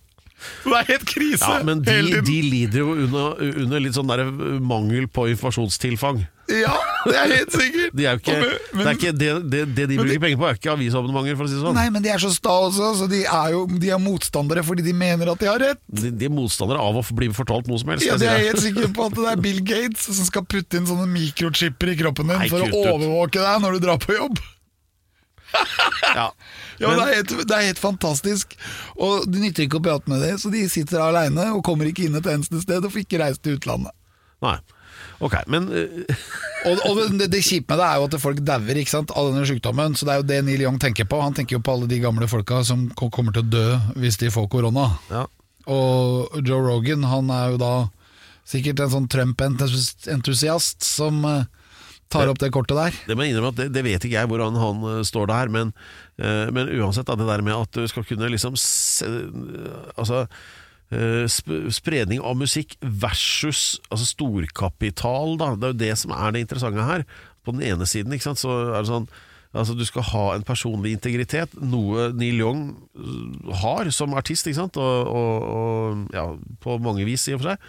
Det 0.64 0.76
er 0.80 0.86
helt 0.92 1.04
krise! 1.08 1.42
Ja, 1.48 1.62
Men 1.66 1.82
de, 1.84 1.96
de 2.24 2.36
lider 2.44 2.78
jo 2.84 2.92
under, 3.06 3.40
under 3.64 3.82
litt 3.84 3.96
sånn 3.96 4.08
der 4.10 4.24
mangel 4.60 5.06
på 5.12 5.26
informasjonstilfang. 5.32 6.24
Ja, 6.44 6.74
det 7.08 7.14
er 7.16 7.30
helt 7.32 7.54
sikkert! 7.56 7.94
De 7.96 8.04
er 8.04 8.18
ikke, 8.20 8.34
men- 8.36 8.50
men- 8.76 8.84
det, 8.84 8.90
er 8.90 8.98
ikke 8.98 9.12
det, 9.16 9.28
det, 9.50 9.60
det 9.78 9.86
de 9.88 9.96
bruker 9.96 10.20
penger 10.20 10.40
på, 10.42 10.48
er 10.50 10.58
ikke 10.58 10.72
avisabonnementer, 10.74 11.38
for 11.38 11.46
å 11.46 11.48
si 11.48 11.56
det 11.56 11.62
sånn. 11.64 11.78
Nei, 11.78 11.86
men 11.94 12.04
de 12.04 12.10
er 12.12 12.20
så 12.20 12.28
sta 12.34 12.52
også, 12.66 12.90
så 13.00 13.08
de 13.08 13.22
er 13.24 13.54
jo 13.54 13.62
de 13.80 13.92
er 13.96 14.02
motstandere 14.04 14.64
fordi 14.66 14.84
de 14.84 14.92
mener 14.92 15.30
at 15.32 15.40
de 15.40 15.48
har 15.48 15.62
rett. 15.62 15.80
De, 15.88 16.10
de 16.12 16.28
er 16.28 16.34
motstandere 16.36 16.84
av 16.84 17.00
å 17.00 17.04
bli 17.16 17.30
fortalt 17.32 17.70
noe 17.70 17.80
som 17.80 17.94
helst. 17.94 18.04
Ja, 18.04 18.18
De 18.20 18.28
er 18.28 18.44
helt 18.50 18.60
sikre 18.60 18.90
på 18.92 19.08
at 19.08 19.16
det 19.16 19.30
er 19.32 19.40
Bill 19.48 19.62
Gates 19.64 20.04
som 20.10 20.28
skal 20.28 20.44
putte 20.44 20.76
inn 20.80 20.88
sånne 20.90 21.08
mikrochipper 21.12 21.94
i 21.94 21.96
kroppen 22.02 22.28
din 22.28 22.42
Nei, 22.44 22.50
for 22.52 22.60
å 22.68 22.84
overvåke 22.92 23.40
deg 23.40 23.64
når 23.64 23.78
du 23.80 23.86
drar 23.88 24.02
på 24.04 24.16
jobb. 24.18 24.36
Ja. 26.18 26.28
Ja, 26.78 26.88
Men- 26.90 26.98
det, 26.98 27.04
er 27.04 27.14
helt, 27.20 27.32
det 27.48 27.56
er 27.56 27.66
helt 27.68 27.80
fantastisk. 27.82 28.54
Og 28.98 29.26
Det 29.30 29.40
nytter 29.42 29.66
ikke 29.66 29.78
å 29.80 29.84
prate 29.84 30.10
med 30.10 30.22
dem, 30.22 30.38
så 30.38 30.50
de 30.52 30.64
sitter 30.70 31.02
aleine 31.02 31.48
og 31.54 31.62
kommer 31.66 31.86
ikke 31.90 32.06
inn 32.08 32.18
et 32.18 32.26
eneste 32.30 32.60
sted 32.62 32.84
og 32.84 32.92
får 32.94 33.04
ikke 33.04 33.20
reist 33.22 33.42
til 33.46 33.58
utlandet. 33.58 33.94
Nei. 34.44 34.56
Ok, 35.22 35.34
men 35.50 35.68
eh, 35.70 36.16
Og, 36.68 36.80
og 36.88 36.98
det, 37.18 37.28
det 37.32 37.42
kjipe 37.44 37.70
med 37.74 37.80
det 37.82 37.86
er 37.86 37.98
jo 38.00 38.06
at 38.08 38.14
folk 38.22 38.38
dauer 38.46 38.78
av 38.80 39.26
denne 39.28 39.46
sykdommen, 39.48 39.94
så 39.98 40.06
det 40.08 40.12
er 40.14 40.20
jo 40.22 40.26
det 40.30 40.38
Neil 40.46 40.62
Young 40.64 40.78
tenker 40.82 41.04
på. 41.08 41.18
Han 41.20 41.34
tenker 41.36 41.58
jo 41.58 41.62
på 41.64 41.74
alle 41.76 41.88
de 41.90 41.98
gamle 42.02 42.28
folka 42.30 42.62
som 42.64 42.86
kommer 42.96 43.34
til 43.36 43.44
å 43.44 43.50
dø 43.52 43.66
hvis 44.00 44.16
de 44.22 44.30
får 44.34 44.48
korona. 44.52 44.90
ja. 45.12 45.26
Og 45.64 46.34
Joe 46.44 46.60
Rogan 46.60 47.06
han 47.08 47.30
er 47.32 47.54
jo 47.54 47.60
da 47.62 47.72
sikkert 48.44 48.82
en 48.84 48.90
sånn 48.92 49.06
Trump-entusiast 49.08 50.84
som 50.84 51.22
eh, 51.24 51.46
tar 52.14 52.32
opp 52.32 52.40
det 52.42 52.50
kortet 52.54 52.78
der. 52.78 52.98
Det 53.08 53.16
må 53.16 53.26
jeg 53.26 53.34
innrømme 53.34 53.52
at 53.54 53.60
det, 53.60 53.68
det 53.74 53.84
vet 53.86 54.06
ikke 54.06 54.18
jeg 54.18 54.30
hvordan 54.30 54.58
han 54.60 54.84
uh, 54.86 54.98
står 55.06 55.30
der, 55.30 55.52
men, 55.52 55.72
uh, 56.22 56.46
men 56.54 56.70
uansett, 56.78 57.08
da, 57.10 57.18
det 57.18 57.28
der 57.28 57.44
med 57.46 57.56
at 57.58 57.76
du 57.76 57.84
skal 57.90 58.06
kunne 58.08 58.30
liksom 58.32 58.58
se, 58.60 59.08
Altså 59.98 60.24
eh, 60.94 61.24
sp 61.30 61.70
spredning 61.74 62.22
av 62.24 62.38
musikk 62.38 62.76
versus 62.80 63.80
altså 63.90 64.08
storkapital, 64.08 65.36
da. 65.40 65.52
Det 65.54 65.68
er 65.68 65.74
jo 65.74 65.82
det 65.84 65.92
som 66.00 66.14
er 66.16 66.34
det 66.34 66.44
interessante 66.44 66.88
her. 66.88 67.06
På 67.44 67.54
den 67.54 67.64
ene 67.66 67.86
siden 67.88 68.14
sant, 68.22 68.40
så 68.40 68.58
er 68.72 68.82
det 68.82 68.90
sånn 68.90 69.08
Altså 69.54 69.76
Du 69.78 69.84
skal 69.86 70.02
ha 70.10 70.24
en 70.34 70.42
personlig 70.42 70.96
integritet, 70.96 71.52
noe 71.62 72.08
Neil 72.18 72.40
Young 72.42 72.62
har 73.62 73.90
som 73.94 74.16
artist, 74.18 74.48
ikke 74.50 74.58
sant? 74.58 74.78
Og, 74.82 75.10
og, 75.14 75.44
og 75.46 76.14
ja, 76.16 76.24
på 76.64 76.74
mange 76.82 77.06
vis, 77.06 77.28
i 77.30 77.36
og 77.36 77.44
for 77.44 77.52
seg. 77.52 77.68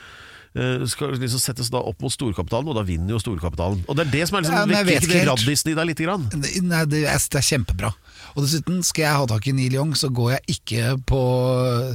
Eh, 0.56 0.86
skal 0.88 1.12
liksom 1.20 1.42
settes 1.44 1.68
da 1.68 1.82
opp 1.84 2.00
mot 2.00 2.14
storkapitalen, 2.14 2.70
og 2.72 2.78
da 2.78 2.84
vinner 2.88 3.12
jo 3.12 3.20
storkapitalen. 3.20 3.82
Og 3.92 3.98
det 3.98 4.06
er 4.06 4.12
det 4.14 4.22
som 4.30 4.38
er 4.40 4.46
Ja, 4.48 4.62
liksom 4.64 4.72
ja, 4.72 4.84
vekker 4.88 5.26
raddisen 5.28 5.72
i 5.72 5.76
deg 5.76 5.90
lite 5.90 6.06
grann. 6.08 6.30
Nei, 6.32 6.84
det 6.88 7.02
er, 7.12 7.20
det 7.20 7.42
er 7.42 7.48
kjempebra. 7.50 7.90
Og 8.36 8.46
dessuten, 8.46 8.80
skal 8.88 9.04
jeg 9.04 9.20
ha 9.20 9.26
tak 9.34 9.50
i 9.52 9.56
Neil 9.58 9.76
Young, 9.76 9.92
så 10.00 10.08
går 10.16 10.38
jeg 10.38 10.56
ikke 10.56 10.94
på 11.12 11.20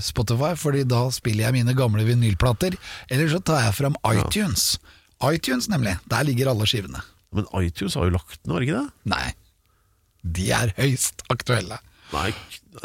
Spotify, 0.05 0.53
Fordi 0.61 0.85
da 0.89 1.07
spiller 1.15 1.47
jeg 1.49 1.57
mine 1.57 1.75
gamle 1.79 2.05
vinylplater. 2.05 2.77
Eller 3.09 3.33
så 3.33 3.41
tar 3.41 3.65
jeg 3.65 3.79
fram 3.81 3.97
iTunes. 4.13 4.75
iTunes, 5.25 5.69
nemlig. 5.73 5.97
Der 6.13 6.25
ligger 6.29 6.53
alle 6.53 6.69
skivene. 6.69 7.01
Men 7.33 7.49
iTunes 7.65 7.95
har 7.97 8.09
jo 8.09 8.17
lagt 8.19 8.41
den, 8.45 8.53
har 8.53 8.61
ikke 8.65 8.77
det? 8.77 8.87
Nei, 9.09 9.33
de 10.37 10.51
er 10.53 10.73
høyst 10.77 11.23
aktuelle. 11.33 11.79
Nei, 12.13 12.31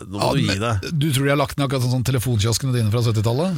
nå 0.05 0.19
må 0.19 0.21
Ja, 0.21 0.33
du 0.35 0.39
gi 0.45 0.59
deg. 0.61 0.91
Du 1.01 1.07
tror 1.11 1.23
de 1.25 1.31
har 1.33 1.39
lagt 1.41 1.57
ned 1.57 1.65
akkurat 1.67 1.83
sånn 1.83 1.97
som 1.97 2.03
telefonkioskene 2.05 2.75
dine 2.75 2.91
fra 2.93 3.01
70-tallet? 3.01 3.57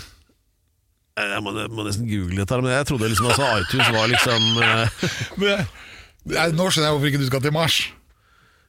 Jeg 1.18 1.42
må, 1.44 1.52
må 1.74 1.84
nesten 1.88 2.06
google 2.10 2.38
dette, 2.44 2.58
men 2.62 2.72
jeg 2.76 2.88
trodde 2.90 3.08
liksom 3.10 3.30
altså 3.32 3.48
iTunes 3.64 3.92
var 3.96 4.10
liksom 4.12 4.48
eh, 4.62 5.06
Men- 5.42 6.56
Nå 6.58 6.66
skjønner 6.70 6.90
jeg 6.90 6.94
hvorfor 6.98 7.08
ikke 7.10 7.22
du 7.22 7.28
skal 7.30 7.42
til 7.46 7.54
Mars. 7.56 7.78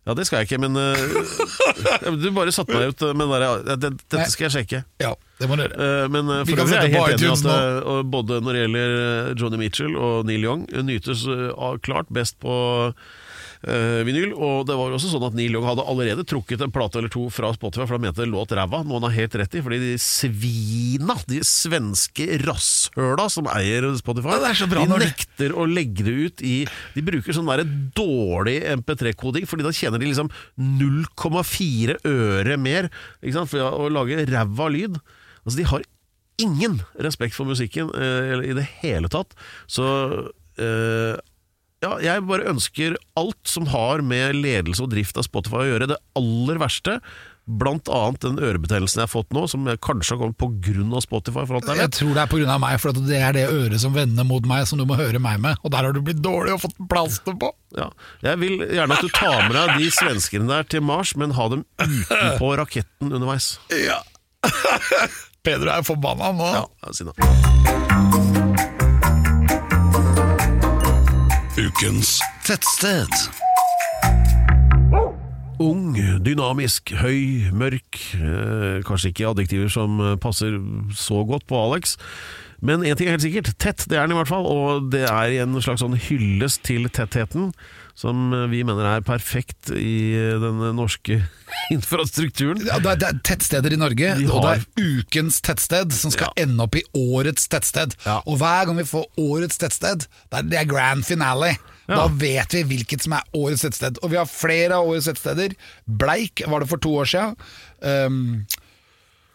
Ja, 0.06 0.14
det 0.16 0.24
skal 0.28 0.40
jeg 0.40 0.48
ikke, 0.48 0.60
men 0.62 0.76
uh, 0.78 2.14
Du 2.22 2.28
bare 2.36 2.52
satte 2.54 2.72
meg 2.72 2.92
ut 2.94 3.02
med 3.18 3.32
det 3.34 3.48
der 3.82 3.96
Dette 3.98 4.28
skal 4.32 4.46
jeg 4.46 4.54
sjekke. 4.54 4.80
Ja, 5.02 5.10
det 5.38 5.46
må 5.46 5.58
gjøre. 5.58 5.78
Eh, 5.78 6.08
Men 6.10 6.32
uh, 6.32 6.42
for 6.42 6.64
øvrig 6.64 6.74
er 6.80 6.88
jeg 6.88 6.96
helt 6.96 7.14
enig 7.14 7.28
i 7.28 7.32
at 7.36 7.86
uh, 7.86 8.02
både 8.02 8.40
når 8.42 8.56
det 8.56 8.64
gjelder 8.64 9.38
Johnny 9.38 9.62
Mitchell 9.62 9.94
og 9.94 10.26
Neil 10.26 10.44
Young, 10.48 10.66
nytes 10.88 11.24
klart 11.84 12.10
best 12.14 12.38
på 12.42 12.54
vinyl. 13.58 14.36
Og 14.38 14.68
det 14.68 14.76
var 14.78 14.92
også 14.94 15.08
sånn 15.10 15.24
at 15.26 15.34
Neil 15.34 15.56
Young 15.56 15.64
hadde 15.66 15.82
allerede 15.90 16.22
trukket 16.30 16.60
en 16.62 16.70
plate 16.70 17.00
eller 17.00 17.10
to 17.10 17.24
fra 17.34 17.48
Spotify, 17.56 17.88
for 17.88 17.96
han 17.96 18.04
mente 18.04 18.22
det 18.22 18.30
låt 18.30 18.52
ræva, 18.54 18.84
noe 18.86 19.00
han 19.00 19.08
har 19.08 19.16
helt 19.16 19.34
rett 19.40 19.56
i. 19.58 19.62
Fordi 19.66 19.80
de 19.82 19.96
svina, 19.98 21.16
de 21.26 21.40
svenske 21.42 22.38
rasshøla 22.44 23.26
som 23.34 23.50
eier 23.50 23.88
Spotify, 23.98 24.38
Ja, 24.38 24.70
bra 24.70 24.86
de 24.86 25.00
nekter 25.02 25.58
å 25.58 25.66
legge 25.66 26.06
det 26.06 26.14
ut 26.14 26.46
i 26.46 26.54
De 26.94 27.02
bruker 27.02 27.34
sånn 27.34 27.50
der 27.50 27.66
dårlig 27.98 28.60
MP3-koding, 28.78 29.50
Fordi 29.50 29.66
da 29.66 29.74
tjener 29.74 29.98
de 29.98 30.12
liksom 30.12 30.30
0,4 30.78 31.98
øre 32.06 32.62
mer 32.62 32.92
for 33.50 33.58
å 33.74 33.90
lage 33.90 34.22
ræva 34.30 34.70
lyd. 34.70 35.02
Altså 35.48 35.62
De 35.62 35.68
har 35.72 35.86
ingen 36.38 36.76
respekt 37.02 37.34
for 37.34 37.48
musikken 37.48 37.88
eh, 37.96 38.28
eller 38.34 38.44
i 38.46 38.54
det 38.60 38.68
hele 38.82 39.08
tatt. 39.10 39.32
Så 39.66 39.86
eh, 40.60 41.16
ja, 41.82 41.94
jeg 42.02 42.26
bare 42.26 42.46
ønsker 42.50 42.96
alt 43.18 43.40
som 43.46 43.66
har 43.70 44.02
med 44.06 44.38
ledelse 44.38 44.82
og 44.84 44.92
drift 44.94 45.18
av 45.18 45.26
Spotify 45.26 45.64
å 45.64 45.68
gjøre, 45.72 45.90
det 45.92 45.98
aller 46.18 46.58
verste. 46.62 46.98
Blant 47.48 47.88
annet 47.88 48.20
den 48.26 48.40
ørebetennelsen 48.44 49.00
jeg 49.00 49.06
har 49.06 49.12
fått 49.12 49.30
nå, 49.32 49.46
som 49.48 49.64
jeg 49.70 49.80
kanskje 49.80 50.16
har 50.16 50.20
kommet 50.20 50.36
pga. 50.66 51.00
Spotify. 51.00 51.44
For 51.48 51.56
alt 51.56 51.70
jeg 51.70 51.80
Jeg 51.80 51.92
tror 51.96 52.10
det 52.16 52.24
er 52.24 52.32
pga. 52.34 52.56
meg, 52.60 52.74
for 52.82 52.98
det 52.98 53.20
er 53.22 53.32
det 53.38 53.46
øret 53.54 53.80
som 53.80 53.94
vender 53.96 54.26
mot 54.28 54.44
meg, 54.50 54.66
som 54.68 54.82
du 54.82 54.84
må 54.90 54.98
høre 55.00 55.22
meg 55.22 55.40
med. 55.40 55.56
Og 55.64 55.72
der 55.72 55.88
har 55.88 55.96
du 55.96 56.02
blitt 56.04 56.20
dårlig 56.20 56.58
og 56.58 56.64
fått 56.66 56.76
plaster 56.90 57.38
på. 57.40 57.52
Ja. 57.78 57.88
Jeg 58.26 58.42
vil 58.42 58.60
gjerne 58.66 58.98
at 58.98 59.06
du 59.06 59.08
tar 59.16 59.46
med 59.46 59.56
deg 59.56 59.78
de 59.78 59.88
svenskene 59.96 60.50
der 60.50 60.68
til 60.68 60.84
Mars, 60.84 61.14
men 61.16 61.32
ha 61.38 61.48
dem 61.54 61.64
utenpå 61.80 62.52
raketten 62.60 63.14
underveis. 63.16 63.54
Ja. 63.72 64.02
Pedro 65.48 65.70
er 65.72 65.84
forbanna 65.86 66.28
nå. 66.36 66.46
Ja, 66.52 66.90
si 66.92 67.06
det. 67.08 67.14
Ukens 71.56 72.18
tettsted. 72.44 73.14
Ung, 75.58 75.96
dynamisk, 76.22 76.92
høy, 77.00 77.48
mørk. 77.56 77.96
Eh, 78.18 78.84
kanskje 78.86 79.14
ikke 79.14 79.30
adjektiver 79.30 79.72
som 79.72 79.96
passer 80.20 80.60
så 80.92 81.24
godt 81.26 81.48
på 81.48 81.56
Alex. 81.64 81.96
Men 82.60 82.84
én 82.84 82.98
ting 82.98 83.08
er 83.08 83.16
helt 83.16 83.24
sikkert, 83.24 83.54
tett 83.56 83.86
det 83.88 83.96
er 83.96 84.04
den 84.04 84.18
i 84.18 84.20
hvert 84.20 84.30
fall. 84.30 84.44
Og 84.44 84.92
det 84.92 85.06
er 85.08 85.32
i 85.32 85.40
en 85.40 85.56
slags 85.64 85.80
sånn 85.80 85.96
hyllest 85.96 86.60
til 86.68 86.90
tettheten, 86.92 87.54
som 87.98 88.28
eh, 88.36 88.44
vi 88.52 88.60
mener 88.66 88.86
er 88.86 89.02
perfekt 89.06 89.72
i 89.74 90.14
eh, 90.14 90.36
den 90.38 90.60
norske 90.78 91.16
infrastrukturen. 91.74 92.60
Ja, 92.68 92.76
det, 92.82 92.92
er, 92.92 93.00
det 93.02 93.08
er 93.08 93.20
tettsteder 93.26 93.74
i 93.74 93.80
Norge, 93.80 94.12
Vi 94.20 94.28
og 94.30 94.44
det 94.44 94.52
er 94.54 95.00
ukens 95.02 95.40
tettsted 95.44 95.94
som 95.96 96.12
skal 96.14 96.30
Ja. 96.30 96.44
ende 96.44 96.62
opp 96.68 96.78
i 96.78 96.84
årets 96.94 97.48
tettsted. 97.50 97.96
Ja. 98.06 98.20
Og 98.26 98.38
hver 98.40 98.68
gang 98.68 98.78
vi 98.78 98.86
får 98.86 99.08
årets 99.18 99.58
tettsted, 99.58 100.06
det 100.30 100.38
er, 100.42 100.46
det 100.52 100.60
er 100.62 100.70
grand 100.70 101.02
finale. 101.08 101.56
Da 101.88 102.04
vet 102.20 102.52
vi 102.52 102.60
hvilket 102.68 103.00
som 103.06 103.14
er 103.16 103.24
årets 103.32 103.62
tettsted. 103.64 103.96
Og 104.04 104.10
vi 104.12 104.18
har 104.20 104.28
flere 104.28 104.76
av 104.76 104.90
årets 104.90 105.06
tettsteder. 105.08 105.54
Bleik 105.88 106.42
var 106.52 106.60
det 106.60 106.68
for 106.68 106.82
to 106.84 106.90
år 107.00 107.08
siden. 107.08 107.38
Um, 107.80 108.18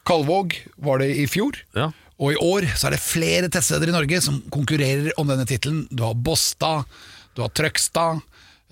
Kalvåg 0.06 0.54
var 0.86 1.02
det 1.02 1.08
i 1.18 1.26
fjor. 1.32 1.58
Ja. 1.78 1.88
Og 2.22 2.36
i 2.36 2.38
år 2.38 2.68
så 2.78 2.88
er 2.92 2.96
det 2.96 3.02
flere 3.02 3.50
tettsteder 3.52 3.90
i 3.90 3.96
Norge 3.96 4.20
som 4.22 4.38
konkurrerer 4.54 5.16
om 5.20 5.32
denne 5.32 5.48
tittelen. 5.50 5.88
Du 5.90 6.04
har 6.06 6.14
Båstad, 6.14 6.86
du 7.34 7.42
har 7.42 7.50
Trøgstad, 7.58 8.22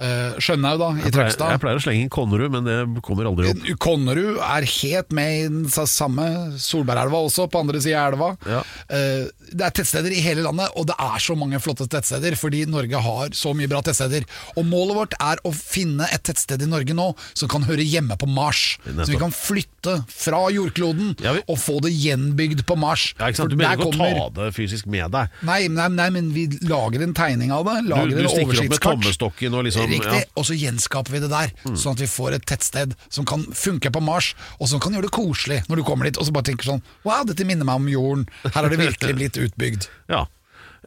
eh, 0.01 0.39
Skjønhaug 0.41 0.79
da, 0.81 0.89
i 1.07 1.11
Trøgstad. 1.13 1.51
jeg 1.53 1.61
pleier 1.63 1.79
å 1.79 1.83
slenge 1.85 2.01
inn 2.05 2.09
Konnerud, 2.13 2.51
men 2.55 2.65
det 2.67 3.03
kommer 3.05 3.29
aldri 3.29 3.51
opp. 3.51 3.61
Konnerud 3.81 4.39
er 4.41 4.65
helt 4.65 5.11
med 5.15 5.31
i 5.37 5.47
den 5.47 5.69
sa- 5.69 5.85
samme 5.89 6.25
Solbergelva 6.61 7.21
også, 7.27 7.47
på 7.51 7.61
andre 7.61 7.81
sida 7.83 8.01
av 8.07 8.13
elva. 8.13 8.31
Ja. 8.49 8.63
Eh, 8.89 9.29
Det 9.51 9.65
er 9.67 9.73
tettsteder 9.75 10.13
i 10.15 10.21
hele 10.23 10.45
landet, 10.45 10.69
og 10.79 10.85
det 10.87 10.95
er 10.97 11.19
så 11.19 11.35
mange 11.35 11.59
flotte 11.59 11.83
tettsteder, 11.91 12.37
fordi 12.39 12.61
Norge 12.71 12.95
har 13.03 13.33
så 13.35 13.51
mye 13.53 13.67
bra 13.67 13.81
tettsteder. 13.83 14.23
Og 14.55 14.63
målet 14.63 14.95
vårt 14.95 15.13
er 15.19 15.41
å 15.43 15.51
finne 15.51 16.07
et 16.07 16.23
tettsted 16.23 16.61
i 16.63 16.69
Norge 16.71 16.93
nå 16.95 17.09
som 17.33 17.49
kan 17.51 17.65
høre 17.67 17.83
hjemme 17.83 18.15
på 18.17 18.29
Mars. 18.31 18.77
Nettopp. 18.85 19.05
Så 19.09 19.11
vi 19.11 19.19
kan 19.19 19.33
flytte 19.35 19.95
fra 20.07 20.45
jordkloden 20.55 21.17
Ja, 21.19 21.33
vi- 21.33 21.43
og 21.49 21.57
få 21.59 21.81
det 21.83 21.91
gjenbygd 21.91 22.63
på 22.65 22.77
Mars. 22.79 23.13
Ja, 23.19 23.27
ikke 23.27 23.41
sant? 23.41 23.49
Du 23.51 23.57
mener 23.57 23.75
ikke 23.75 23.91
ikke 23.91 23.99
å 23.99 24.31
ta 24.31 24.41
det 24.45 24.53
fysisk 24.55 24.85
med 24.87 25.11
deg? 25.11 25.27
Nei, 25.43 25.67
nei, 25.67 25.87
nei, 25.89 26.09
men 26.09 26.31
vi 26.31 26.47
lager 26.63 27.03
en 27.03 27.13
tegning 27.13 27.51
av 27.51 27.65
det. 27.67 27.75
Du, 27.83 27.89
Lager 27.91 28.07
du 28.15 28.21
en 28.23 28.29
stikker 28.31 28.63
opp 28.63 28.69
med 28.71 28.79
tommestokken 28.87 29.53
og 29.59 29.65
liksom 29.67 29.90
Riktig. 29.91 30.25
Mm. 30.25 30.35
og 30.39 30.47
så 30.47 30.57
gjenskaper 30.57 31.15
vi 31.15 31.23
det 31.23 31.31
der, 31.31 31.53
sånn 31.71 31.95
at 31.95 32.03
vi 32.03 32.09
får 32.09 32.37
et 32.37 32.45
tettsted 32.49 32.95
som 33.09 33.27
kan 33.27 33.45
funke 33.55 33.91
på 33.93 34.03
Mars, 34.03 34.33
og 34.59 34.71
som 34.71 34.81
kan 34.83 34.95
gjøre 34.95 35.09
det 35.09 35.15
koselig 35.15 35.61
når 35.69 35.81
du 35.81 35.87
kommer 35.87 36.09
dit, 36.09 36.19
og 36.19 36.27
så 36.27 36.35
bare 36.35 36.49
tenker 36.51 36.71
sånn 36.73 36.85
Wow, 37.05 37.25
dette 37.27 37.45
minner 37.47 37.67
meg 37.67 37.81
om 37.81 37.89
jorden. 37.91 38.27
Her 38.45 38.61
har 38.61 38.71
det 38.71 38.81
virkelig 38.81 39.17
blitt 39.17 39.41
utbygd. 39.47 39.89
Ja. 40.11 40.25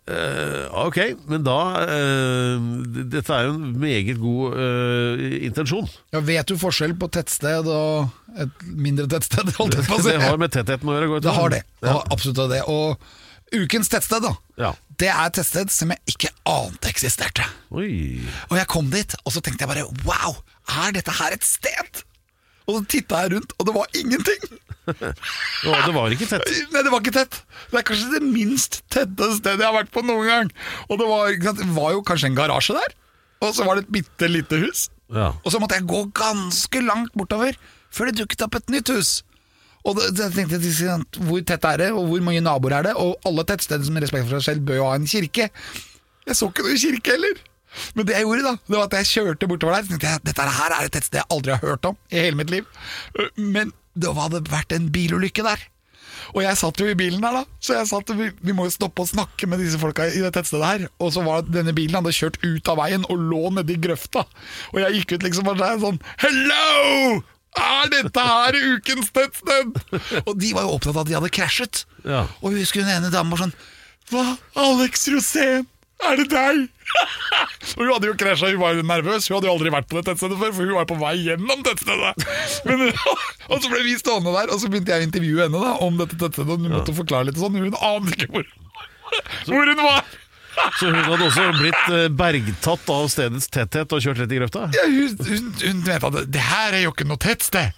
Uh, 0.04 0.68
ok, 0.84 0.98
men 1.32 1.40
da 1.46 1.54
uh, 1.80 2.64
Dette 3.08 3.32
er 3.32 3.46
jo 3.46 3.54
en 3.54 3.70
meget 3.80 4.18
god 4.20 4.58
uh, 4.58 5.22
intensjon. 5.46 5.88
Ja, 6.12 6.20
vet 6.20 6.50
du 6.50 6.58
forskjell 6.60 6.92
på 7.00 7.08
tettsted 7.14 7.70
og 7.72 8.10
et 8.36 8.66
mindre 8.68 9.08
tettsted? 9.08 9.48
Si. 9.56 10.10
Det 10.10 10.18
har 10.20 10.36
med 10.36 10.52
tettheten 10.52 10.90
å 10.92 10.98
gjøre. 10.98 11.22
Det 11.24 11.36
har 11.38 11.54
det. 11.54 11.62
Ja. 11.80 11.94
Ja. 11.94 12.02
absolutt 12.12 12.42
det. 12.52 12.60
Og 12.68 13.00
ukens 13.54 13.88
tettsted, 13.88 14.26
da. 14.26 14.34
Ja. 14.60 14.74
Det 15.00 15.08
er 15.10 15.20
et 15.26 15.36
tettsted 15.38 15.72
som 15.74 15.90
jeg 15.92 16.14
ikke 16.14 16.30
ante 16.48 16.90
eksisterte. 16.90 17.46
Oi. 17.74 18.22
Og 18.50 18.58
jeg 18.60 18.68
kom 18.70 18.90
dit, 18.92 19.16
og 19.24 19.34
så 19.34 19.42
tenkte 19.42 19.66
jeg 19.66 19.72
bare 19.72 19.86
wow, 20.06 20.36
er 20.84 20.94
dette 20.94 21.14
her 21.18 21.34
et 21.34 21.46
sted? 21.46 22.04
Og 22.64 22.78
så 22.78 22.84
titta 22.94 23.24
jeg 23.24 23.34
rundt, 23.34 23.52
og 23.58 23.66
det 23.68 23.74
var 23.76 23.98
ingenting. 23.98 24.44
Å, 25.68 25.74
det 25.84 25.92
var 25.96 26.14
ikke 26.14 26.28
tett. 26.28 26.48
Nei, 26.72 26.82
det 26.84 26.92
var 26.92 27.02
ikke 27.02 27.16
tett. 27.16 27.40
Det 27.72 27.80
er 27.80 27.86
kanskje 27.88 28.12
det 28.14 28.22
minst 28.24 28.82
tette 28.92 29.30
stedet 29.38 29.60
jeg 29.60 29.68
har 29.68 29.76
vært 29.76 29.92
på 29.92 30.04
noen 30.04 30.28
gang. 30.30 30.52
Og 30.88 31.00
det 31.00 31.08
var, 31.08 31.36
det 31.60 31.68
var 31.76 31.94
jo 31.96 32.04
kanskje 32.06 32.30
en 32.30 32.38
garasje 32.38 32.76
der, 32.76 32.96
og 33.44 33.52
så 33.56 33.66
var 33.66 33.78
det 33.78 33.86
et 33.86 33.94
bitte 33.98 34.30
lite 34.30 34.60
hus. 34.64 34.88
Ja. 35.12 35.32
Og 35.44 35.52
så 35.52 35.60
måtte 35.60 35.76
jeg 35.76 35.88
gå 35.90 36.06
ganske 36.16 36.80
langt 36.84 37.12
bortover 37.18 37.56
før 37.94 38.10
det 38.10 38.22
dukket 38.22 38.46
opp 38.46 38.56
et 38.58 38.72
nytt 38.72 38.92
hus. 38.94 39.18
Og 39.84 39.98
jeg 40.00 40.32
tenkte 40.32 40.56
jeg, 40.56 41.00
Hvor 41.28 41.42
tett 41.44 41.66
er 41.68 41.82
det, 41.82 41.90
og 41.92 42.06
hvor 42.08 42.22
mange 42.24 42.40
naboer 42.44 42.78
er 42.78 42.86
det? 42.88 42.94
Og 42.96 43.18
alle 43.28 43.44
tettsteder 43.44 43.84
som 43.84 43.98
respekt 44.00 44.28
for 44.28 44.38
seg 44.38 44.46
selv 44.54 44.64
bør 44.68 44.80
jo 44.80 44.86
ha 44.88 44.94
en 44.96 45.10
kirke. 45.10 45.50
Jeg 46.24 46.38
så 46.38 46.48
ikke 46.48 46.64
noen 46.64 46.80
kirke 46.80 47.16
heller. 47.18 47.42
Men 47.98 48.06
det 48.06 48.14
jeg 48.14 48.22
gjorde, 48.28 48.42
da 48.46 48.52
Det 48.54 48.76
var 48.78 48.84
at 48.86 48.96
jeg 49.00 49.10
kjørte 49.10 49.50
bortover 49.50 49.76
der. 49.76 49.88
Tenkte 49.90 50.10
jeg, 50.12 50.24
Dette 50.30 50.48
her 50.56 50.74
er 50.78 50.86
et 50.88 50.94
tettsted 50.94 51.20
jeg 51.20 51.30
aldri 51.36 51.56
har 51.56 51.62
hørt 51.66 51.90
om 51.90 51.98
i 52.08 52.22
hele 52.22 52.38
mitt 52.38 52.52
liv. 52.54 52.66
Men 53.36 53.74
det 53.94 54.14
hadde 54.16 54.44
vært 54.50 54.74
en 54.74 54.90
bilulykke 54.94 55.44
der. 55.46 55.68
Og 56.32 56.40
jeg 56.42 56.56
satt 56.56 56.80
jo 56.80 56.88
i 56.88 56.96
bilen 56.96 57.20
der, 57.20 57.42
da. 57.42 57.58
Så 57.60 57.76
jeg 57.76 57.90
satt, 57.90 58.10
vi, 58.16 58.30
vi 58.40 58.54
må 58.56 58.64
jo 58.68 58.72
stoppe 58.72 59.04
og 59.04 59.10
snakke 59.10 59.48
med 59.50 59.60
disse 59.60 59.78
folka 59.82 60.06
i 60.08 60.22
det 60.22 60.32
tettstedet 60.34 60.70
her. 60.70 60.86
Og 61.02 61.12
så 61.14 61.22
var 61.26 61.44
denne 61.44 61.74
bilen 61.76 61.98
hadde 61.98 62.14
kjørt 62.16 62.40
ut 62.46 62.72
av 62.72 62.80
veien 62.80 63.04
og 63.10 63.20
lå 63.30 63.42
nedi 63.58 63.76
grøfta. 63.84 64.24
Og 64.72 64.80
jeg 64.80 65.02
gikk 65.02 65.16
ut 65.18 65.28
liksom 65.28 65.52
og 65.52 65.60
sa 65.60 65.74
sånn 65.82 66.00
Hello! 66.24 67.20
Er 67.54 67.90
dette 67.92 68.24
her 68.26 68.56
ukens 68.74 69.12
tettsted? 69.14 69.76
Og 70.24 70.32
de 70.40 70.50
var 70.56 70.66
jo 70.66 70.74
opptatt 70.74 70.96
av 70.96 71.04
at 71.04 71.10
de 71.10 71.16
hadde 71.18 71.30
krasjet. 71.34 71.84
Ja. 72.02 72.24
Og 72.42 72.52
jeg 72.52 72.64
husker 72.64 72.82
hun 72.82 72.90
ene 72.96 73.12
dama 73.14 73.36
var 73.36 73.44
sånn 73.46 73.54
Hva? 74.10 74.24
Alex 74.60 75.06
Rosén? 75.12 75.68
Er 76.04 76.18
det 76.18 76.26
deg? 76.32 76.64
og 77.76 77.80
hun 77.80 77.92
hadde 77.94 78.08
jo 78.10 78.16
krasja, 78.18 78.50
hun 78.50 78.60
var 78.60 78.74
jo 78.76 78.82
nervøs. 78.84 79.28
Hun 79.30 79.38
hadde 79.38 79.48
jo 79.48 79.54
aldri 79.54 79.70
vært 79.72 79.86
på 79.88 79.96
det 80.00 80.04
tettstedet 80.10 80.40
før, 80.40 80.50
for 80.56 80.66
hun 80.66 80.76
var 80.76 80.88
på 80.90 80.98
vei 81.00 81.14
gjennom 81.22 81.62
tettstedet. 81.64 82.26
Men, 82.68 82.82
og 83.52 83.62
så 83.62 83.70
ble 83.70 83.80
vi 83.86 83.94
stående 84.00 84.34
der, 84.34 84.50
og 84.52 84.60
så 84.60 84.68
begynte 84.72 84.92
jeg 84.92 85.04
å 85.04 85.08
intervjue 85.08 85.46
henne 85.46 85.62
da 85.62 85.72
om 85.86 85.96
dette 86.02 86.18
tettstedet. 86.20 86.50
Og 86.50 86.66
hun 86.66 86.74
måtte 86.74 86.96
forklare 86.98 87.30
litt 87.30 87.40
sånn, 87.40 87.56
hun 87.62 87.78
ante 87.78 88.18
ikke 88.18 88.30
hvor, 88.34 88.50
hvor 89.48 89.72
hun 89.72 89.84
var. 89.86 90.12
Så 90.78 90.90
hun 90.90 90.98
hadde 91.06 91.26
også 91.28 91.46
blitt 91.58 91.86
eh, 91.94 92.08
bergtatt 92.14 92.90
av 92.94 93.08
stedets 93.12 93.48
tetthet 93.52 93.92
og 93.94 94.02
kjørt 94.04 94.20
rett 94.24 94.34
i 94.34 94.38
grøfta? 94.40 94.66
Ja, 94.76 94.84
hun, 94.90 95.16
hun, 95.28 95.48
hun 95.62 95.80
mente 95.86 96.10
at 96.10 96.30
det 96.34 96.44
her 96.50 96.76
er 96.78 96.84
jo 96.86 96.92
ikke 96.94 97.06
noe 97.08 97.20
tettsted. 97.22 97.72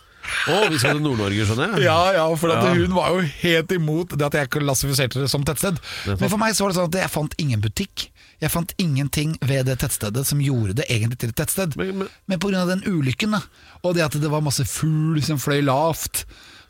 Å, 0.50 0.56
vi 0.72 0.78
skal 0.82 0.96
til 0.98 1.04
Nord-Norge, 1.04 1.44
skjønner 1.46 1.76
jeg? 1.76 1.84
Ja, 1.86 1.98
ja, 2.16 2.24
for 2.34 2.50
Ja. 2.50 2.72
hun 2.74 2.94
var 2.96 3.12
jo 3.14 3.20
helt 3.44 3.70
imot 3.76 4.16
det 4.18 4.26
at 4.26 4.34
jeg 4.34 4.50
klassifiserte 4.56 5.20
det 5.22 5.28
som 5.30 5.44
tettsted. 5.46 5.78
Men 6.08 6.28
for 6.32 6.40
meg 6.42 6.56
så 6.58 6.64
var 6.66 6.72
det 6.74 6.78
sånn 6.80 6.88
at 6.90 6.98
jeg 7.04 7.12
fant 7.14 7.36
ingen 7.38 7.62
butikk. 7.62 8.08
Jeg 8.42 8.50
fant 8.52 8.74
ingenting 8.82 9.36
ved 9.46 9.68
det 9.70 9.78
tettstedet 9.84 10.26
som 10.26 10.42
gjorde 10.42 10.74
det 10.80 10.88
egentlig 10.90 11.20
til 11.22 11.30
et 11.30 11.38
tettsted. 11.38 11.76
Men- 11.78 11.98
men- 12.02 12.08
Men 12.26 12.38
pga. 12.42 12.66
den 12.66 12.82
ulykken, 12.90 13.30
da, 13.38 13.40
og 13.84 13.94
det 13.94 14.02
at 14.04 14.18
det 14.20 14.28
var 14.28 14.40
masse 14.42 14.66
fugl 14.66 15.22
som 15.22 15.38
fløy 15.38 15.62
lavt, 15.64 16.24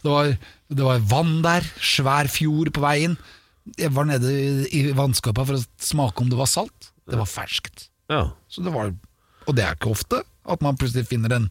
det 0.04 0.10
var, 0.12 0.36
det 0.70 0.84
var 0.84 0.98
vann 1.00 1.40
der, 1.42 1.62
svær 1.80 2.28
fjord 2.28 2.70
på 2.76 2.80
veien. 2.84 3.16
Jeg 3.80 3.90
var 3.96 4.06
nede 4.06 4.30
i, 4.70 4.84
vannskorpa 4.94 5.44
for 5.48 5.58
å 5.58 5.64
smake 5.82 6.22
om 6.22 6.30
det 6.30 6.38
var 6.38 6.48
salt. 6.50 6.92
Det 7.06 7.18
var 7.18 7.26
ferskt. 7.30 7.88
Ja. 8.12 8.28
Så 8.50 8.62
det 8.62 8.72
var, 8.74 8.92
og 9.46 9.56
det 9.58 9.64
er 9.66 9.74
ikke 9.78 9.90
ofte 9.94 10.22
at 10.46 10.62
man 10.62 10.78
plutselig 10.78 11.08
finner 11.10 11.32
en 11.34 11.48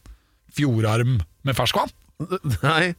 fjordarm 0.56 1.18
med 1.44 1.56
ferskvann. 1.58 1.92
Nei, 2.64 2.94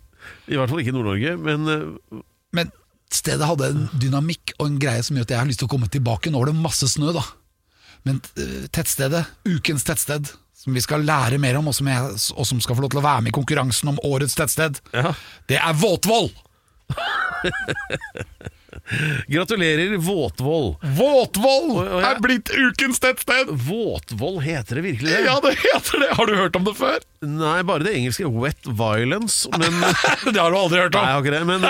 i 0.51 0.57
hvert 0.59 0.69
fall 0.69 0.83
ikke 0.83 0.93
i 0.93 0.97
Nord-Norge, 0.97 1.33
men 1.41 1.71
eh, 1.73 2.21
Men 2.53 2.69
stedet 3.13 3.47
hadde 3.49 3.67
en 3.73 3.85
dynamikk 3.97 4.53
og 4.59 4.67
en 4.69 4.77
greie 4.81 5.01
som 5.05 5.17
gjør 5.17 5.25
at 5.25 5.33
jeg 5.33 5.39
har 5.41 5.49
lyst 5.49 5.59
til 5.63 5.69
å 5.69 5.73
komme 5.73 5.89
tilbake. 5.91 6.29
Nå 6.31 6.41
er 6.43 6.51
det 6.51 6.59
masse 6.61 6.87
snø, 6.91 7.09
da. 7.17 7.23
Men 8.05 8.21
eh, 8.37 8.67
tettstedet, 8.73 9.23
ukens 9.49 9.83
tettsted, 9.87 10.29
som 10.57 10.73
vi 10.77 10.81
skal 10.83 11.05
lære 11.07 11.37
mer 11.41 11.57
om, 11.59 11.67
og 11.71 11.75
som, 11.77 11.87
jeg, 11.89 12.13
og 12.37 12.45
som 12.49 12.61
skal 12.63 12.77
få 12.77 12.83
lov 12.85 12.93
til 12.93 13.01
å 13.01 13.05
være 13.05 13.25
med 13.25 13.33
i 13.33 13.37
konkurransen 13.37 13.89
om 13.93 13.99
årets 14.07 14.37
tettsted, 14.37 14.79
Ja. 14.93 15.13
det 15.49 15.57
er 15.61 15.77
Våtvoll! 15.81 16.29
Gratulerer, 19.27 19.97
Våtvoll. 19.99 20.77
Våtvoll 20.95 21.73
jeg- 21.83 22.03
er 22.07 22.19
blitt 22.23 22.47
ukens 22.55 23.01
tettsted! 23.03 23.49
Våtvoll, 23.67 24.37
heter 24.45 24.79
det 24.79 24.83
virkelig 24.85 25.11
det? 25.11 25.25
Ja, 25.25 25.33
det 25.43 25.57
heter 25.59 25.99
det! 26.05 26.11
Har 26.15 26.23
du 26.29 26.37
hørt 26.39 26.55
om 26.55 26.63
det 26.63 26.71
før? 26.79 26.95
Nei, 27.27 27.57
bare 27.67 27.83
det 27.83 27.91
engelske 27.97 28.29
wet 28.31 28.63
violence, 28.69 29.49
men 29.57 29.73
Det 30.31 30.39
har 30.39 30.51
du 30.53 30.57
aldri 30.61 30.79
hørt 30.85 30.95
jeg 30.95 31.01
om. 31.01 31.07
har 31.11 31.19
ikke 31.19 31.35
det. 31.35 31.43
Men, 31.49 31.61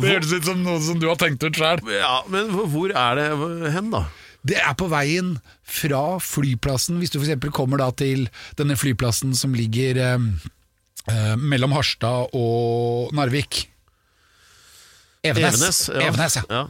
Det 0.00 0.08
hørtes 0.14 0.32
ut 0.38 0.44
som 0.48 0.62
noe 0.64 0.80
som 0.84 0.96
du 1.02 1.06
har 1.10 1.18
tenkt 1.20 1.44
ut 1.44 1.56
sjøl. 1.58 1.78
ja, 1.92 2.22
men 2.32 2.48
hvor 2.72 2.88
er 2.94 3.12
det 3.20 3.28
hen, 3.74 3.90
da? 3.92 4.06
Det 4.46 4.56
er 4.56 4.72
på 4.78 4.86
veien 4.88 5.34
fra 5.68 6.16
flyplassen, 6.24 6.96
hvis 7.02 7.12
du 7.12 7.18
f.eks. 7.20 7.36
kommer 7.52 7.76
da 7.82 7.90
til 7.92 8.28
denne 8.56 8.72
flyplassen 8.80 9.34
som 9.36 9.52
ligger 9.52 9.98
eh, 10.00 10.16
eh, 11.12 11.36
mellom 11.36 11.72
Harstad 11.76 12.32
og 12.32 13.12
Narvik. 13.16 13.66
Evenes. 15.26 15.58
Evenes, 15.58 15.80
ja. 15.88 16.06
Evenes, 16.08 16.36
ja. 16.40 16.44
Ja. 16.48 16.62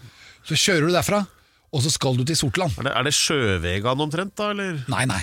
Så 0.46 0.57
kjører 0.59 0.88
du 0.88 0.94
derfra, 0.94 1.20
og 1.70 1.84
så 1.84 1.92
skal 1.92 2.16
du 2.18 2.24
til 2.26 2.38
Sortland. 2.38 2.74
Er 2.80 2.88
det, 2.88 2.94
er 2.98 3.07
det 3.07 3.14
sjøvegan 3.14 4.03
omtrent, 4.07 4.34
da, 4.38 4.51
eller? 4.55 4.80
Nei, 4.90 5.05
nei. 5.11 5.22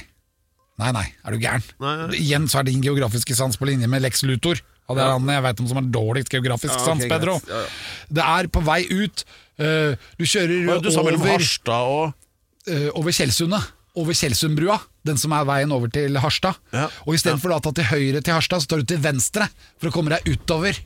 Nei, 0.78 0.92
nei, 0.94 1.06
er 1.26 1.34
du 1.34 1.42
gæren? 1.42 1.64
Nei, 1.82 1.94
nei. 2.04 2.08
Igjen 2.22 2.46
så 2.52 2.62
er 2.62 2.68
din 2.68 2.84
geografiske 2.86 3.36
sans 3.36 3.58
på 3.58 3.66
linje 3.66 3.90
med 3.90 4.04
Lex 4.06 4.22
Luthor. 4.28 4.62
Og 4.88 4.96
det 4.96 5.04
er 5.04 5.10
han 5.12 5.32
jeg 5.34 5.44
vet 5.44 5.62
om 5.64 5.68
som 5.68 5.80
har 5.82 5.88
dårligst 5.92 6.30
geografisk 6.32 6.72
Ja, 6.72 6.80
okay, 6.80 6.92
sans, 6.94 7.08
Pedro. 7.12 7.34
Ja, 7.50 7.64
ja. 7.64 8.04
Det 8.20 8.28
er 8.38 8.48
på 8.54 8.62
vei 8.64 8.84
ut. 8.88 9.24
eh, 9.58 9.98
du 10.16 10.24
kjører 10.24 10.84
Du 10.86 10.92
sa 10.94 11.04
mellom 11.04 11.26
over, 11.26 11.34
Harstad 11.34 11.90
og 11.92 12.14
eh, 12.72 12.88
over 12.94 13.12
Tjeldsundet. 13.12 13.74
Over 13.98 14.14
Tjeldsundbrua, 14.14 14.76
den 15.10 15.18
som 15.18 15.34
er 15.34 15.46
veien 15.50 15.72
over 15.74 15.90
til 15.90 16.20
Harstad. 16.22 16.60
Og 17.10 17.16
istedenfor 17.18 17.50
ja. 17.50 17.58
å 17.58 17.64
ta 17.66 17.72
til 17.74 17.88
høyre 17.90 18.22
til 18.22 18.36
Harstad, 18.38 18.62
så 18.62 18.70
tar 18.70 18.84
du 18.84 18.92
til 18.94 19.02
venstre 19.02 19.48
for 19.82 19.90
å 19.90 19.94
komme 19.96 20.14
deg 20.14 20.30
utover. 20.30 20.78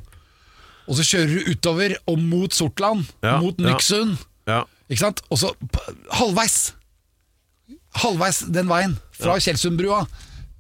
Og 0.91 0.97
så 0.99 1.05
kjører 1.07 1.31
du 1.31 1.51
utover 1.55 1.93
og 2.11 2.19
mot 2.19 2.51
Sortland, 2.51 3.05
Ja, 3.23 3.37
mot 3.39 3.55
ja. 3.63 3.69
Nyksund. 3.71 4.17
Ja. 4.49 4.59
Ikke 4.91 5.05
sant? 5.05 5.21
Og 5.31 5.39
så 5.39 5.53
p- 5.71 5.93
halvveis 6.19 6.73
Halvveis 8.01 8.41
den 8.51 8.67
veien 8.71 8.97
Fra 9.15 9.37
Kjelsundbrua 9.39 10.01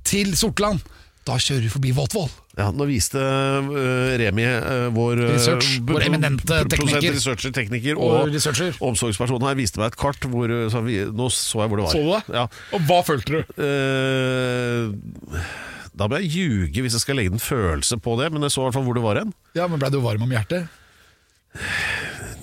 til 0.07 0.31
Sortland 0.39 0.79
Da 1.27 1.35
kjører 1.41 1.65
du 1.65 1.71
forbi 1.73 1.91
Våtvoll 1.97 2.29
Ja, 2.59 2.69
nå 2.75 2.83
viste 2.89 3.19
uh, 3.19 3.71
Remi, 4.19 4.43
uh, 4.43 4.89
vår, 4.95 5.21
uh, 5.23 5.29
Research, 5.37 5.77
vår 5.87 6.03
eminente 6.09 6.43
pro- 6.47 6.67
produsent, 6.67 6.99
tekniker. 6.99 7.15
researcher, 7.15 7.53
tekniker 7.55 7.95
Og 7.99 8.11
og, 8.21 8.31
researcher. 8.35 8.75
omsorgsperson 8.83 9.45
her, 9.47 9.55
viste 9.59 9.79
meg 9.79 9.93
et 9.93 9.99
kart 10.01 10.27
hvor 10.31 10.51
så 10.71 10.81
vi, 10.83 10.97
Nå 11.15 11.29
så 11.31 11.63
jeg 11.63 11.71
hvor 11.71 11.79
det 11.79 11.87
var. 11.87 12.27
Ja. 12.35 12.43
Og 12.75 12.83
hva 12.89 12.99
følte 13.07 13.39
du? 13.39 13.39
Eh, 13.63 14.91
da 15.97 16.07
må 16.07 16.19
jeg 16.21 16.31
ljuge 16.31 16.83
hvis 16.85 16.95
jeg 16.97 17.03
skal 17.03 17.19
legge 17.19 17.33
en 17.35 17.41
følelse 17.43 17.97
på 18.01 18.15
det, 18.21 18.29
men 18.33 18.45
jeg 18.47 18.53
så 18.53 18.63
i 18.63 18.67
hvert 18.67 18.77
fall 18.77 18.85
hvor 18.87 18.97
det 18.97 19.03
var 19.03 19.19
hen. 19.21 19.33
Ja, 19.57 19.67
men 19.67 19.81
ble 19.81 19.91
du 19.91 19.99
varm 20.03 20.23
om 20.25 20.31
hjertet? 20.31 20.69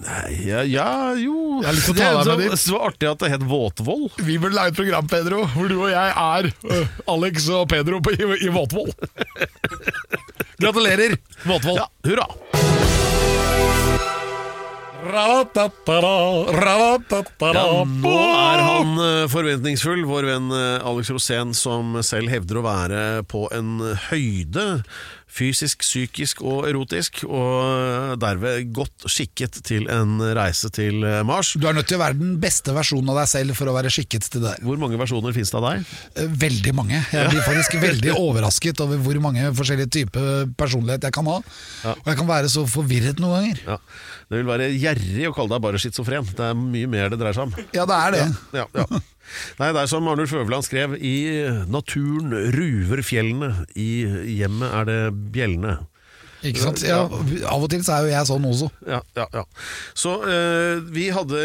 Nei, 0.05 0.34
ja, 0.44 0.61
ja, 0.68 0.88
jo 1.16 1.62
Det, 1.64 1.72
Det 1.96 2.36
dit. 2.42 2.59
så 2.61 2.80
artig 2.90 3.09
at 3.09 3.22
det 3.22 3.30
het 3.32 3.46
Våtvoll. 3.49 4.11
Vi 4.20 4.36
burde 4.40 4.57
lage 4.57 4.74
et 4.74 4.76
program, 4.76 5.09
Pedro 5.09 5.46
Hvor 5.55 5.68
du 5.68 5.78
og 5.80 5.88
jeg 5.90 6.12
er 6.12 6.51
uh, 6.68 7.01
Alex 7.14 7.49
og 7.49 7.68
Pedro 7.72 8.03
på, 8.05 8.12
i, 8.12 8.28
i 8.44 8.53
Våtvoll 8.53 8.92
Gratulerer, 10.62 11.16
Våtvoll 11.49 11.80
Ja, 11.80 11.88
hurra! 12.05 12.96
Ja, 14.99 15.44
nå 17.86 18.14
er 18.18 18.62
han 18.66 18.96
eh, 18.99 19.28
forventningsfull, 19.30 20.03
vår 20.09 20.26
venn 20.26 20.49
eh, 20.51 20.86
Alex 20.90 21.12
Rosén, 21.14 21.55
som 21.55 21.94
selv 22.03 22.32
hevder 22.32 22.59
å 22.59 22.64
være 22.66 23.05
på 23.30 23.46
en 23.55 23.78
høyde 24.09 24.66
fysisk, 25.28 25.84
psykisk 25.84 26.40
og 26.42 26.66
erotisk, 26.66 27.20
og 27.28 27.55
eh, 27.62 28.16
derved 28.18 28.72
godt 28.74 29.07
skikket 29.07 29.61
til 29.68 29.86
en 29.92 30.18
reise 30.34 30.72
til 30.74 31.07
Mars. 31.28 31.53
Du 31.55 31.68
er 31.70 31.78
nødt 31.78 31.86
til 31.92 32.01
å 32.01 32.03
være 32.03 32.18
den 32.18 32.34
beste 32.42 32.74
versjonen 32.74 33.14
av 33.14 33.22
deg 33.22 33.30
selv 33.30 33.55
For 33.61 33.70
å 33.70 33.76
være 33.78 33.94
skikket 33.94 34.26
til 34.32 34.42
det. 34.49 34.57
Hvor 34.66 34.82
mange 34.82 34.99
versjoner 34.99 35.36
finnes 35.36 35.55
det 35.55 35.61
av 35.61 35.68
deg? 35.68 35.96
Veldig 36.42 36.74
mange. 36.74 36.99
Jeg 37.14 37.30
blir 37.30 37.46
faktisk 37.46 37.78
veldig 37.86 38.18
overrasket 38.18 38.82
Over 38.82 38.99
hvor 39.05 39.22
mange 39.22 39.53
forskjellige 39.55 39.94
typer 40.01 40.49
personlighet 40.59 41.07
jeg 41.07 41.14
kan 41.14 41.30
ha. 41.30 41.38
Og 41.94 42.07
jeg 42.11 42.18
kan 42.18 42.32
være 42.34 42.51
så 42.51 42.66
forvirret 42.66 43.22
noen 43.22 43.38
ganger. 43.38 43.66
Ja. 43.76 43.82
Det 44.29 44.37
vil 44.43 44.49
være 44.49 44.66
gjerrig 44.76 45.29
å 45.31 45.35
kalle 45.37 45.55
deg 45.55 45.62
bare 45.64 45.79
schizofren. 45.81 46.26
Det 46.37 46.51
er 46.51 46.57
mye 46.59 46.89
mer 46.91 47.09
det 47.12 47.18
dreier 47.20 47.37
seg 47.37 47.49
om. 47.49 47.55
Ja, 47.72 47.87
det 47.89 47.97
er 47.97 48.16
det 48.16 48.24
Ja, 48.59 48.66
ja. 48.76 48.85
Nei, 49.59 49.70
det 49.76 49.83
er 49.83 49.91
som 49.91 50.09
Arnulf 50.09 50.33
Øverland 50.33 50.64
skrev 50.64 50.95
I 51.05 51.14
naturen 51.68 52.33
ruver 52.55 53.03
fjellene 53.05 53.51
I 53.76 53.89
hjemmet 54.39 54.72
er 54.72 54.89
det 54.89 54.99
bjellene 55.35 55.74
Ikke 56.49 56.62
sant? 56.62 56.81
Ja, 56.87 57.03
av 57.05 57.64
og 57.66 57.68
til 57.72 57.85
så 57.85 57.99
er 57.99 58.07
jo 58.07 58.12
jeg 58.14 58.29
sånn 58.31 58.49
også 58.49 58.70
ja, 58.89 59.03
ja, 59.18 59.26
ja. 59.37 59.45
Så 59.99 60.14
eh, 60.33 60.81
vi 60.95 61.09
hadde 61.12 61.43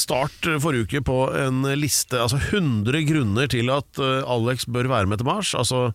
start 0.00 0.48
forrige 0.64 0.88
uke 0.88 1.04
på 1.10 1.18
en 1.42 1.64
liste 1.76 2.20
Altså 2.20 2.40
100 2.40 3.04
grunner 3.10 3.50
til 3.52 3.72
at 3.74 4.00
eh, 4.00 4.20
Alex 4.24 4.64
bør 4.70 4.88
være 4.92 5.10
med 5.12 5.20
til 5.20 5.28
Mars 5.28 5.52
Altså 5.58 5.90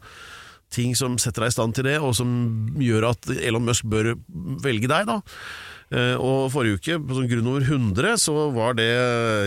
ting 0.75 0.93
som 0.97 1.17
setter 1.21 1.45
deg 1.45 1.53
i 1.53 1.57
stand 1.57 1.77
til 1.77 1.89
det 1.89 1.97
Og 2.03 2.13
som 2.17 2.29
gjør 2.81 3.11
at 3.15 3.33
Elon 3.39 3.65
Musk 3.65 3.87
bør 3.89 4.13
velge 4.65 4.91
deg 4.91 5.09
da 5.09 5.21
Og 5.93 6.47
forrige 6.51 6.79
uke, 6.79 6.95
på 7.05 7.13
sånn 7.19 7.27
grunn 7.29 7.47
over 7.51 7.61
100 7.61 8.15
Så 8.17 8.33
var 8.55 8.73
det, 8.73 8.87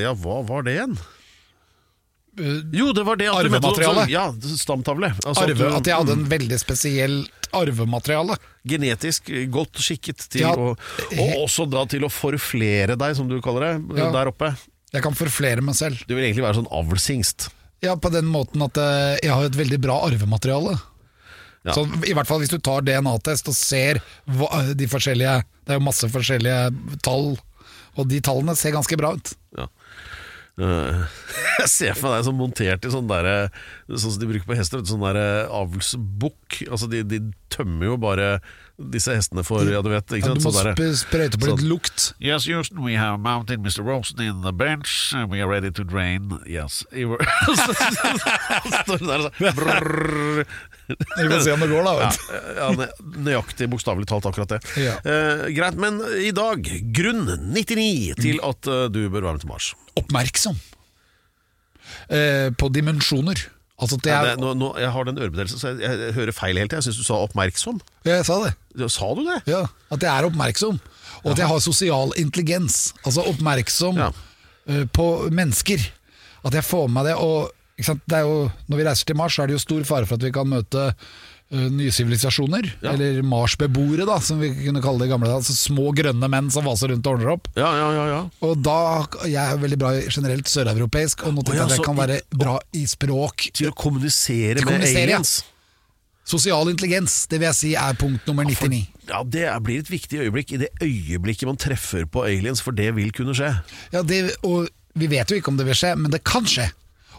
ja 0.04 0.12
hva 0.14 0.42
var 0.46 0.62
det 0.62 0.76
igjen? 0.76 0.98
Jo, 2.72 2.92
det 2.94 3.02
var 3.02 3.16
det 3.18 3.26
at 3.26 3.34
du 3.42 3.48
Arvemateriale. 3.48 4.04
Ja, 4.12 4.28
stamtavle 4.60 5.08
Altså 5.26 5.42
Arve, 5.42 5.56
du- 5.58 5.74
At 5.74 5.88
jeg 5.90 5.96
hadde 5.98 6.12
en 6.14 6.24
veldig 6.30 6.58
spesielt 6.62 7.48
arvemateriale 7.56 8.36
genetisk 8.68 9.30
godt 9.50 9.80
skikket 9.82 10.28
til 10.30 10.42
Ja, 10.44 10.52
å 10.54 10.76
Og 11.18 11.34
også 11.48 11.66
da 11.70 11.84
til 11.86 12.04
å 12.06 12.10
forflere 12.12 12.94
deg, 13.00 13.16
som 13.16 13.26
du 13.28 13.40
kaller 13.42 13.60
det, 13.80 13.98
Ja. 13.98 14.12
der 14.12 14.30
oppe. 14.30 14.52
Jeg 14.92 15.02
kan 15.02 15.14
forflere 15.14 15.60
meg 15.62 15.74
selv 15.74 15.98
Du 16.06 16.14
vil 16.14 16.24
egentlig 16.24 16.44
være 16.44 16.62
sånn 16.62 16.70
avlshingst. 16.70 17.48
Ja, 17.82 17.96
på 17.96 18.10
den 18.12 18.26
måten 18.26 18.62
at 18.62 18.76
eh, 18.76 19.18
jeg 19.22 19.30
har 19.32 19.44
et 19.44 19.56
veldig 19.56 19.80
bra 19.80 19.98
arvemateriale 20.06 20.78
Ja. 21.68 21.76
Så 21.76 21.84
i 22.08 22.14
hvert 22.16 22.28
fall 22.28 22.42
hvis 22.42 22.52
du 22.52 22.58
tar 22.58 22.84
DNA-test 22.86 23.50
og 23.50 23.56
ser 23.56 24.00
hva, 24.24 24.48
de 24.74 24.88
forskjellige 24.90 25.40
Det 25.66 25.74
er 25.74 25.80
jo 25.80 25.86
masse 25.88 26.08
forskjellige 26.12 26.98
tall 27.04 27.34
Og 27.98 28.08
de 28.08 28.22
tallene 28.24 28.56
ser 28.58 28.76
ganske 28.76 28.98
bra 29.00 29.14
ut 29.18 29.34
Ja. 29.58 29.68
Eh, 30.58 31.02
Jeg 31.62 31.70
ser 31.70 31.98
for 31.98 32.08
meg 32.08 32.18
deg 32.18 32.28
som 32.30 32.38
montert 32.38 32.86
i 32.86 32.94
sånn 32.94 33.10
Sånn 33.10 34.04
som 34.06 34.20
de 34.22 34.30
bruker 34.30 34.48
på 34.48 34.58
hester, 34.58 34.82
sånn 34.86 35.02
der 35.02 35.50
avlsbukk. 35.50 36.62
Altså, 36.70 36.88
de, 36.90 37.02
de 37.06 37.20
tømmer 37.52 37.92
jo 37.92 37.96
bare 38.00 38.28
disse 38.78 39.10
hestene 39.10 39.42
får 39.42 39.72
Ja, 39.72 39.82
du 39.82 39.90
vet. 39.90 40.06
Ikke 40.14 40.30
ja. 40.30 40.34
Du 40.38 40.44
må 40.44 40.52
Sånn 40.54 40.70
sp 40.70 40.82
sprøyte 41.02 41.38
på 41.40 41.48
litt 41.48 41.58
sånn. 41.58 41.68
lukt 41.70 42.14
Yes, 42.22 42.46
Houston, 42.46 42.84
we 42.86 42.94
have 42.94 43.18
mounted 43.18 43.58
Mr. 43.64 43.82
Rosen 43.82 44.22
in 44.22 44.42
the 44.46 44.52
bench. 44.54 45.12
and 45.14 45.30
We 45.32 45.42
are 45.42 45.50
ready 45.50 45.70
to 45.74 45.84
drain. 45.84 46.38
Yes. 46.46 46.84
Står 48.84 49.02
der 49.02 49.26
sånn. 49.26 49.34
Vi 51.18 51.26
får 51.28 51.40
se 51.44 51.52
om 51.52 51.60
det 51.60 51.68
går 51.72 51.84
da 51.84 51.92
Ja, 51.98 52.06
vet 52.06 52.16
Ja, 52.30 52.70
ja, 52.70 52.88
nøyaktig 53.26 53.68
bokstavelig 53.72 54.08
talt 54.08 54.30
akkurat 54.30 54.54
det. 54.54 54.60
Ja. 54.80 54.96
Eh, 55.02 55.48
greit, 55.56 55.76
men 55.80 56.00
i 56.22 56.30
dag, 56.34 56.64
grunn 56.94 57.26
99 57.52 58.14
til 58.22 58.40
at 58.46 58.70
uh, 58.70 58.86
du 58.92 59.04
bør 59.10 59.26
være 59.26 59.36
med 59.36 59.44
til 59.44 59.52
Mars. 59.52 59.72
Oppmerksom 59.98 60.56
eh, 62.14 62.48
På 62.56 62.70
dimensjoner 62.72 63.48
Altså 63.78 63.94
at 64.00 64.06
Ja, 64.10 64.14
jeg, 64.24 64.36
det, 64.36 64.42
nå, 64.42 64.52
nå, 64.58 64.68
jeg 64.82 64.90
har 64.90 65.04
den 65.06 65.18
ørebetennelsen, 65.22 65.58
så 65.62 65.68
jeg, 65.78 65.98
jeg 66.02 66.14
hører 66.16 66.32
feil 66.34 66.56
hele 66.58 66.66
tida. 66.66 66.80
Jeg 66.80 66.88
syns 66.88 66.98
du 66.98 67.06
sa 67.06 67.18
oppmerksom. 67.28 67.76
Ja, 68.08 68.16
jeg 68.18 68.26
sa 68.26 68.38
det 68.42 68.54
Ja, 68.80 68.88
Sa 68.90 69.10
du 69.14 69.20
det? 69.26 69.36
Ja, 69.46 69.60
at 69.94 70.02
jeg 70.02 70.10
er 70.10 70.26
oppmerksom 70.26 70.80
Og 71.24 71.28
at 71.32 71.38
jeg 71.44 71.46
har 71.50 71.60
sosial 71.62 72.10
intelligens 72.18 72.80
Altså 73.04 73.22
oppmerksom 73.30 74.00
Ja. 74.02 74.10
eh, 74.66 74.82
på 74.90 75.06
mennesker 75.30 75.78
At 76.44 76.54
jeg 76.58 76.66
får 76.66 76.88
med 76.90 77.06
det 77.06 77.14
Og 77.22 77.52
ikke 77.78 77.86
sant, 77.92 78.02
det 78.10 78.18
er 78.18 78.26
jo, 78.26 78.50
når 78.66 78.80
vi 78.80 78.84
reiser 78.88 79.06
til 79.06 79.16
Mars 79.20 79.34
Så 79.38 79.42
er 79.44 79.50
det 79.52 79.54
jo 79.54 79.62
stor 79.62 79.84
fare 79.86 80.06
for 80.10 80.18
at 80.18 80.26
vi 80.26 80.32
kan 80.34 80.50
møte 80.50 80.88
Nye 81.50 81.88
sivilisasjoner 81.94 82.66
Ja. 82.84 82.92
Eller 82.92 83.22
Marsbeboere 83.24 84.04
da 84.04 84.18
Som 84.20 84.42
vi 84.42 84.50
kunne 84.66 84.82
kalle 84.84 85.00
det 85.00 85.06
i 85.08 85.12
gamle 85.14 85.30
dager 85.30 85.40
altså 85.40 85.54
Små 85.56 85.94
grønne 85.96 86.28
menn 86.28 86.50
som 86.52 86.66
vaser 86.68 86.92
rundt 86.92 87.06
og 87.08 87.14
ordner 87.16 87.30
opp 87.38 87.48
Ja, 87.56 87.70
ja, 87.72 87.86
ja. 87.96 88.06
ja. 88.12 88.18
Og 88.44 88.58
da, 88.60 88.74
jeg 89.24 89.40
er 89.40 89.62
veldig 89.62 89.78
bra 89.80 89.94
generelt 90.12 90.50
søreuropeisk 90.52 91.24
Og 91.24 91.32
nå 91.38 91.44
tenker 91.46 91.62
jeg 91.62 91.64
at 91.64 91.72
det 91.72 91.78
jeg 91.80 91.86
kan 91.88 92.00
være 92.02 92.18
bra 92.44 92.58
i 92.76 92.84
språk 92.90 93.48
Til 93.56 93.70
å 93.70 93.76
kommunisere 93.80 94.58
Til 94.60 94.66
å 94.66 94.68
med 94.68 94.74
kommunisere, 94.74 95.06
med 95.06 95.14
aliens. 95.14 95.38
Sosial 96.28 96.68
intelligens, 96.68 97.22
det 97.32 97.38
vil 97.40 97.48
jeg 97.48 97.56
si 97.56 97.70
er 97.80 97.96
punkt 97.96 98.26
nummer 98.28 98.44
99 98.44 98.82
Ja, 99.08 99.22
Det 99.24 99.46
blir 99.64 99.80
et 99.80 99.88
viktig 99.88 100.20
øyeblikk 100.26 100.52
i 100.52 100.60
det 100.66 100.68
øyeblikket 100.84 101.48
man 101.48 101.56
treffer 101.56 102.04
på 102.04 102.26
aliens, 102.28 102.60
for 102.60 102.76
det 102.76 102.90
vil 102.98 103.08
kunne 103.16 103.32
skje. 103.32 103.54
Ja, 103.94 104.02
det, 104.04 104.34
og 104.44 104.68
vi 104.98 105.08
vet 105.08 105.32
jo 105.32 105.38
ikke 105.40 105.48
om 105.54 105.56
det 105.56 105.64
vil 105.70 105.78
skje, 105.78 105.94
men 105.96 106.12
det 106.12 106.20
kan 106.28 106.44
skje. 106.44 106.66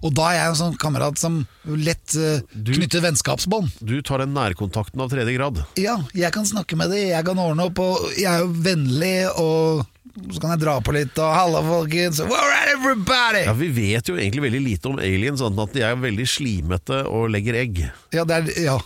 Og 0.04 0.16
da 0.16 0.30
er 0.32 0.40
jeg 0.40 0.54
en 0.54 0.60
sånn 0.64 0.80
kamerat 0.80 1.20
som 1.20 1.42
lett 1.68 2.16
uh, 2.18 2.40
knytter 2.56 3.04
vennskapsbånd. 3.04 3.80
Du 3.84 4.00
tar 4.06 4.24
den 4.24 4.36
nærkontakten 4.38 5.02
av 5.04 5.12
tredje 5.12 5.36
grad. 5.36 5.62
Ja, 5.80 6.00
jeg 6.16 6.34
kan 6.36 6.48
snakke 6.48 6.80
med 6.80 6.94
dem, 6.94 7.10
jeg 7.12 7.28
kan 7.28 7.42
ordne 7.42 7.70
opp, 7.70 7.82
og 7.84 8.12
jeg 8.16 8.30
er 8.32 8.44
jo 8.46 8.52
vennlig, 8.64 9.16
og 9.40 9.86
så 10.30 10.42
kan 10.42 10.54
jeg 10.54 10.62
dra 10.64 10.76
på 10.84 10.94
litt, 10.96 11.20
og 11.22 11.36
halla 11.36 11.62
folkens, 11.64 12.20
where 12.28 12.56
are 12.56 12.74
everybody? 12.74 13.44
Ja, 13.46 13.54
Vi 13.58 13.70
vet 13.76 14.10
jo 14.10 14.18
egentlig 14.18 14.44
veldig 14.48 14.62
lite 14.64 14.92
om 14.92 15.00
aliens, 15.00 15.44
sånn 15.44 15.60
at 15.62 15.76
de 15.76 15.84
er 15.86 16.00
veldig 16.00 16.26
slimete 16.28 17.02
og 17.08 17.30
legger 17.34 17.60
egg. 17.60 17.84
Ja, 18.16 18.26
det 18.28 18.40
er, 18.40 18.50
ja. 18.66 18.78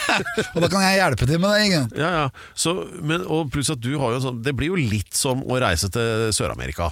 og 0.54 0.58
da 0.64 0.70
kan 0.70 0.84
jeg 0.86 0.98
hjelpe 1.00 1.28
til 1.28 1.42
med 1.42 1.54
det, 1.54 1.68
Ingen. 1.68 1.90
Ja, 1.98 2.10
ja. 2.16 2.24
Så, 2.54 2.74
men, 3.04 3.22
og 3.28 3.52
pluss 3.54 3.70
at 3.72 3.82
du 3.82 3.92
har 4.00 4.14
jo 4.14 4.20
sånn 4.22 4.40
Det 4.44 4.54
blir 4.56 4.72
jo 4.72 4.78
litt 4.78 5.12
som 5.16 5.42
å 5.44 5.60
reise 5.62 5.90
til 5.92 6.30
Sør-Amerika. 6.34 6.90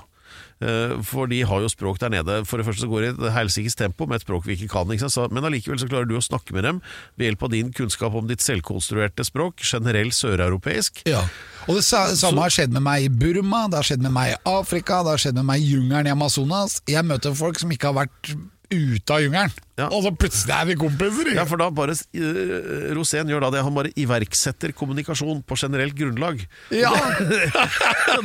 Eh, 0.60 0.96
For 1.06 1.26
de 1.30 1.42
har 1.46 1.60
jo 1.62 1.68
språk 1.70 1.98
der 2.02 2.10
nede. 2.10 2.40
For 2.46 2.58
det 2.58 2.66
første 2.66 2.82
så 2.82 2.88
går 2.90 3.00
det 3.04 3.10
i 3.12 3.26
et 3.28 3.32
helsikes 3.36 3.76
tempo 3.78 4.06
med 4.06 4.16
et 4.18 4.26
språk 4.26 4.44
vi 4.46 4.56
ikke 4.56 4.68
kan. 4.72 4.86
Ikke? 4.90 5.10
Så- 5.10 5.28
Men 5.30 5.44
allikevel 5.44 5.78
så 5.78 5.88
klarer 5.88 6.08
du 6.08 6.16
å 6.16 6.22
snakke 6.24 6.52
med 6.52 6.64
dem 6.64 6.82
ved 7.16 7.26
hjelp 7.30 7.42
av 7.42 7.50
din 7.50 7.72
kunnskap 7.72 8.14
om 8.14 8.26
ditt 8.26 8.40
selvkonstruerte 8.40 9.24
språk, 9.24 9.56
generell 9.62 10.10
søreuropeisk. 10.10 11.02
Ja. 11.06 11.22
Og 11.68 11.76
det 11.76 11.84
sa, 11.84 12.06
samme 12.14 12.40
har 12.40 12.50
skjedd 12.50 12.72
med 12.72 12.82
meg 12.82 13.04
i 13.04 13.08
Burma, 13.08 13.68
det 13.68 13.76
har 13.76 13.82
skjedd 13.84 14.02
med 14.02 14.12
meg 14.12 14.32
i 14.32 14.36
Afrika, 14.46 15.02
det 15.04 15.10
har 15.14 15.18
skjedd 15.18 15.34
med 15.34 15.44
meg 15.44 15.60
i 15.62 15.74
jungelen 15.76 16.06
i 16.06 16.10
Amazonas. 16.10 16.80
Jeg 16.88 17.04
møter 17.04 17.34
folk 17.36 17.58
som 17.58 17.70
ikke 17.70 17.92
har 17.92 18.06
vært 18.06 18.34
ute 18.70 19.14
av 19.14 19.22
jungelen. 19.22 19.52
Ja. 19.78 19.86
Og 19.94 20.02
så 20.04 20.10
plutselig 20.18 20.54
er 20.54 20.66
vi 20.68 20.74
kompiser. 20.80 21.30
Ja, 21.36 21.44
for 21.48 21.60
da 21.60 21.68
bare 21.74 21.94
uh, 21.94 22.88
Rosén 22.96 23.30
gjør 23.30 23.44
da 23.46 23.50
det, 23.54 23.62
han 23.64 23.76
bare 23.76 23.92
iverksetter 23.98 24.74
kommunikasjon 24.76 25.44
på 25.46 25.58
generelt 25.60 25.96
grunnlag. 25.98 26.42
Ja. 26.74 26.92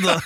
Da- 0.04 0.18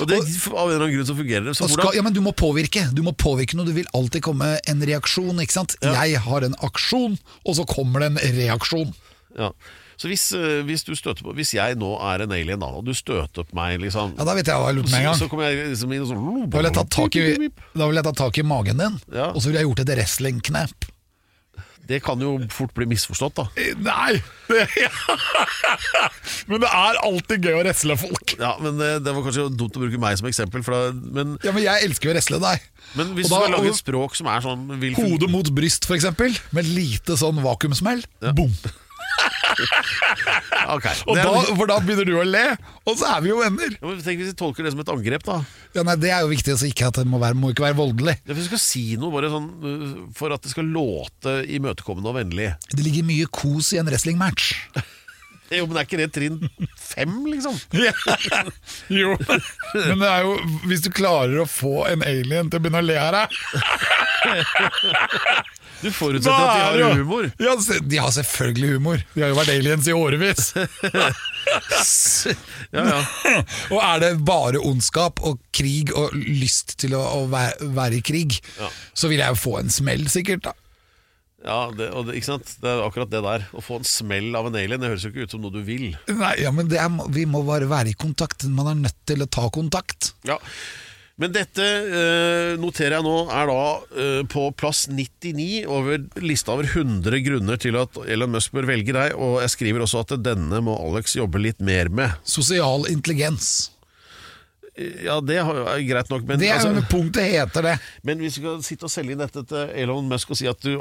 og 0.00 0.08
det, 0.10 0.16
av 0.50 0.68
en 0.68 0.74
eller 0.74 0.82
annen 0.86 0.94
grunn 0.96 1.06
så 1.06 1.14
fungerer 1.16 1.44
det. 1.46 1.54
Så 1.58 1.68
skal, 1.70 1.92
ja, 1.96 2.02
men 2.04 2.14
du 2.16 2.20
må 2.24 2.32
påvirke. 2.36 2.82
Du 2.96 3.02
må 3.06 3.12
påvirke 3.14 3.56
noe. 3.56 3.68
Du 3.68 3.74
vil 3.76 3.88
alltid 3.96 4.24
komme 4.26 4.56
en 4.70 4.82
reaksjon. 4.84 5.38
ikke 5.44 5.54
sant? 5.54 5.76
Jeg 5.84 6.18
har 6.26 6.46
en 6.46 6.56
aksjon, 6.66 7.16
og 7.44 7.56
så 7.60 7.66
kommer 7.68 8.02
det 8.04 8.12
en 8.12 8.38
reaksjon. 8.40 8.92
ja. 9.38 9.52
Så 10.00 10.10
hvis, 10.10 10.24
eh, 10.34 10.62
hvis 10.66 10.82
du 10.86 10.94
støter 10.98 11.22
på 11.22 11.34
Hvis 11.38 11.52
jeg 11.54 11.76
nå 11.78 11.92
er 12.02 12.24
en 12.24 12.32
alien, 12.34 12.58
da, 12.58 12.66
og 12.66 12.84
du 12.86 12.94
støter 12.96 13.46
på 13.46 13.54
meg, 13.58 13.78
liksom 13.82 14.16
Ja, 14.18 14.24
Da 14.26 14.34
vet 14.34 14.48
jeg 14.50 14.58
hva 14.58 14.72
jeg 14.72 14.80
lurte 14.80 14.90
på 14.90 14.96
med 14.96 15.04
en 15.04 15.10
gang. 15.10 15.20
så 15.20 15.28
kommer 15.30 15.50
jeg 15.50 15.70
liksom 15.74 15.94
inn 15.94 16.02
og 16.02 16.10
sånn 16.10 16.50
Da 16.50 16.58
vil 16.58 16.68
jeg 16.70 16.76
tatt 16.80 16.90
tak 16.94 17.16
i, 17.20 17.22
vil 17.84 18.00
jeg 18.00 18.16
tak 18.18 18.38
i 18.38 18.46
magen 18.46 18.82
din, 18.82 18.98
Ja. 19.14 19.30
og 19.30 19.40
så 19.42 19.50
vil 19.50 19.60
jeg 19.60 19.68
gjort 19.68 19.84
et 19.84 19.94
wrestlingknep. 19.94 20.90
Det 21.84 21.98
kan 22.04 22.20
jo 22.22 22.38
fort 22.52 22.72
bli 22.76 22.86
misforstått, 22.88 23.34
da. 23.36 23.44
Nei! 23.84 24.14
Det, 24.48 24.62
men 26.48 26.62
det 26.62 26.70
er 26.70 27.00
alltid 27.04 27.44
gøy 27.44 27.58
å 27.58 27.60
wrestle 27.60 27.96
folk. 28.00 28.34
Ja, 28.40 28.54
men 28.62 28.78
det, 28.80 28.88
det 29.04 29.12
var 29.12 29.26
kanskje 29.26 29.44
dumt 29.52 29.76
å 29.76 29.82
bruke 29.82 30.00
meg 30.00 30.16
som 30.20 30.28
eksempel. 30.30 30.64
Da, 30.64 30.80
men, 30.94 31.34
Ja, 31.44 31.52
Men 31.52 31.66
jeg 31.66 31.90
elsker 31.90 32.08
jo 32.08 32.14
å 32.14 32.16
wrestle 32.16 32.40
deg. 32.40 32.64
men 32.96 33.12
hvis 33.18 33.28
da, 33.28 33.36
du 33.36 33.36
har 33.36 33.50
skal 33.50 33.56
lage 33.58 33.74
et 33.74 33.82
språk 33.82 34.16
som 34.16 34.30
er 34.32 34.46
sånn 34.46 34.64
vil 34.80 34.96
Hode 34.96 35.28
mot 35.28 35.52
bryst, 35.56 35.84
eksempel, 35.98 36.32
med 36.56 36.72
lite 36.72 37.18
sånn 37.20 37.42
vakuumsmell. 37.44 38.00
Boom! 38.32 38.56
Ok, 38.64 38.83
Er- 40.64 40.80
da, 40.80 41.32
for 41.54 41.68
da 41.70 41.76
begynner 41.84 42.08
du 42.08 42.14
å 42.18 42.24
le, 42.26 42.44
og 42.84 42.96
så 42.98 43.10
er 43.16 43.24
vi 43.24 43.30
jo 43.30 43.40
venner. 43.42 43.74
ja, 43.76 43.84
men 43.84 44.00
Tenk 44.04 44.22
hvis 44.22 44.32
vi 44.32 44.38
tolker 44.38 44.66
det 44.66 44.72
som 44.74 44.82
et 44.82 44.92
angrep, 44.94 45.24
da. 45.26 45.38
Ja, 45.76 45.84
nei, 45.86 45.96
Det 46.00 46.10
er 46.14 46.24
jo 46.24 46.32
viktig 46.32 46.54
å 46.54 46.58
ikke 46.68 46.88
at 46.90 47.00
det 47.00 47.06
må, 47.10 47.20
være, 47.22 47.38
må 47.38 47.52
ikke 47.52 47.66
være 47.66 47.78
voldelig. 47.78 48.16
Ja, 48.24 48.36
du 48.36 48.42
skal 48.46 48.62
si 48.62 48.84
noe 49.00 49.12
bare 49.14 49.30
sånn 49.32 49.48
uh, 49.64 49.94
for 50.16 50.34
at 50.34 50.44
det 50.44 50.52
skal 50.54 50.68
låte 50.74 51.40
imøtekommende 51.56 52.10
og 52.12 52.18
vennlig. 52.18 52.52
Det 52.72 52.82
ligger 52.84 53.06
mye 53.08 53.30
kos 53.32 53.74
i 53.74 53.80
en 53.82 53.90
wrestlingmatch. 53.90 54.52
Jo, 55.52 55.66
men 55.68 55.76
er 55.76 55.84
ikke 55.84 55.98
det 56.00 56.06
trinn 56.14 56.38
fem, 56.80 57.12
liksom? 57.28 57.52
jo, 58.98 59.12
men 59.20 60.00
det 60.00 60.08
er 60.08 60.24
jo 60.24 60.38
Hvis 60.64 60.84
du 60.86 60.88
klarer 60.94 61.42
å 61.42 61.46
få 61.48 61.84
en 61.90 62.02
alien 62.06 62.48
til 62.48 62.58
å 62.58 62.64
begynne 62.64 62.80
å 62.80 62.86
le 62.88 62.96
av 62.98 63.12
deg 63.14 63.28
Du 65.82 65.90
forutsetter 65.92 66.44
at 66.44 66.76
de 66.78 66.82
har 66.86 66.98
humor. 67.00 67.30
Ja, 67.42 67.54
de 67.82 68.00
har 68.00 68.12
selvfølgelig 68.14 68.76
humor. 68.76 69.04
De 69.14 69.24
har 69.24 69.32
jo 69.32 69.38
vært 69.38 69.52
aliens 69.54 69.88
i 69.90 69.96
årevis. 69.96 70.52
Ja, 72.74 72.82
ja. 72.88 73.40
og 73.70 73.78
er 73.84 74.00
det 74.02 74.08
bare 74.26 74.58
ondskap 74.64 75.20
og 75.28 75.36
krig 75.54 75.92
og 75.94 76.14
lyst 76.16 76.72
til 76.80 76.96
å, 76.96 77.02
å 77.20 77.20
være, 77.30 77.98
i 77.98 78.02
krig, 78.02 78.38
Ja. 78.58 78.70
så 78.96 79.10
vil 79.12 79.20
jeg 79.20 79.34
jo 79.36 79.38
få 79.38 79.58
en 79.60 79.70
smell, 79.70 80.06
sikkert. 80.10 80.48
da 80.48 80.54
ja 81.44 81.58
det, 81.76 81.90
det, 81.92 82.14
ikke 82.16 82.30
sant? 82.30 82.54
det 82.62 82.70
er 82.70 82.80
akkurat 82.86 83.10
det 83.12 83.20
der. 83.20 83.42
Å 83.52 83.60
få 83.62 83.76
en 83.76 83.84
smell 83.84 84.30
av 84.38 84.46
en 84.48 84.56
alien, 84.56 84.80
det 84.80 84.88
høres 84.88 85.04
jo 85.04 85.10
ikke 85.12 85.26
ut 85.28 85.34
som 85.34 85.42
noe 85.44 85.52
du 85.52 85.60
vil. 85.66 85.90
Nei, 86.08 86.32
ja, 86.40 86.52
men 86.56 86.70
det 86.72 86.78
er, 86.80 86.88
Vi 87.12 87.26
må 87.28 87.42
bare 87.44 87.68
være 87.68 87.92
i 87.92 87.98
kontakt. 88.00 88.46
Man 88.48 88.70
er 88.72 88.78
nødt 88.86 88.96
til 89.04 89.20
å 89.20 89.28
ta 89.28 89.44
kontakt. 89.52 90.14
Ja. 90.24 90.38
Men 91.20 91.30
dette 91.30 91.62
eh, 91.62 92.56
noterer 92.58 92.96
jeg 92.96 93.06
nå 93.06 93.18
er 93.30 93.46
da 93.46 93.58
eh, 94.02 94.22
på 94.30 94.48
plass 94.58 94.88
99 94.90 95.62
over 95.70 96.08
lista 96.24 96.56
over 96.56 96.66
100 96.66 97.20
grunner 97.22 97.60
til 97.62 97.78
at 97.78 98.00
Elon 98.10 98.34
Musk 98.34 98.56
bør 98.56 98.66
velge 98.72 98.96
deg, 98.96 99.14
og 99.14 99.38
jeg 99.44 99.52
skriver 99.54 99.84
også 99.86 100.02
at 100.02 100.16
denne 100.24 100.58
må 100.64 100.74
Alex 100.88 101.14
jobbe 101.14 101.38
litt 101.42 101.62
mer 101.62 101.92
med. 101.94 102.18
Sosial 102.26 102.88
intelligens. 102.90 103.70
Ja, 104.74 105.20
det 105.22 105.36
er 105.38 105.84
greit 105.86 106.08
nok, 106.10 106.24
men, 106.26 106.40
Det 106.42 106.48
er 106.50 106.56
altså, 106.58 106.82
punktet 106.90 107.28
heter 107.30 107.62
det. 107.62 107.74
men 108.02 108.18
hvis 108.18 108.34
du 108.34 108.40
skal 108.40 108.56
sitte 108.66 108.88
og 108.88 108.90
selge 108.90 109.14
inn 109.14 109.20
dette 109.22 109.44
til 109.46 109.70
Elon 109.84 110.08
Musk 110.10 110.32
og 110.34 110.40
si 110.40 110.48
at 110.50 110.66
du 110.66 110.80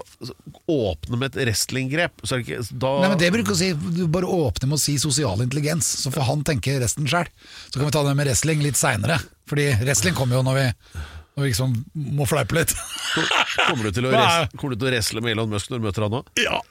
åpner 0.66 1.20
med 1.22 1.30
et 1.30 1.44
wrestlinggrep, 1.44 2.24
så 2.26 2.34
er 2.34 2.42
det 2.42 2.48
ikke 2.48 2.80
da 2.82 2.96
Nei, 3.04 3.12
men 3.12 3.22
Det 3.22 3.30
bruker 3.36 3.54
å 3.54 3.60
si 3.60 3.70
Du 3.78 4.08
bare 4.10 4.26
åpner 4.26 4.72
med 4.72 4.80
å 4.80 4.82
si 4.82 4.98
sosial 4.98 5.46
intelligens, 5.46 5.92
så 6.02 6.10
får 6.10 6.26
han 6.32 6.42
tenke 6.50 6.74
resten 6.82 7.06
sjøl. 7.06 7.30
Så 7.70 7.78
kan 7.78 7.86
vi 7.86 7.94
ta 7.94 8.02
det 8.08 8.18
med 8.18 8.32
wrestling 8.32 8.66
litt 8.66 8.82
seinere. 8.82 9.22
Fordi 9.50 9.70
wrestling 9.84 10.16
kommer 10.18 10.40
jo 10.40 10.44
når 10.48 10.60
vi, 10.60 10.66
når 11.36 11.46
vi 11.46 11.50
liksom 11.52 11.74
må 12.20 12.28
fleipe 12.30 12.56
litt. 12.58 12.76
Kommer 13.68 13.90
du 13.90 13.96
til 13.96 14.08
å, 14.08 14.14
res 14.16 14.54
kommer 14.56 14.76
du 14.76 14.82
til 14.82 14.90
å 14.90 14.94
wrestle 14.94 15.24
med 15.24 15.36
Elon 15.36 15.52
Musk 15.52 15.72
når 15.72 15.82
du 15.82 15.90
møter 15.90 16.08
han 16.08 16.16
nå? 16.18 16.24
Ja. 16.42 16.62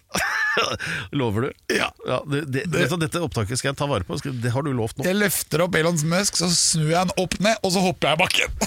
Lover 1.17 1.41
du? 1.47 1.51
Ja. 1.73 1.89
det, 2.29 2.41
det, 2.53 2.65
det, 2.73 2.85
dette 3.01 3.23
opptaket 3.25 3.61
skal 3.61 3.73
jeg 3.73 3.79
ta 3.81 3.89
vare 3.89 4.05
på. 4.09 4.19
Det 4.21 4.53
har 4.53 4.65
du 4.65 4.73
lovt 4.77 4.99
nå. 4.99 5.07
Jeg 5.09 5.17
løfter 5.19 5.65
opp 5.65 5.77
Elon 5.79 5.99
Musk, 6.13 6.37
så 6.41 6.49
snur 6.53 6.91
jeg 6.91 6.99
han 6.99 7.13
opp 7.21 7.39
ned, 7.41 7.57
og 7.65 7.73
så 7.75 7.85
hopper 7.85 8.13
jeg 8.13 8.19
i 8.19 8.23
bakken. 8.25 8.49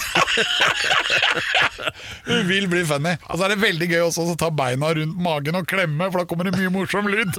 Det 2.25 2.41
vil 2.49 2.65
bli 2.71 2.81
funny. 2.87 3.13
Og 3.29 3.37
så 3.37 3.45
er 3.45 3.53
det 3.53 3.61
veldig 3.61 3.87
gøy 3.91 4.01
også 4.07 4.25
å 4.31 4.37
ta 4.39 4.49
beina 4.53 4.89
rundt 4.97 5.19
magen 5.21 5.57
og 5.59 5.67
klemme, 5.69 6.09
for 6.09 6.21
da 6.21 6.29
kommer 6.29 6.49
det 6.49 6.55
mye 6.57 6.71
morsom 6.73 7.09
lyd. 7.11 7.37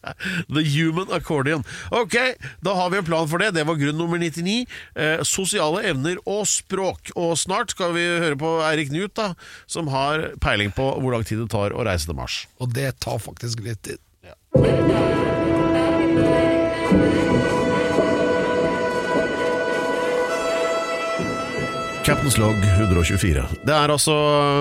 The 0.54 0.64
Human 0.64 1.12
Accordion. 1.12 1.64
Ok, 1.90 2.16
da 2.64 2.74
har 2.78 2.90
vi 2.90 3.00
en 3.00 3.08
plan 3.08 3.28
for 3.30 3.42
det. 3.42 3.52
Det 3.56 3.66
var 3.68 3.78
grunn 3.80 3.98
nummer 4.00 4.20
99. 4.20 4.66
Eh, 4.94 5.24
sosiale 5.26 5.84
evner 5.90 6.20
og 6.26 6.46
språk. 6.50 7.12
Og 7.16 7.36
snart 7.40 7.74
skal 7.76 7.94
vi 7.96 8.06
høre 8.06 8.38
på 8.40 8.56
Eirik 8.68 8.92
Knut, 8.92 9.14
da, 9.18 9.32
som 9.70 9.90
har 9.92 10.30
peiling 10.42 10.74
på 10.76 10.86
hvor 11.00 11.16
lang 11.16 11.26
tid 11.26 11.42
det 11.42 11.50
tar 11.54 11.74
å 11.74 11.86
reise 11.86 12.10
til 12.10 12.18
Mars. 12.18 12.44
Og 12.60 12.72
det 12.76 12.92
tar 13.04 13.20
faktisk 13.22 13.64
litt 13.66 13.84
tid. 13.86 14.00
Captain's 22.00 22.38
Log 22.40 22.56
124. 22.56 23.42
Det 23.66 23.74
er 23.74 23.92
altså 23.92 24.14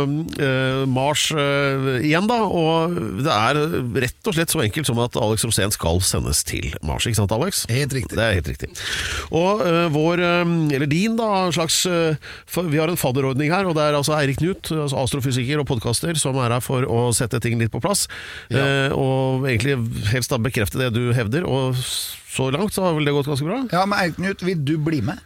uh, 0.04 0.84
Mars 0.92 1.30
uh, 1.32 2.00
igjen, 2.04 2.28
da. 2.28 2.40
Og 2.44 2.98
det 3.24 3.32
er 3.32 3.60
rett 4.04 4.30
og 4.30 4.36
slett 4.36 4.52
så 4.52 4.64
enkelt 4.66 4.90
som 4.90 5.00
at 5.04 5.16
Alex 5.20 5.46
Rosén 5.48 5.72
skal 5.74 6.02
sendes 6.04 6.44
til 6.48 6.68
Mars. 6.86 7.08
Ikke 7.08 7.22
sant, 7.22 7.34
Alex? 7.36 7.64
Helt 7.72 7.96
riktig. 7.96 8.18
Det 8.20 8.26
er 8.26 8.36
helt 8.38 8.52
riktig. 8.52 8.70
Og 9.32 9.64
uh, 9.64 9.88
vår, 9.94 10.24
eller 10.76 10.90
din, 10.92 11.16
da, 11.20 11.48
slags 11.56 11.80
Vi 11.88 12.80
har 12.80 12.92
en 12.92 13.00
fadderordning 13.00 13.54
her, 13.54 13.68
og 13.70 13.78
det 13.78 13.88
er 13.88 13.98
altså 13.98 14.18
Eirik 14.18 14.42
Knut, 14.42 14.72
altså 14.74 15.00
astrofysiker 15.00 15.62
og 15.62 15.68
podkaster, 15.70 16.20
som 16.20 16.38
er 16.44 16.58
her 16.58 16.64
for 16.64 16.86
å 16.88 17.10
sette 17.16 17.40
ting 17.44 17.60
litt 17.62 17.72
på 17.74 17.82
plass. 17.84 18.08
Eh, 18.50 18.92
og 18.96 19.48
egentlig 19.48 19.78
helst 20.12 20.32
da 20.34 20.40
bekrefte 20.42 20.80
det 20.82 20.92
du 20.96 21.12
hevder. 21.16 21.48
Og 21.48 21.78
så 21.80 22.50
langt 22.54 22.76
så 22.76 22.88
har 22.88 22.98
vel 22.98 23.08
det 23.08 23.16
gått 23.16 23.30
ganske 23.30 23.48
bra? 23.48 23.64
Ja, 23.74 23.86
men 23.90 24.00
Eirik 24.02 24.20
Knut, 24.20 24.46
vil 24.46 24.64
du 24.66 24.76
bli 24.82 25.02
med? 25.06 25.24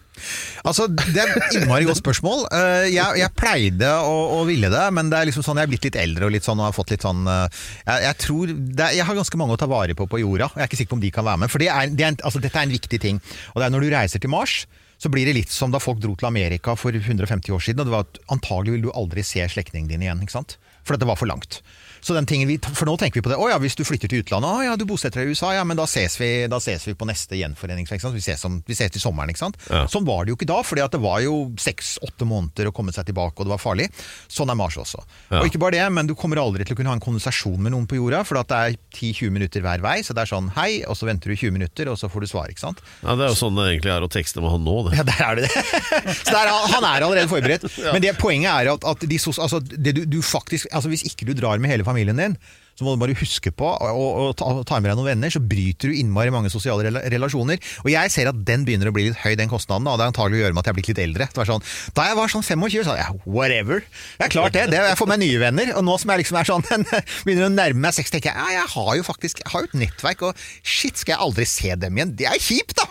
Altså, 0.64 0.88
Det 0.88 1.20
er 1.20 1.32
et 1.40 1.56
innmari 1.60 1.88
godt 1.88 2.02
spørsmål. 2.04 2.46
Eh, 2.54 2.88
Jeg, 2.94 3.20
jeg 3.20 3.34
pleide 3.40 3.90
å, 4.06 4.14
å 4.38 4.44
ville 4.48 4.70
det, 4.72 4.84
men 4.96 5.10
det 5.12 5.20
er 5.20 5.30
liksom 5.30 5.46
sånn, 5.46 5.60
jeg 5.62 5.68
er 5.68 5.74
blitt 5.74 5.88
litt 5.90 6.00
eldre 6.00 6.28
og 6.30 6.36
litt 6.36 6.46
sånn, 6.48 6.62
og 6.62 6.70
har 6.70 6.76
fått 6.76 6.94
litt 6.96 7.06
sånn 7.06 7.26
eh, 7.28 7.64
Jeg, 7.88 8.06
jeg 8.08 8.20
tror 8.26 8.54
det 8.54 8.86
er, 8.88 8.96
jeg 9.00 9.08
har 9.10 9.20
ganske 9.20 9.42
mange 9.42 9.58
å 9.58 9.60
ta 9.60 9.70
vare 9.72 9.98
på 9.98 10.08
på 10.14 10.22
jorda, 10.22 10.52
jeg 10.54 10.64
er 10.66 10.70
ikke 10.70 10.80
sikker 10.84 10.94
på 10.94 11.00
om 11.00 11.04
de 11.04 11.12
kan 11.16 11.26
være 11.28 11.44
med. 11.44 11.52
For 11.54 11.64
det 11.64 11.72
er, 11.74 11.92
det 11.92 12.06
er 12.08 12.18
altså, 12.22 12.42
dette 12.44 12.60
er 12.60 12.68
en 12.70 12.74
viktig 12.78 13.00
ting. 13.02 13.20
Og 13.54 13.62
det 13.62 13.68
er 13.68 13.74
når 13.74 13.86
du 13.88 13.94
reiser 13.96 14.22
til 14.24 14.32
Mars, 14.34 14.64
så 15.02 15.10
blir 15.12 15.26
det 15.28 15.34
litt 15.36 15.52
som 15.52 15.72
da 15.74 15.82
folk 15.84 16.00
dro 16.04 16.14
til 16.16 16.30
Amerika 16.30 16.78
for 16.80 16.96
150 16.96 17.52
år 17.52 17.64
siden. 17.66 17.82
og 17.82 17.90
det 17.90 17.96
var 17.96 18.06
at 18.06 18.20
Antagelig 18.32 18.78
vil 18.78 18.86
du 18.86 18.92
aldri 18.96 19.24
se 19.26 19.44
slektningene 19.52 19.92
din 19.92 20.06
igjen, 20.06 20.22
ikke 20.24 20.38
sant? 20.38 20.58
for 20.84 20.96
dette 20.96 21.08
var 21.08 21.16
for 21.16 21.30
langt. 21.32 21.62
Så 22.04 22.14
den 22.18 22.26
tingen 22.28 22.50
vi, 22.50 22.58
For 22.76 22.86
nå 22.90 22.98
tenker 23.00 23.22
vi 23.22 23.26
på 23.26 23.32
det. 23.32 23.38
Å 23.40 23.50
ja, 23.54 23.58
hvis 23.64 23.78
du 23.80 23.84
flytter 23.88 24.12
til 24.12 24.24
utlandet, 24.24 24.50
å 24.52 24.64
ja, 24.66 24.74
du 24.80 24.84
bosetter 24.90 25.22
deg 25.24 25.30
i 25.32 25.36
USA, 25.38 25.54
ja, 25.56 25.64
men 25.64 25.78
da 25.80 25.86
ses 25.88 26.18
vi, 26.20 26.30
da 26.52 26.60
ses 26.60 26.84
vi 26.90 26.94
på 27.00 27.08
neste 27.08 27.38
gjenforeningsfest. 27.40 28.10
Vi 28.14 28.22
ses, 28.24 28.44
om, 28.50 28.58
vi 28.68 28.76
ses 28.76 28.92
til 28.92 29.02
sommeren, 29.04 29.32
ikke 29.32 29.40
sant. 29.46 29.56
Ja. 29.72 29.86
Sånn 29.92 30.04
var 30.08 30.26
det 30.26 30.34
jo 30.34 30.38
ikke 30.40 30.50
da, 30.50 30.60
fordi 30.68 30.84
det 30.94 31.00
var 31.04 31.22
jo 31.24 31.38
seks-åtte 31.64 32.28
måneder 32.28 32.70
å 32.70 32.74
komme 32.76 32.92
seg 32.96 33.08
tilbake, 33.08 33.40
og 33.40 33.48
det 33.48 33.54
var 33.54 33.62
farlig. 33.64 33.88
Sånn 34.32 34.52
er 34.52 34.58
Mars 34.60 34.76
også. 34.82 35.00
Ja. 35.32 35.40
Og 35.42 35.48
ikke 35.48 35.62
bare 35.64 35.78
det, 35.78 35.86
men 35.96 36.10
du 36.10 36.16
kommer 36.20 36.42
aldri 36.44 36.68
til 36.68 36.76
å 36.76 36.80
kunne 36.82 36.92
ha 36.92 36.98
en 37.00 37.04
konversasjon 37.04 37.56
med 37.64 37.72
noen 37.76 37.88
på 37.88 37.98
jorda, 38.02 38.24
for 38.28 38.40
det 38.42 38.60
er 38.60 38.76
10-20 39.00 39.32
minutter 39.38 39.64
hver 39.64 39.84
vei, 39.86 39.96
så 40.04 40.16
det 40.18 40.26
er 40.26 40.32
sånn 40.34 40.52
hei, 40.58 40.82
og 40.90 41.00
så 41.00 41.08
venter 41.08 41.32
du 41.32 41.38
20 41.40 41.56
minutter, 41.56 41.88
og 41.94 41.96
så 42.04 42.12
får 42.12 42.26
du 42.28 42.32
svar, 42.34 42.52
ikke 42.52 42.66
sant. 42.66 42.84
Ja, 43.06 43.16
Det 43.16 43.30
er 43.30 43.32
jo 43.34 43.40
sånn 43.40 43.56
det 43.62 43.70
egentlig 43.72 43.94
er 43.96 44.04
å 44.04 44.12
tekste 44.12 44.44
med 44.44 44.52
han 44.54 44.68
nå. 44.68 44.76
det 44.90 45.00
Ja, 45.00 45.08
der 45.08 45.24
er 45.30 45.40
det 45.40 45.48
det. 45.48 45.64
Så 46.28 46.36
der, 46.36 46.52
er- 46.52 46.70
han 46.74 46.84
er 46.84 47.06
allerede 47.08 47.30
forberedt. 47.32 47.64
Men 47.94 48.04
det 48.04 48.14
poenget 48.20 48.52
er 48.52 48.74
at, 48.76 48.84
at 48.92 49.08
de, 49.08 49.18
altså, 49.32 49.60
det 49.64 49.96
du, 49.96 50.04
du 50.18 50.20
faktisk, 50.26 50.68
altså 50.76 50.92
hvis 50.92 51.06
ikke 51.08 51.26
du 51.30 51.34
drar 51.38 51.62
med 51.64 51.72
hele 51.72 51.84
familien 51.86 51.93
din, 51.94 52.38
så 52.74 52.86
må 52.88 52.96
du 52.96 53.02
bare 53.04 53.16
huske 53.20 53.52
på 53.54 53.68
å 53.70 54.32
ta, 54.38 54.48
ta 54.66 54.80
med 54.82 54.90
deg 54.92 54.98
noen 55.00 55.12
venner, 55.14 55.34
så 55.34 55.42
bryter 55.44 55.92
du 55.92 55.98
innmari 56.00 56.32
mange 56.34 56.50
sosiale 56.54 56.86
rela- 56.88 57.04
relasjoner. 57.14 57.60
Og 57.84 57.90
jeg 57.94 58.14
ser 58.14 58.32
at 58.32 58.40
den 58.48 58.66
begynner 58.66 58.90
å 58.90 58.96
bli 58.96 59.08
litt 59.10 59.20
høy, 59.22 59.36
den 59.40 59.52
kostnaden. 59.52 59.88
Og 59.90 60.00
det 60.00 60.08
er 60.08 60.14
antagelig 60.14 60.40
å 60.40 60.44
gjøre 60.46 60.58
med 60.58 60.64
at 60.64 60.70
jeg 60.70 60.74
er 60.74 60.80
blitt 60.80 60.90
litt 60.94 61.02
eldre. 61.06 61.28
Det 61.34 61.42
var 61.42 61.50
sånn, 61.52 61.66
da 61.98 62.08
jeg 62.10 62.18
var 62.20 62.34
sånn 62.34 62.46
25, 62.48 62.74
så 62.84 62.88
sa 62.90 62.96
jeg 63.00 63.20
whatever. 63.26 63.84
Det 64.18 64.28
er 64.28 64.34
klart 64.34 64.58
det. 64.58 64.66
det 64.74 64.82
jeg 64.82 65.00
får 65.00 65.12
meg 65.14 65.22
nye 65.24 65.42
venner. 65.44 65.74
Og 65.78 65.86
nå 65.86 65.98
som 66.02 66.14
jeg 66.14 66.24
liksom 66.24 66.40
er 66.42 66.50
sånn, 66.50 66.66
begynner 67.28 67.50
å 67.50 67.54
nærme 67.54 67.86
meg 67.88 67.98
60, 68.00 68.16
tenker 68.18 68.34
jeg 68.34 68.42
ja, 68.42 68.64
jeg 68.64 68.72
har 68.74 68.92
jo 69.00 69.06
faktisk 69.06 69.44
jeg 69.44 69.52
har 69.54 69.66
jo 69.66 69.70
et 69.72 69.78
nettverk, 69.84 70.26
og 70.30 70.44
shit, 70.66 70.98
skal 70.98 71.16
jeg 71.16 71.22
aldri 71.28 71.46
se 71.50 71.76
dem 71.80 71.98
igjen? 72.00 72.16
Det 72.18 72.28
er 72.30 72.42
kjipt, 72.42 72.76
da! 72.80 72.88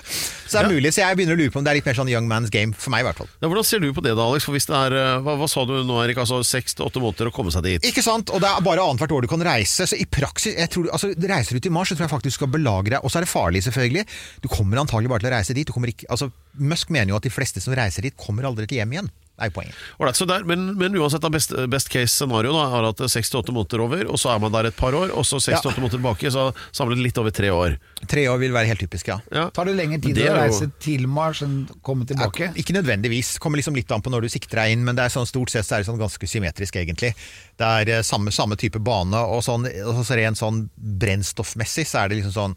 Så 0.53 0.59
det 0.61 0.67
er 0.67 0.75
mulig, 0.75 0.91
så 0.93 1.01
jeg 1.01 1.17
begynner 1.17 1.33
å 1.33 1.41
lure 1.41 1.53
på 1.55 1.61
om 1.63 1.65
det 1.65 1.71
er 1.73 1.79
litt 1.79 1.87
mer 1.89 1.97
sånn 1.97 2.11
young 2.13 2.27
man's 2.29 2.51
game, 2.53 2.75
for 2.77 2.93
meg 2.93 3.03
i 3.03 3.07
hvert 3.09 3.21
fall. 3.23 3.29
Ja, 3.41 3.49
hvordan 3.49 3.65
ser 3.65 3.81
du 3.81 3.87
på 3.97 4.03
det 4.05 4.13
da, 4.19 4.27
Alex? 4.29 4.45
For 4.45 4.53
hvis 4.53 4.67
det 4.69 4.77
er, 4.77 4.97
eh, 5.01 5.13
hva, 5.25 5.37
hva 5.41 5.49
sa 5.49 5.65
du 5.65 5.73
nå, 5.89 5.97
Erik? 6.05 6.19
Altså 6.21 6.43
seks 6.45 6.77
til 6.77 6.85
åtte 6.85 7.01
måneder 7.01 7.31
å 7.31 7.35
komme 7.35 7.55
seg 7.55 7.65
dit? 7.65 7.87
Ikke 7.89 8.05
sant? 8.05 8.29
Og 8.37 8.43
det 8.43 8.51
er 8.51 8.61
bare 8.67 8.85
annethvert 8.85 9.15
år 9.17 9.25
du 9.25 9.31
kan 9.33 9.45
reise. 9.49 9.72
Så 9.73 9.89
i 9.97 10.07
praksis, 10.11 10.57
jeg 10.59 10.71
tror, 10.73 10.91
altså, 10.93 11.13
reiser 11.17 11.57
du 11.57 11.65
til 11.65 11.75
Mars, 11.75 11.91
så 11.91 11.97
tror 11.97 12.07
jeg 12.07 12.13
faktisk 12.13 12.37
du 12.37 12.41
skal 12.41 12.53
belage 12.53 12.93
deg. 12.93 13.01
Og 13.01 13.13
så 13.13 13.21
er 13.21 13.27
det 13.27 13.33
farlig, 13.33 13.65
selvfølgelig. 13.67 14.05
Du 14.45 14.49
kommer 14.53 14.83
antagelig 14.83 15.13
bare 15.13 15.25
til 15.25 15.33
å 15.33 15.35
reise 15.37 15.57
dit. 15.57 15.73
Ikke, 15.93 16.09
altså, 16.13 16.31
Musk 16.61 16.93
mener 16.95 17.15
jo 17.15 17.21
at 17.21 17.27
de 17.27 17.33
fleste 17.33 17.63
som 17.65 17.77
reiser 17.77 18.05
dit, 18.07 18.17
kommer 18.21 18.49
aldri 18.49 18.69
til 18.69 18.83
hjem 18.83 18.97
igjen. 18.97 19.13
Er 19.43 19.51
jo 19.51 19.57
poenget. 19.57 19.79
Right, 19.99 20.19
så 20.19 20.27
der, 20.31 20.45
men, 20.47 20.69
men 20.79 20.95
uansett, 21.01 21.25
best, 21.35 21.55
best 21.73 21.91
case 21.91 22.13
scenario 22.15 22.53
da, 22.55 22.69
er 22.79 22.89
at 22.93 23.03
seks 23.11 23.33
til 23.33 23.43
6-8 23.43 23.55
måneder 23.57 23.83
over, 23.83 24.05
og 24.15 24.21
så 24.23 24.31
er 24.37 24.43
man 24.43 24.55
der 24.55 24.69
et 24.71 24.77
par 24.79 24.95
år, 24.95 25.11
og 25.19 25.27
så 25.27 25.41
6-8 25.43 25.73
åtte 25.73 25.83
måneder 25.83 25.99
tilbake, 25.99 26.31
så 26.31 26.45
samlet 26.71 27.03
litt 27.03 27.19
over 27.19 27.35
tre 27.35 27.51
år. 27.55 27.77
Tre 28.07 28.27
år 28.31 28.39
vil 28.43 28.55
være 28.55 28.71
helt 28.71 28.85
typisk, 28.85 29.11
ja. 29.11 29.19
Ja. 29.35 29.49
Tar 29.55 29.69
det 29.71 29.75
lengre 29.79 29.99
tid 30.03 30.15
Det 30.21 30.29
å 30.31 30.37
reise 30.39 30.69
jo- 30.69 30.77
til 30.87 31.09
Mars 31.11 31.43
enn 31.43 31.65
komme 31.83 32.07
tilbake? 32.09 32.51
Ja, 32.53 32.57
ikke 32.63 32.77
nødvendigvis. 32.79 33.35
Kommer 33.43 33.59
liksom 33.61 33.75
litt 33.79 33.91
an 33.93 34.03
på 34.05 34.13
når 34.15 34.27
du 34.27 34.33
sikter 34.33 34.63
deg 34.63 34.77
inn, 34.77 34.85
men 34.87 34.99
det 34.99 35.09
er 35.09 35.15
sånn, 35.17 35.27
stort 35.27 35.51
sett 35.51 35.67
så 35.67 35.77
er 35.77 35.83
det 35.83 35.91
sånn 35.91 36.01
ganske 36.01 36.29
symmetrisk, 36.31 36.79
egentlig. 36.79 37.15
Det 37.59 37.67
er 37.67 37.97
eh, 37.99 38.05
samme, 38.07 38.31
samme 38.35 38.57
type 38.61 38.79
bane, 38.83 39.19
og 39.19 39.43
sånn, 39.43 39.67
og 39.87 40.05
så 40.07 40.19
rent 40.19 40.39
sånn 40.39 40.69
brennstoffmessig 40.77 41.87
så 41.89 42.05
er 42.05 42.13
det 42.13 42.21
liksom 42.23 42.37
sånn 42.37 42.57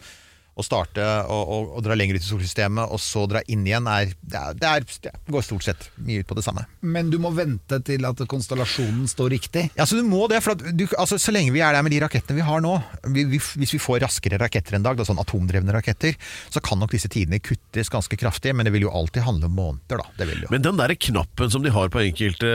å 0.55 0.63
starte 0.63 1.03
og, 1.27 1.49
og, 1.51 1.71
og 1.75 1.83
dra 1.83 1.97
lenger 1.97 2.15
ut 2.15 2.23
i 2.23 2.29
solsystemet, 2.29 2.87
og 2.87 3.01
så 3.03 3.25
dra 3.27 3.41
inn 3.51 3.65
igjen, 3.67 3.87
er, 3.91 4.13
det, 4.23 4.39
er, 4.39 4.55
det, 4.55 4.69
er, 4.69 4.85
det 5.11 5.33
går 5.35 5.43
stort 5.43 5.65
sett 5.67 5.89
mye 5.99 6.23
ut 6.23 6.29
på 6.29 6.37
det 6.37 6.45
samme. 6.45 6.63
Men 6.79 7.09
du 7.11 7.17
må 7.21 7.33
vente 7.35 7.81
til 7.85 8.07
at 8.07 8.23
konstellasjonen 8.31 9.09
står 9.11 9.33
riktig. 9.35 9.65
Ja, 9.75 9.87
så 9.89 9.99
du 9.99 10.07
må 10.07 10.25
det, 10.31 10.39
for 10.45 10.55
at 10.55 10.63
du, 10.77 10.85
altså, 10.95 11.19
Så 11.21 11.33
lenge 11.35 11.51
vi 11.55 11.63
er 11.65 11.75
der 11.75 11.83
med 11.83 11.91
de 11.91 11.99
rakettene 12.05 12.39
vi 12.39 12.45
har 12.47 12.63
nå, 12.63 12.77
vi, 13.11 13.25
vi, 13.33 13.41
hvis 13.41 13.75
vi 13.75 13.81
får 13.81 13.99
raskere 14.05 14.39
raketter 14.39 14.77
en 14.77 14.85
dag, 14.85 14.95
da, 14.95 15.07
sånn 15.07 15.19
atomdrevne 15.19 15.75
raketter, 15.75 16.15
så 16.53 16.63
kan 16.63 16.79
nok 16.79 16.95
disse 16.95 17.11
tidene 17.11 17.41
kuttes 17.43 17.91
ganske 17.91 18.19
kraftig, 18.19 18.55
men 18.55 18.67
det 18.67 18.73
vil 18.75 18.87
jo 18.87 18.93
alltid 18.95 19.27
handle 19.27 19.51
om 19.51 19.59
måneder, 19.59 20.03
da. 20.05 20.07
Det 20.21 20.29
vil 20.31 20.45
jo. 20.45 20.53
Men 20.55 20.63
den 20.63 20.79
der 20.79 20.95
knappen 20.95 21.51
som 21.51 21.65
de 21.65 21.73
har 21.75 21.91
på 21.91 22.03
enkelte 22.05 22.53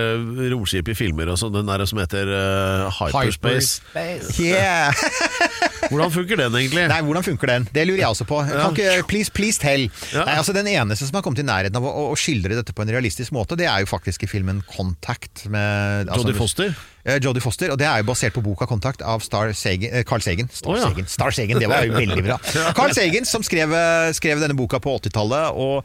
romskip 0.54 0.88
i 0.88 0.96
filmer, 0.96 1.28
og 1.32 1.40
sånn, 1.40 1.52
den 1.58 1.68
der 1.68 1.84
som 1.90 2.00
heter 2.00 2.32
eh, 2.32 3.02
hyperspace, 3.02 3.84
Yeah! 4.40 4.94
hvordan 5.88 6.12
funker 6.14 6.40
den 6.42 6.58
egentlig? 6.60 6.84
Nei, 6.92 7.00
hvordan 7.06 7.26
funker 7.26 7.52
den? 7.54 7.66
Det 7.72 7.86
lurer 7.88 8.02
jeg 8.02 8.14
også 8.14 8.26
på. 8.28 8.40
Kan 8.50 8.76
ikke, 8.76 9.06
please, 9.10 9.32
please 9.34 9.60
tell. 9.62 9.86
Ja. 10.12 10.26
Nei, 10.28 10.36
altså 10.42 10.54
Den 10.56 10.68
eneste 10.70 11.08
som 11.08 11.18
har 11.18 11.24
kommet 11.26 11.42
i 11.42 11.46
nærheten 11.46 11.80
av 11.80 11.86
å, 11.88 12.10
å 12.12 12.18
skildre 12.18 12.58
dette 12.58 12.74
på 12.76 12.84
en 12.84 12.92
realistisk 12.92 13.34
måte, 13.36 13.58
det 13.58 13.68
er 13.70 13.84
jo 13.84 13.90
faktisk 13.90 14.26
i 14.26 14.30
filmen 14.30 14.62
Contact 14.70 15.46
med 15.50 16.10
altså, 16.10 16.26
Jodie 16.26 16.38
Foster? 16.38 16.74
Eh, 17.04 17.16
Jodie 17.24 17.40
Foster, 17.40 17.70
og 17.72 17.78
det 17.80 17.86
er 17.88 18.02
jo 18.02 18.08
basert 18.10 18.34
på 18.36 18.42
boka 18.44 18.66
'Kontakt' 18.68 19.00
av 19.00 19.22
Star 19.24 19.52
Sagan, 19.56 19.90
eh, 19.92 20.04
Carl 20.04 20.20
Sagan. 20.20 20.48
Star, 20.52 20.70
oh, 20.70 20.76
ja. 20.76 20.88
Sagan. 20.88 21.06
Star 21.06 21.30
Sagan, 21.30 21.58
det 21.58 21.68
var 21.68 21.84
jo 21.84 21.94
veldig 22.02 22.24
bra. 22.24 22.36
Carl 22.76 22.92
Sagan 22.92 23.24
som 23.24 23.42
skrev, 23.42 23.72
eh, 23.72 24.12
skrev 24.12 24.40
denne 24.40 24.56
boka 24.56 24.78
på 24.78 24.98
80-tallet 25.00 25.56
og 25.56 25.84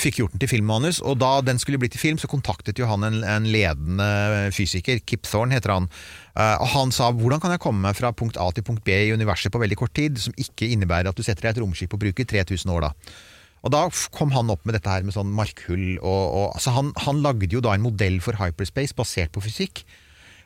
fikk 0.00 0.22
gjort 0.22 0.32
den 0.32 0.40
til 0.40 0.48
filmmanus. 0.48 1.02
Og 1.04 1.18
da 1.20 1.40
den 1.44 1.58
skulle 1.58 1.78
bli 1.78 1.88
til 1.92 2.00
film, 2.00 2.18
så 2.18 2.30
kontaktet 2.30 2.78
jo 2.78 2.88
han 2.88 3.04
en, 3.04 3.20
en 3.24 3.44
ledende 3.44 4.50
fysiker, 4.56 5.02
Kip 5.04 5.28
Thorne 5.28 5.52
heter 5.52 5.74
han. 5.74 5.88
Og 6.34 6.66
han 6.72 6.90
sa 6.90 7.12
hvordan 7.12 7.40
kan 7.40 7.52
jeg 7.52 7.60
komme 7.60 7.84
meg 7.84 7.94
fra 7.94 8.10
punkt 8.16 8.40
A 8.40 8.48
til 8.50 8.64
punkt 8.64 8.82
B 8.84 8.90
i 8.90 9.12
universet 9.12 9.52
på 9.52 9.60
veldig 9.60 9.76
kort 9.76 9.92
tid, 9.94 10.16
som 10.18 10.32
ikke 10.40 10.66
innebærer 10.72 11.12
at 11.12 11.16
du 11.16 11.22
setter 11.22 11.44
deg 11.44 11.52
i 11.52 11.58
et 11.58 11.62
romskip 11.62 11.92
og 11.92 12.00
bruker 12.00 12.24
3000 12.24 12.72
år 12.72 12.88
da. 12.88 12.90
Og 13.64 13.72
da 13.72 13.84
kom 14.12 14.32
han 14.32 14.50
opp 14.50 14.64
med 14.64 14.74
dette 14.76 14.90
her 14.90 15.04
med 15.04 15.14
sånn 15.16 15.32
markhull 15.32 15.98
og, 16.00 16.24
og 16.24 16.46
altså 16.56 16.74
han, 16.74 16.90
han 17.04 17.22
lagde 17.24 17.52
jo 17.52 17.62
da 17.64 17.76
en 17.76 17.84
modell 17.84 18.18
for 18.24 18.36
hyperspace 18.40 18.96
basert 18.96 19.32
på 19.32 19.44
fysikk. 19.44 19.84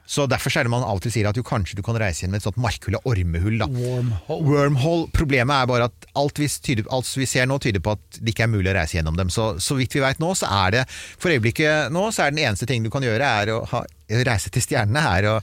Så 0.09 0.25
Derfor 0.29 0.55
er 0.57 0.65
det 0.65 0.73
man 0.73 0.85
av 0.87 0.99
og 0.99 1.05
til 1.05 1.13
sier 1.13 1.29
at 1.29 1.37
jo, 1.37 1.45
kanskje 1.47 1.77
du 1.77 1.83
kan 1.85 1.99
reise 2.01 2.25
inn 2.25 2.33
med 2.33 2.41
et 2.41 2.47
sånt 2.47 2.57
markhull 2.61 2.97
og 2.97 3.11
ormehull. 3.11 3.59
da. 3.61 3.69
Wormhole. 3.69 4.47
Wormhole. 4.49 5.11
Problemet 5.13 5.53
er 5.53 5.69
bare 5.69 5.89
at 5.91 6.09
alt 6.19 6.41
vi, 6.41 6.49
tyder, 6.49 6.89
alt 6.95 7.11
vi 7.19 7.29
ser 7.29 7.49
nå 7.51 7.59
tyder 7.61 7.85
på 7.85 7.93
at 7.93 8.21
det 8.21 8.33
ikke 8.33 8.47
er 8.47 8.53
mulig 8.55 8.73
å 8.73 8.77
reise 8.79 8.97
gjennom 8.97 9.19
dem. 9.21 9.29
Så, 9.33 9.51
så 9.61 9.77
vidt 9.77 9.99
vi 9.99 10.05
vet 10.05 10.23
nå, 10.23 10.33
så 10.39 10.49
er 10.65 10.79
det 10.79 10.87
for 10.89 11.35
øyeblikket 11.35 11.93
nå, 11.93 12.07
så 12.15 12.25
er 12.25 12.33
den 12.33 12.43
eneste 12.47 12.69
ting 12.71 12.87
du 12.87 12.91
kan 12.95 13.05
gjøre, 13.05 13.35
er 13.43 13.53
å 13.53 13.61
ha, 13.75 13.85
reise 14.25 14.53
til 14.55 14.65
stjernene. 14.65 15.05
er 15.19 15.31
å 15.35 15.37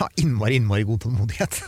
ha 0.00 0.10
innmari, 0.18 0.58
innmari 0.58 0.86
god 0.88 1.04
tålmodighet. 1.06 1.62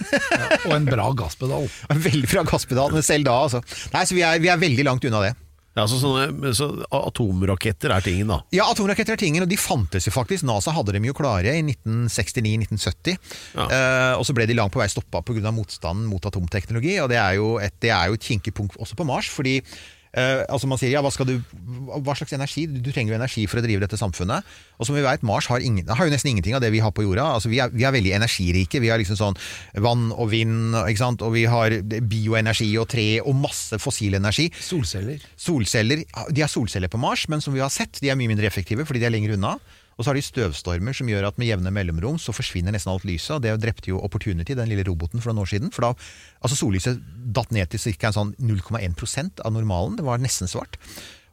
Og 0.66 0.77
en 0.81 0.91
bra 0.91 1.11
gasspedal. 1.14 1.70
En 1.95 2.03
Veldig 2.03 2.29
bra 2.33 2.43
gasspedal, 2.49 2.91
men 2.95 3.07
selv 3.07 3.31
da, 3.31 3.39
altså. 3.47 3.62
Nei, 3.95 4.07
så 4.09 4.18
vi 4.18 4.27
er, 4.27 4.43
vi 4.43 4.51
er 4.51 4.59
veldig 4.61 4.91
langt 4.91 5.07
unna 5.07 5.22
det. 5.29 5.35
Ja, 5.77 5.85
så 5.85 5.99
sånne, 6.01 6.53
så 6.57 6.70
atomraketter 6.89 7.93
er 7.93 8.05
tingen, 8.05 8.31
da. 8.33 8.39
Ja, 8.55 8.64
atomraketter 8.72 9.12
er 9.12 9.20
tingen, 9.20 9.45
og 9.45 9.51
de 9.51 9.59
fantes 9.61 10.09
jo 10.09 10.12
faktisk. 10.14 10.47
NASA 10.49 10.72
hadde 10.72 10.95
dem 10.97 11.05
jo 11.05 11.12
klare 11.16 11.53
i 11.53 11.61
1969-1970. 11.66 13.18
Ja. 13.59 13.66
Eh, 13.66 14.12
og 14.16 14.24
så 14.24 14.37
ble 14.37 14.49
de 14.49 14.57
langt 14.57 14.72
på 14.72 14.81
vei 14.81 14.89
stoppa 14.89 15.20
pga. 15.27 15.53
motstanden 15.53 16.09
mot 16.09 16.24
atomteknologi. 16.24 16.97
Og 17.05 17.12
det 17.12 17.20
er 17.20 17.37
jo 17.37 17.57
et, 17.61 17.77
det 17.85 17.93
er 17.93 18.09
jo 18.09 18.16
et 18.16 18.24
kinkig 18.24 18.55
punkt 18.57 18.81
også 18.81 18.97
på 18.97 19.05
Mars. 19.05 19.29
fordi 19.29 19.59
eh, 20.16 20.42
altså 20.48 20.68
man 20.70 20.80
sier 20.80 20.94
ja, 20.94 21.02
hva, 21.04 21.12
skal 21.14 21.28
du, 21.28 21.36
hva 21.92 22.16
slags 22.18 22.34
energi? 22.36 22.66
Du 22.66 22.90
trenger 22.90 23.14
jo 23.14 23.18
energi 23.20 23.46
for 23.50 23.60
å 23.60 23.64
drive 23.64 23.84
dette 23.84 24.00
samfunnet. 24.00 24.46
Og 24.80 24.88
som 24.88 24.96
vi 24.96 25.04
vet, 25.04 25.24
Mars 25.26 25.48
har, 25.52 25.64
ingen, 25.64 25.86
har 25.86 26.08
jo 26.08 26.12
nesten 26.12 26.32
ingenting 26.32 26.56
av 26.58 26.64
det 26.64 26.72
vi 26.74 26.82
har 26.84 26.94
på 26.96 27.06
jorda. 27.06 27.28
Altså 27.36 27.52
vi, 27.52 27.60
er, 27.62 27.72
vi 27.74 27.86
er 27.86 27.94
veldig 27.94 28.16
energirike. 28.18 28.82
Vi 28.82 28.92
har 28.92 29.00
liksom 29.02 29.20
sånn 29.20 29.38
vann 29.84 30.08
og 30.14 30.30
vind, 30.32 30.76
ikke 30.82 31.04
sant? 31.04 31.24
og 31.24 31.36
vi 31.36 31.46
har 31.50 31.78
bioenergi 31.86 32.72
og 32.80 32.88
tre 32.92 33.08
og 33.22 33.36
masse 33.38 33.80
fossil 33.82 34.18
energi. 34.18 34.48
Solceller. 34.60 35.24
Solceller, 35.40 36.04
De 36.32 36.44
har 36.44 36.52
solceller 36.52 36.92
på 36.92 37.00
Mars, 37.00 37.28
men 37.32 37.44
som 37.44 37.54
vi 37.56 37.64
har 37.64 37.72
sett, 37.72 38.00
de 38.02 38.12
er 38.12 38.18
mye 38.18 38.32
mindre 38.32 38.48
effektive 38.48 38.86
fordi 38.86 39.02
de 39.02 39.10
er 39.10 39.14
lenger 39.14 39.36
unna. 39.36 39.56
Og 39.97 40.05
så 40.05 40.11
har 40.11 40.18
de 40.18 40.24
støvstormer 40.24 40.97
som 40.97 41.09
gjør 41.09 41.30
at 41.30 41.38
med 41.40 41.49
jevne 41.49 41.72
mellomrom 41.72 42.18
så 42.20 42.34
forsvinner 42.36 42.74
nesten 42.74 42.92
alt 42.92 43.07
lyset. 43.09 43.40
Det 43.44 43.55
drepte 43.62 43.88
jo 43.90 44.03
Opportunity, 44.05 44.53
den 44.57 44.68
lille 44.68 44.84
roboten, 44.84 45.22
for 45.24 45.32
noen 45.32 45.47
år 45.47 45.53
siden. 45.55 45.72
For 45.72 45.86
da, 45.86 46.09
altså 46.44 46.59
Sollyset 46.61 47.01
datt 47.36 47.55
ned 47.57 47.72
til 47.72 47.97
ca. 47.97 48.12
Sånn 48.12 48.34
0,1% 48.36 49.40
av 49.40 49.55
normalen. 49.57 49.97
Det 49.97 50.05
var 50.05 50.20
nesten 50.20 50.53
svart. 50.53 50.76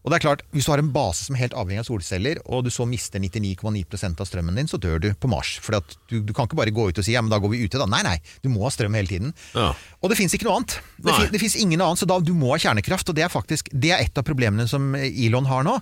Og 0.03 0.11
det 0.11 0.17
er 0.17 0.23
klart, 0.25 0.41
Hvis 0.51 0.65
du 0.67 0.71
har 0.73 0.81
en 0.83 0.91
base 0.91 1.23
som 1.23 1.35
er 1.35 1.45
helt 1.45 1.53
avhengig 1.55 1.79
av 1.79 1.85
solceller, 1.87 2.41
og 2.51 2.65
du 2.65 2.69
så 2.69 2.83
mister 2.85 3.21
99,9% 3.23 4.19
av 4.19 4.27
strømmen 4.27 4.57
din, 4.59 4.67
så 4.67 4.75
dør 4.77 4.99
du 4.99 5.07
på 5.15 5.29
Mars. 5.31 5.53
For 5.63 5.77
du, 6.11 6.19
du 6.19 6.33
kan 6.35 6.43
ikke 6.49 6.57
bare 6.59 6.73
gå 6.75 6.89
ut 6.89 6.99
og 6.99 7.05
si 7.07 7.13
ja, 7.15 7.21
men 7.23 7.31
da 7.31 7.39
går 7.39 7.53
vi 7.53 7.61
ute. 7.63 7.79
da. 7.79 7.87
Nei, 7.87 8.01
nei, 8.03 8.17
du 8.43 8.49
må 8.51 8.65
ha 8.65 8.71
strøm 8.73 8.97
hele 8.99 9.07
tiden. 9.07 9.31
Ja. 9.55 9.69
Og 10.03 10.11
det 10.11 10.17
fins 10.19 10.35
ikke 10.35 10.49
noe 10.49 10.57
annet. 10.59 10.75
Det, 10.97 11.07
Nei. 11.07 11.15
fin- 11.21 11.31
det 11.31 11.39
fins 11.39 11.55
ingen 11.55 11.79
annet, 11.85 12.01
så 12.03 12.09
da 12.09 12.19
du 12.19 12.33
må 12.35 12.51
ha 12.51 12.59
kjernekraft. 12.59 13.09
Og 13.13 13.15
det 13.15 13.23
er 13.23 13.31
faktisk 13.31 13.71
det 13.71 13.93
er 13.95 14.03
et 14.03 14.19
av 14.19 14.27
problemene 14.27 14.67
som 14.67 14.91
Elon 14.99 15.47
har 15.47 15.63
nå. 15.63 15.77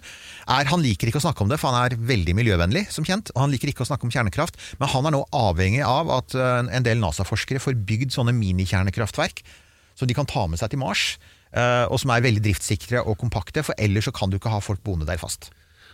Er, 0.48 0.70
han 0.70 0.86
liker 0.86 1.10
ikke 1.10 1.18
å 1.24 1.26
snakke 1.26 1.42
om 1.42 1.50
det, 1.50 1.58
for 1.62 1.74
han 1.74 1.90
er 1.90 1.98
veldig 1.98 2.38
miljøvennlig, 2.38 2.86
som 2.94 3.08
kjent. 3.08 3.34
Og 3.34 3.42
han 3.48 3.52
liker 3.58 3.74
ikke 3.74 3.82
å 3.82 3.90
snakke 3.90 4.06
om 4.06 4.14
kjernekraft, 4.14 4.62
men 4.78 4.94
han 4.94 5.10
er 5.10 5.18
nå 5.18 5.26
avhengig 5.34 5.82
av 5.88 6.14
at 6.22 6.38
eh, 6.38 6.62
en 6.78 6.86
del 6.86 7.02
NASA-forskere 7.02 7.60
får 7.64 7.82
bygd 7.90 8.14
sånne 8.14 8.38
minikjernekraftverk 8.38 9.42
som 9.98 10.08
de 10.08 10.16
kan 10.18 10.30
ta 10.30 10.46
med 10.48 10.62
seg 10.62 10.72
til 10.72 10.80
Mars. 10.82 11.18
Eh, 11.54 11.86
Og 11.92 12.00
som 12.02 12.14
er 12.16 12.24
veldig 12.24 12.44
driftssikre 12.46 13.04
og 13.06 13.18
kompakte, 13.22 13.64
for 13.64 13.78
ellers 13.78 14.08
så 14.10 14.14
kan 14.16 14.32
du 14.32 14.38
ikke 14.40 14.54
ha 14.54 14.62
folk 14.64 14.84
boende 14.84 15.08
der 15.10 15.22
fast. 15.22 15.52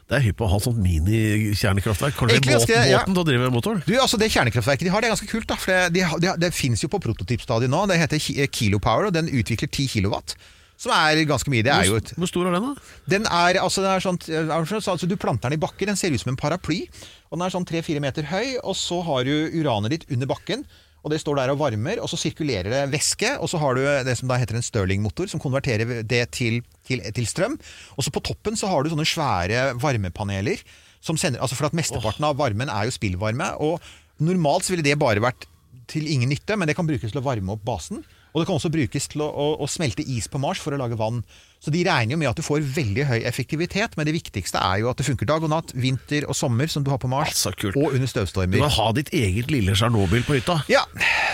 Det 0.08 0.16
er 0.16 0.24
hypp 0.24 0.40
å 0.40 0.48
ha 0.48 0.58
sånt 0.64 0.78
mini-kjernekkraftverk. 0.80 2.16
Kanskje 2.16 2.38
Egentlig 2.38 2.60
båten, 2.62 2.86
ja. 2.88 3.02
båten 3.02 3.16
til 3.18 3.22
å 3.22 3.28
drive 3.28 3.50
motoren? 3.52 3.82
Du, 3.84 3.96
altså 4.00 4.20
Det 4.20 4.30
kjernekraftverket 4.32 4.88
de 4.88 4.94
har, 4.94 5.04
det 5.04 5.10
er 5.10 5.16
ganske 5.18 5.28
kult. 5.28 5.48
da, 5.50 5.58
for 5.60 5.74
Det, 5.74 5.90
de, 5.98 6.06
de, 6.24 6.36
det 6.46 6.52
finnes 6.56 6.84
jo 6.84 6.88
på 6.94 7.02
prototypstadiet 7.04 7.72
nå. 7.74 7.82
Det 7.92 8.00
heter 8.00 8.48
Kilopower, 8.48 9.10
og 9.10 9.18
den 9.18 9.28
utvikler 9.28 9.68
10 9.68 9.90
kilowatt. 9.98 10.38
Som 10.78 10.94
er 10.94 11.20
ganske 11.28 11.52
mye. 11.52 11.66
Det 11.66 11.74
er 11.74 11.88
jo 11.90 11.98
et 11.98 12.14
Hvor 12.16 12.30
stor 12.30 12.48
er 12.48 12.56
den, 12.56 12.70
da? 12.70 12.90
Den 13.10 13.26
er, 13.26 13.60
altså, 13.64 13.82
den 13.84 13.92
er 13.92 14.00
er 14.00 14.06
sånn, 14.06 14.84
altså, 14.94 15.10
Du 15.10 15.18
planter 15.18 15.50
den 15.50 15.58
i 15.58 15.62
bakken, 15.62 15.90
den 15.90 15.98
ser 16.00 16.14
ut 16.14 16.22
som 16.22 16.32
en 16.32 16.40
paraply. 16.40 16.84
og 17.32 17.40
Den 17.40 17.48
er 17.48 17.56
sånn 17.56 17.66
3-4 17.68 18.00
meter 18.04 18.30
høy, 18.30 18.60
og 18.62 18.78
så 18.78 19.02
har 19.04 19.26
du 19.26 19.34
uranet 19.58 19.96
ditt 19.96 20.06
under 20.14 20.30
bakken. 20.30 20.64
Og 21.08 21.14
Det 21.14 21.22
står 21.24 21.40
der 21.40 21.54
og 21.54 21.62
varmer, 21.62 22.02
og 22.04 22.10
så 22.12 22.20
sirkulerer 22.20 22.68
det 22.68 22.82
væske. 22.92 23.38
Og 23.40 23.48
så 23.48 23.62
har 23.62 23.78
du 23.78 23.86
det 24.04 24.18
som 24.20 24.28
da 24.28 24.36
heter 24.36 24.60
en 24.60 24.66
Stirling-motor, 24.66 25.30
som 25.32 25.40
konverterer 25.40 26.04
det 26.04 26.24
til, 26.36 26.60
til, 26.84 27.00
til 27.16 27.30
strøm. 27.30 27.56
Og 27.96 28.04
så 28.04 28.12
på 28.12 28.24
toppen 28.28 28.60
så 28.60 28.68
har 28.68 28.84
du 28.84 28.92
sånne 28.92 29.08
svære 29.08 29.70
varmepaneler. 29.80 30.60
Som 31.00 31.16
sender, 31.16 31.40
altså 31.40 31.56
For 31.56 31.70
at 31.70 31.78
mesteparten 31.78 32.26
av 32.28 32.36
varmen 32.36 32.68
er 32.68 32.90
jo 32.90 32.96
spillvarme. 32.98 33.54
Og 33.64 33.80
normalt 34.20 34.68
så 34.68 34.76
ville 34.76 34.84
det 34.84 35.00
bare 35.00 35.24
vært 35.24 35.48
til 35.88 36.10
ingen 36.12 36.28
nytte, 36.34 36.58
men 36.60 36.68
det 36.68 36.76
kan 36.76 36.88
brukes 36.88 37.14
til 37.14 37.22
å 37.22 37.26
varme 37.26 37.56
opp 37.56 37.64
basen. 37.64 38.04
Og 38.34 38.42
det 38.42 38.50
kan 38.50 38.60
også 38.60 38.74
brukes 38.74 39.08
til 39.14 39.24
å, 39.24 39.30
å, 39.32 39.46
å 39.64 39.72
smelte 39.72 40.04
is 40.04 40.28
på 40.28 40.42
Mars 40.44 40.60
for 40.60 40.76
å 40.76 40.82
lage 40.82 41.00
vann. 41.00 41.24
Så 41.64 41.72
de 41.74 41.82
regner 41.88 42.14
jo 42.14 42.20
med 42.22 42.30
at 42.30 42.38
du 42.38 42.44
får 42.46 42.62
veldig 42.76 43.06
høy 43.10 43.18
effektivitet, 43.28 43.96
men 43.98 44.06
det 44.08 44.14
viktigste 44.16 44.62
er 44.62 44.84
jo 44.84 44.92
at 44.92 45.00
det 45.02 45.08
funker 45.08 45.28
dag 45.30 45.44
og 45.44 45.50
natt, 45.52 45.74
vinter 45.76 46.28
og 46.30 46.38
sommer, 46.38 46.70
som 46.70 46.84
du 46.86 46.92
har 46.94 47.00
på 47.02 47.10
Mars, 47.12 47.34
Altså, 47.34 47.52
kult. 47.58 47.76
og 47.76 47.96
under 47.98 48.08
støvstormer. 48.08 48.60
Du 48.60 48.64
kan 48.64 48.76
ha 48.78 48.88
ditt 48.96 49.10
eget 49.16 49.50
lille 49.52 49.74
Tsjernobyl 49.78 50.24
på 50.28 50.38
hytta. 50.38 50.60
Ja, 50.72 50.84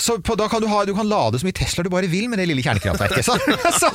så 0.01 0.17
på, 0.23 0.37
da 0.39 0.47
kan 0.51 0.63
du, 0.63 0.67
ha, 0.71 0.83
du 0.87 0.93
kan 0.95 1.07
lade 1.09 1.39
så 1.41 1.47
mye 1.47 1.55
Tesla 1.59 1.83
du 1.85 1.91
bare 1.93 2.07
vil 2.11 2.29
med 2.31 2.39
det 2.41 2.47
lille 2.49 2.63
kjernekraftverket. 2.65 3.27
Så, 3.27 3.35
så. 3.83 3.91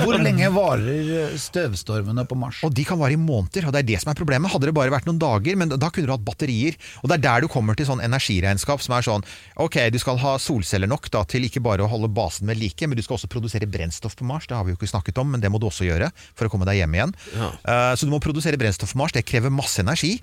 Hvor 0.00 0.16
lenge 0.20 0.48
varer 0.54 1.36
støvstormene 1.40 2.24
på 2.28 2.36
Mars? 2.38 2.60
Og 2.66 2.72
de 2.74 2.84
kan 2.88 2.98
vare 3.00 3.14
i 3.16 3.20
måneder, 3.20 3.68
og 3.68 3.74
det 3.76 3.84
er 3.84 3.88
det 3.92 4.00
som 4.02 4.10
er 4.12 4.18
problemet. 4.18 4.50
Hadde 4.52 4.70
det 4.70 4.76
bare 4.76 4.92
vært 4.92 5.08
noen 5.08 5.20
dager, 5.20 5.58
men 5.60 5.72
da 5.72 5.90
kunne 5.92 6.08
du 6.08 6.14
hatt 6.14 6.24
batterier. 6.26 6.76
Og 7.02 7.10
det 7.10 7.18
er 7.18 7.24
der 7.28 7.44
du 7.44 7.50
kommer 7.52 7.76
til 7.78 7.88
sånn 7.88 8.02
energiregnskap 8.04 8.82
som 8.84 8.96
er 8.96 9.04
sånn 9.06 9.24
Ok, 9.60 9.76
du 9.92 9.98
skal 10.00 10.18
ha 10.22 10.34
solceller 10.42 10.90
nok 10.90 11.06
da, 11.12 11.22
til 11.28 11.44
ikke 11.46 11.62
bare 11.64 11.84
å 11.84 11.90
holde 11.90 12.10
basen 12.14 12.48
ved 12.50 12.58
like, 12.60 12.88
men 12.88 12.98
du 12.98 13.04
skal 13.04 13.18
også 13.18 13.30
produsere 13.30 13.68
brennstoff 13.70 14.16
på 14.18 14.26
Mars. 14.28 14.48
Det 14.48 14.56
har 14.56 14.64
vi 14.66 14.74
jo 14.74 14.78
ikke 14.80 14.90
snakket 14.94 15.20
om, 15.22 15.34
men 15.34 15.42
det 15.42 15.50
må 15.52 15.60
du 15.60 15.68
også 15.68 15.86
gjøre 15.88 16.10
for 16.32 16.48
å 16.48 16.52
komme 16.52 16.68
deg 16.68 16.80
hjem 16.80 16.98
igjen. 16.98 17.14
Ja. 17.34 17.50
Eh, 17.52 17.94
så 17.98 18.06
du 18.06 18.14
må 18.14 18.22
produsere 18.22 18.60
brennstoff 18.60 18.94
på 18.94 19.02
Mars. 19.02 19.14
Det 19.16 19.26
krever 19.28 19.52
masse 19.52 19.82
energi. 19.84 20.16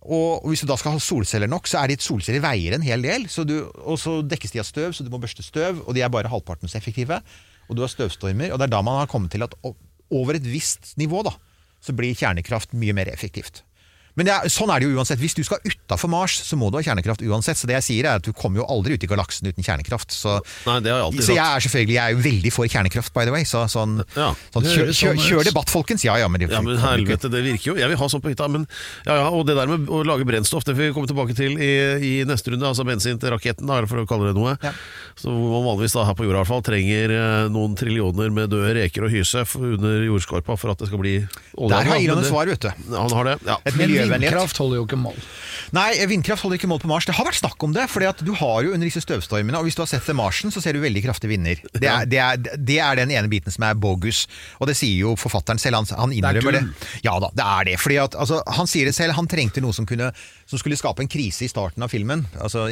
Og 0.00 0.46
hvis 0.48 0.64
du 0.64 0.68
da 0.70 0.78
skal 0.80 0.96
ha 0.96 1.02
solceller 1.04 1.50
nok, 1.50 1.68
så 1.68 1.82
er 1.82 1.92
de 1.92 2.00
solceller 2.00 2.40
veier 2.40 2.76
en 2.76 2.84
hel 2.84 3.04
del. 3.04 3.28
Så 3.28 3.44
du, 3.44 3.58
og 3.84 4.00
så 4.00 4.20
dekkes 4.24 4.54
de 4.54 4.62
av 4.62 4.68
støv, 4.68 4.94
så 4.96 5.04
du 5.04 5.12
må 5.12 5.20
børste 5.20 5.44
støv, 5.44 5.82
og 5.84 5.96
de 5.96 6.04
er 6.04 6.12
bare 6.12 6.30
halvparten 6.32 6.72
så 6.72 6.80
effektive. 6.80 7.20
Og 7.68 7.76
du 7.76 7.84
har 7.84 7.92
støvstormer, 7.92 8.54
og 8.54 8.60
det 8.60 8.66
er 8.66 8.72
da 8.72 8.82
man 8.84 9.02
har 9.02 9.10
kommet 9.10 9.32
til 9.34 9.44
at 9.44 9.56
over 10.10 10.34
et 10.34 10.46
visst 10.48 10.94
nivå, 10.98 11.20
da, 11.26 11.34
så 11.84 11.94
blir 11.96 12.16
kjernekraft 12.16 12.72
mye 12.76 12.96
mer 12.96 13.12
effektivt. 13.12 13.62
Men 14.18 14.28
er, 14.32 14.48
sånn 14.50 14.70
er 14.74 14.82
det 14.82 14.88
jo 14.90 14.96
uansett. 14.98 15.20
Hvis 15.22 15.36
du 15.38 15.42
skal 15.46 15.60
utafor 15.64 16.10
Mars, 16.10 16.34
så 16.46 16.58
må 16.58 16.70
du 16.72 16.78
ha 16.78 16.82
kjernekraft 16.84 17.22
uansett. 17.26 17.58
Så 17.60 17.68
det 17.70 17.76
jeg 17.78 17.86
sier 17.86 18.08
er 18.10 18.20
at 18.20 18.26
du 18.26 18.32
kommer 18.36 18.62
jo 18.62 18.66
aldri 18.70 18.96
ut 18.98 19.04
i 19.06 19.10
galaksen 19.10 19.46
uten 19.50 19.64
kjernekraft. 19.66 20.12
Så, 20.14 20.38
Nei, 20.66 20.78
det 20.84 20.92
har 20.94 21.04
jeg 21.06 21.24
så 21.26 21.36
jeg 21.36 21.44
er 21.46 21.64
selvfølgelig 21.66 21.96
jeg 21.96 22.04
er 22.04 22.16
jo 22.16 22.22
veldig 22.26 22.52
for 22.54 22.70
kjernekraft, 22.74 23.12
by 23.16 23.26
the 23.28 23.34
way. 23.34 23.44
Så, 23.48 23.62
sånn, 23.70 24.00
Ja. 24.16 24.32
sånn 24.54 24.66
kjør, 24.66 24.90
kjør, 24.90 25.14
sånn 25.14 25.22
kjør 25.28 25.50
debatt, 25.50 25.70
folkens! 25.72 26.04
Ja 26.04 26.16
ja, 26.20 26.28
men 26.28 26.42
det 26.42 26.50
Ja, 26.50 26.60
men 26.64 26.80
helvete, 26.80 27.30
det 27.30 27.44
virker 27.46 27.72
jo. 27.72 27.76
Jeg 27.78 27.88
vil 27.92 28.00
ha 28.00 28.08
sånn 28.10 28.22
på 28.24 28.32
hytta. 28.32 28.48
Men 28.50 28.66
ja, 29.06 29.14
ja, 29.22 29.28
og 29.30 29.46
det 29.46 29.56
der 29.56 29.70
med 29.70 29.88
å 29.88 30.02
lage 30.06 30.26
brennstoff, 30.26 30.64
det 30.66 30.74
får 30.74 30.90
vi 30.90 30.92
komme 30.96 31.10
tilbake 31.10 31.36
til 31.38 31.56
i, 31.60 31.70
i 32.02 32.12
neste 32.26 32.50
runde. 32.52 32.66
Altså 32.66 32.86
bensin 32.88 33.18
til 33.20 33.30
raketten, 33.30 33.66
da, 33.70 33.80
for 33.86 34.02
å 34.02 34.06
kalle 34.10 34.32
det 34.32 34.36
noe. 34.38 34.56
Ja. 34.62 34.72
Så 35.20 35.30
man 35.30 35.64
vanligvis 35.66 35.94
da 35.96 36.04
her 36.08 36.16
på 36.18 36.24
jorda 36.26 36.40
i 36.40 36.42
hvert 36.42 36.50
fall 36.50 36.64
trenger 36.66 37.14
eh, 37.14 37.48
noen 37.52 37.76
trillioner 37.78 38.32
med 38.34 38.50
døde 38.52 38.74
reker 38.78 39.06
og 39.06 39.12
hyse 39.14 39.44
under 39.60 40.02
jordskorpa 40.06 40.56
for 40.58 40.72
at 40.72 40.80
det 40.80 40.88
skal 40.90 41.02
bli 41.02 41.16
olje. 41.56 41.72
Der 41.74 41.90
har 41.90 42.00
Iran 42.00 42.22
et 42.22 42.30
svar, 42.30 42.48
vet 42.50 42.64
du. 42.64 42.70
Ja, 42.90 43.02
Han 43.04 43.14
har 43.18 43.28
det, 43.30 43.36
ja. 43.46 43.56
Et 43.64 43.76
miljøvennlighet. 43.76 43.99
Vindkraft 44.08 44.60
holder 44.60 44.80
jo 44.80 44.86
ikke 44.86 44.98
mål. 45.00 45.18
Nei, 45.76 45.90
vindkraft 46.10 46.42
holder 46.44 46.58
ikke 46.58 46.70
mål 46.70 46.80
på 46.82 46.90
Mars. 46.90 47.06
Det 47.06 47.14
har 47.14 47.26
vært 47.28 47.38
snakk 47.38 47.62
om 47.66 47.74
det. 47.76 47.86
fordi 47.90 48.08
at 48.08 48.22
du 48.24 48.32
har 48.34 48.64
jo 48.64 48.72
under 48.74 48.88
disse 48.88 49.02
støvstormene, 49.04 49.58
og 49.58 49.68
hvis 49.68 49.76
du 49.78 49.82
har 49.84 49.90
sett 49.90 50.06
til 50.06 50.16
Marsen, 50.18 50.50
så 50.50 50.62
ser 50.62 50.74
du 50.74 50.80
veldig 50.82 51.02
kraftige 51.04 51.32
vinder. 51.34 51.60
Det 51.74 51.88
er, 51.90 52.08
det, 52.10 52.18
er, 52.18 52.40
det 52.56 52.78
er 52.82 53.00
den 53.02 53.12
ene 53.14 53.30
biten 53.30 53.52
som 53.54 53.66
er 53.68 53.78
bogus, 53.78 54.24
og 54.58 54.70
det 54.70 54.76
sier 54.78 55.04
jo 55.04 55.14
forfatteren 55.20 55.60
selv. 55.62 55.80
Han, 55.80 55.90
han 55.98 56.14
innrømmer 56.16 56.58
det. 56.58 56.64
Ja 57.06 57.16
da, 57.22 57.30
det 57.36 57.46
er 57.46 57.70
det. 57.70 57.76
Fordi 57.82 58.00
at, 58.02 58.16
altså, 58.18 58.40
han 58.58 58.70
sier 58.70 58.90
det 58.90 58.96
selv, 58.96 59.14
han 59.18 59.30
trengte 59.30 59.62
noe 59.62 59.76
som, 59.76 59.86
kunne, 59.88 60.10
som 60.50 60.62
skulle 60.62 60.78
skape 60.80 61.04
en 61.04 61.10
krise 61.10 61.46
i 61.46 61.50
starten 61.52 61.86
av 61.86 61.92
filmen. 61.92 62.26
Altså, 62.40 62.66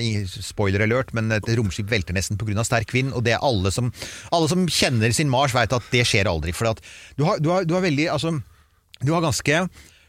Spoiler 0.49 0.87
alert, 0.87 1.15
men 1.17 1.31
et 1.35 1.51
romskip 1.59 1.91
velter 1.93 2.17
nesten 2.17 2.41
pga. 2.41 2.65
sterk 2.67 2.93
vind, 2.95 3.15
og 3.15 3.25
det 3.27 3.37
er 3.37 3.45
alle 3.45 3.73
som, 3.75 3.93
alle 4.35 4.51
som 4.51 4.67
kjenner 4.67 5.15
sin 5.15 5.31
Mars, 5.31 5.55
vet 5.57 5.75
at 5.77 5.93
det 5.93 6.07
skjer 6.09 6.31
aldri. 6.31 6.55
For 6.57 6.73
at 6.73 6.83
du 7.19 7.25
har, 7.29 7.39
du 7.43 7.53
har, 7.53 7.67
du 7.69 7.77
har 7.77 7.85
veldig 7.85 8.09
altså, 8.15 8.39
du 9.05 9.13
har 9.15 9.23
ganske 9.23 9.63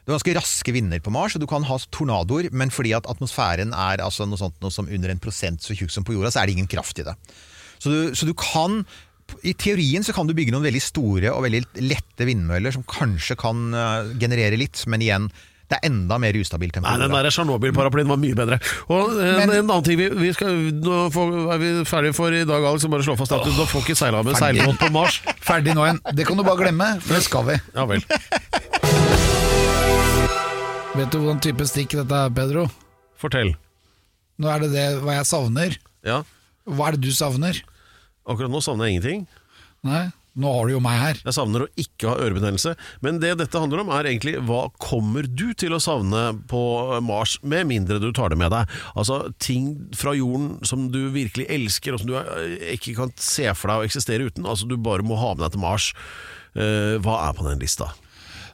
du 0.10 0.16
har 0.16 0.18
ganske 0.18 0.34
raske 0.40 0.74
vinder 0.74 0.98
på 1.06 1.12
Mars, 1.14 1.36
og 1.38 1.44
du 1.44 1.46
kan 1.46 1.62
ha 1.70 1.76
tornadoer, 1.94 2.48
men 2.50 2.72
fordi 2.74 2.96
at 2.98 3.06
atmosfæren 3.12 3.76
er 3.78 4.02
altså 4.02 4.26
noe, 4.26 4.40
sånt, 4.42 4.56
noe 4.64 4.74
som 4.74 4.90
under 4.90 5.14
en 5.14 5.22
prosent 5.22 5.62
så 5.62 5.78
tjukk 5.78 5.94
som 5.94 6.08
på 6.08 6.16
jorda, 6.18 6.32
så 6.34 6.42
er 6.42 6.50
det 6.50 6.56
ingen 6.58 6.72
kraft 6.72 6.98
i 6.98 7.06
det. 7.06 7.14
Så 7.78 7.94
du, 7.94 8.00
så 8.18 8.26
du 8.26 8.34
kan 8.34 8.82
i 9.46 9.54
teorien 9.54 10.02
så 10.02 10.10
kan 10.18 10.26
du 10.26 10.34
bygge 10.34 10.50
noen 10.56 10.66
veldig 10.66 10.82
store 10.82 11.30
og 11.36 11.46
veldig 11.46 11.62
lette 11.86 12.26
vindmøller 12.26 12.74
som 12.74 12.82
kanskje 12.90 13.38
kan 13.38 13.68
eh, 13.78 14.10
generere 14.20 14.58
litt, 14.58 14.82
men 14.90 15.06
igjen, 15.06 15.30
det 15.70 15.78
er 15.78 15.86
enda 15.92 16.18
mer 16.18 16.34
ustabilt 16.34 16.80
enn 16.80 16.82
på 16.82 16.90
Nei, 16.90 17.04
den 17.04 17.14
der 17.14 17.30
Tsjernobyl-paraplyen 17.30 18.10
var 18.10 18.18
mye 18.18 18.34
bedre. 18.40 18.58
Og 18.90 19.12
en, 19.22 19.36
Men- 19.38 19.54
en 19.54 19.60
annen 19.70 19.86
ting 19.86 20.00
vi, 20.02 20.08
vi 20.18 20.32
skal, 20.34 20.58
Nå 20.82 21.04
får, 21.14 21.36
er 21.54 21.62
vi 21.62 21.70
ferdige 21.86 22.16
for 22.18 22.34
i 22.34 22.42
dag, 22.42 22.66
Alex. 22.66 22.82
Så 22.88 22.90
bare 22.90 23.06
slå 23.06 23.14
fast 23.22 23.38
at 23.38 23.46
du 23.46 23.54
da 23.54 23.68
får 23.70 23.86
ikke 23.86 24.00
seila 24.02 24.24
med 24.26 24.34
seilbåt 24.42 24.82
på 24.82 24.90
Mars. 24.98 25.20
Ferdig 25.46 25.78
nå 25.78 25.86
igjen. 25.86 26.02
Det 26.18 26.26
kan 26.26 26.42
du 26.42 26.48
bare 26.50 26.64
glemme, 26.66 26.90
for 27.06 27.14
det 27.20 27.22
skal 27.30 27.46
vi. 27.52 27.60
Ja 27.78 27.86
vel. 27.94 28.02
Vet 30.98 31.12
du 31.14 31.20
hvordan 31.22 31.40
type 31.44 31.66
stikk 31.70 31.94
dette 32.00 32.18
er, 32.18 32.32
Pedro? 32.34 32.66
Fortell. 33.20 33.54
Nå 34.42 34.48
er 34.50 34.64
det 34.64 34.70
det 34.74 34.86
hva 35.04 35.20
jeg 35.20 35.28
savner. 35.30 35.76
Ja. 36.08 36.24
Hva 36.66 36.90
er 36.90 36.98
det 36.98 37.04
du 37.06 37.14
savner? 37.16 37.60
Akkurat 38.30 38.52
nå 38.52 38.62
savner 38.64 38.88
jeg 38.88 38.98
ingenting. 38.98 39.22
Nei, 39.86 40.02
nå 40.40 40.54
har 40.56 40.66
du 40.68 40.74
jo 40.74 40.82
meg 40.84 40.98
her. 41.00 41.20
Jeg 41.22 41.36
savner 41.38 41.66
å 41.66 41.70
ikke 41.80 42.10
ha 42.10 42.16
ørebetennelse. 42.26 42.74
Men 43.06 43.20
det 43.22 43.36
dette 43.42 43.62
handler 43.62 43.84
om, 43.84 43.92
er 43.96 44.10
egentlig 44.10 44.36
hva 44.48 44.64
kommer 44.82 45.30
du 45.30 45.52
til 45.60 45.76
å 45.78 45.82
savne 45.84 46.24
på 46.50 46.64
Mars, 47.06 47.38
med 47.46 47.70
mindre 47.70 48.00
du 48.02 48.10
tar 48.16 48.34
det 48.34 48.40
med 48.42 48.54
deg? 48.56 48.74
Altså 48.96 49.22
ting 49.38 49.72
fra 49.98 50.16
jorden 50.18 50.58
som 50.68 50.90
du 50.94 51.04
virkelig 51.14 51.48
elsker, 51.54 51.96
og 51.96 52.02
som 52.04 52.10
du 52.12 52.18
eh, 52.18 52.74
ikke 52.80 52.98
kan 52.98 53.14
se 53.22 53.46
for 53.54 53.72
deg 53.72 53.84
å 53.84 53.88
eksistere 53.92 54.26
uten. 54.32 54.50
Altså 54.50 54.68
du 54.70 54.78
bare 54.80 55.06
må 55.06 55.20
ha 55.22 55.36
med 55.36 55.46
deg 55.46 55.56
til 55.56 55.66
Mars. 55.68 55.94
Eh, 56.58 56.98
hva 57.04 57.22
er 57.28 57.38
på 57.38 57.46
den 57.46 57.62
lista? 57.62 57.92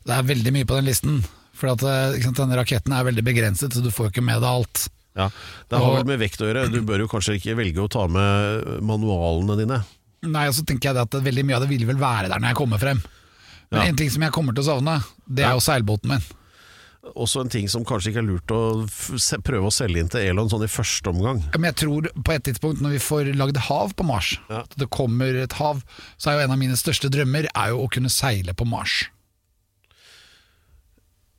Det 0.06 0.14
er 0.20 0.30
veldig 0.36 0.54
mye 0.60 0.68
på 0.70 0.82
den 0.82 0.92
listen. 0.92 1.20
For 1.56 1.72
at, 1.72 1.84
eh, 1.88 2.20
sant, 2.22 2.36
denne 2.38 2.58
raketten 2.60 2.92
er 2.94 3.06
veldig 3.08 3.24
begrenset, 3.24 3.72
så 3.74 3.82
du 3.84 3.90
får 3.94 4.12
ikke 4.12 4.24
med 4.26 4.42
deg 4.44 4.50
alt. 4.50 4.88
Ja, 5.16 5.30
Det 5.72 5.80
har 5.80 5.94
vel 5.96 6.06
med 6.10 6.20
vekt 6.20 6.42
å 6.44 6.50
gjøre. 6.50 6.66
Du 6.74 6.82
bør 6.84 7.00
jo 7.06 7.08
kanskje 7.08 7.38
ikke 7.40 7.56
velge 7.56 7.80
å 7.80 7.90
ta 7.90 8.06
med 8.12 8.82
manualene 8.84 9.56
dine. 9.62 9.78
Nei, 10.28 10.48
og 10.50 10.56
så 10.58 10.66
tenker 10.68 10.90
jeg 10.92 10.96
det 10.98 11.06
at 11.08 11.24
veldig 11.24 11.46
mye 11.48 11.56
av 11.56 11.62
det 11.64 11.70
vil 11.72 11.86
vel 11.88 11.96
være 12.02 12.28
der 12.28 12.40
når 12.42 12.52
jeg 12.52 12.58
kommer 12.60 12.82
frem. 12.82 13.00
Men 13.72 13.82
Ja. 13.82 13.88
en 13.88 13.96
ting 13.96 14.10
som 14.10 14.22
jeg 14.22 14.32
kommer 14.36 14.54
til 14.54 14.64
å 14.64 14.68
savne, 14.76 15.04
det 15.32 15.46
er 15.46 15.54
jo 15.56 15.64
seilbåten 15.64 16.10
min. 16.10 16.22
Også 17.16 17.42
en 17.42 17.50
ting 17.50 17.68
som 17.70 17.86
kanskje 17.86 18.10
ikke 18.12 18.18
er 18.24 18.28
lurt 18.28 18.48
å 18.52 18.90
prøve 19.46 19.68
å 19.70 19.72
selge 19.74 20.00
inn 20.02 20.10
til 20.10 20.22
Elon 20.26 20.50
sånn 20.50 20.64
i 20.66 20.68
første 20.68 21.06
omgang. 21.14 21.44
Men 21.54 21.70
jeg 21.72 21.76
tror 21.86 22.02
på 22.26 22.34
et 22.34 22.44
tidspunkt 22.44 22.82
når 22.82 22.96
vi 22.98 23.02
får 23.06 23.30
lagd 23.38 23.58
hav 23.58 23.94
på 23.96 24.04
Mars, 24.04 24.38
Ja. 24.50 24.62
at 24.66 24.74
det 24.76 24.90
kommer 24.90 25.36
et 25.44 25.54
hav, 25.54 25.84
så 26.18 26.32
er 26.32 26.40
jo 26.40 26.44
en 26.46 26.52
av 26.52 26.58
mine 26.58 26.74
største 26.76 27.10
drømmer 27.10 27.46
er 27.56 27.70
jo 27.70 27.86
å 27.86 27.90
kunne 27.92 28.10
seile 28.10 28.54
på 28.56 28.66
Mars. 28.68 29.06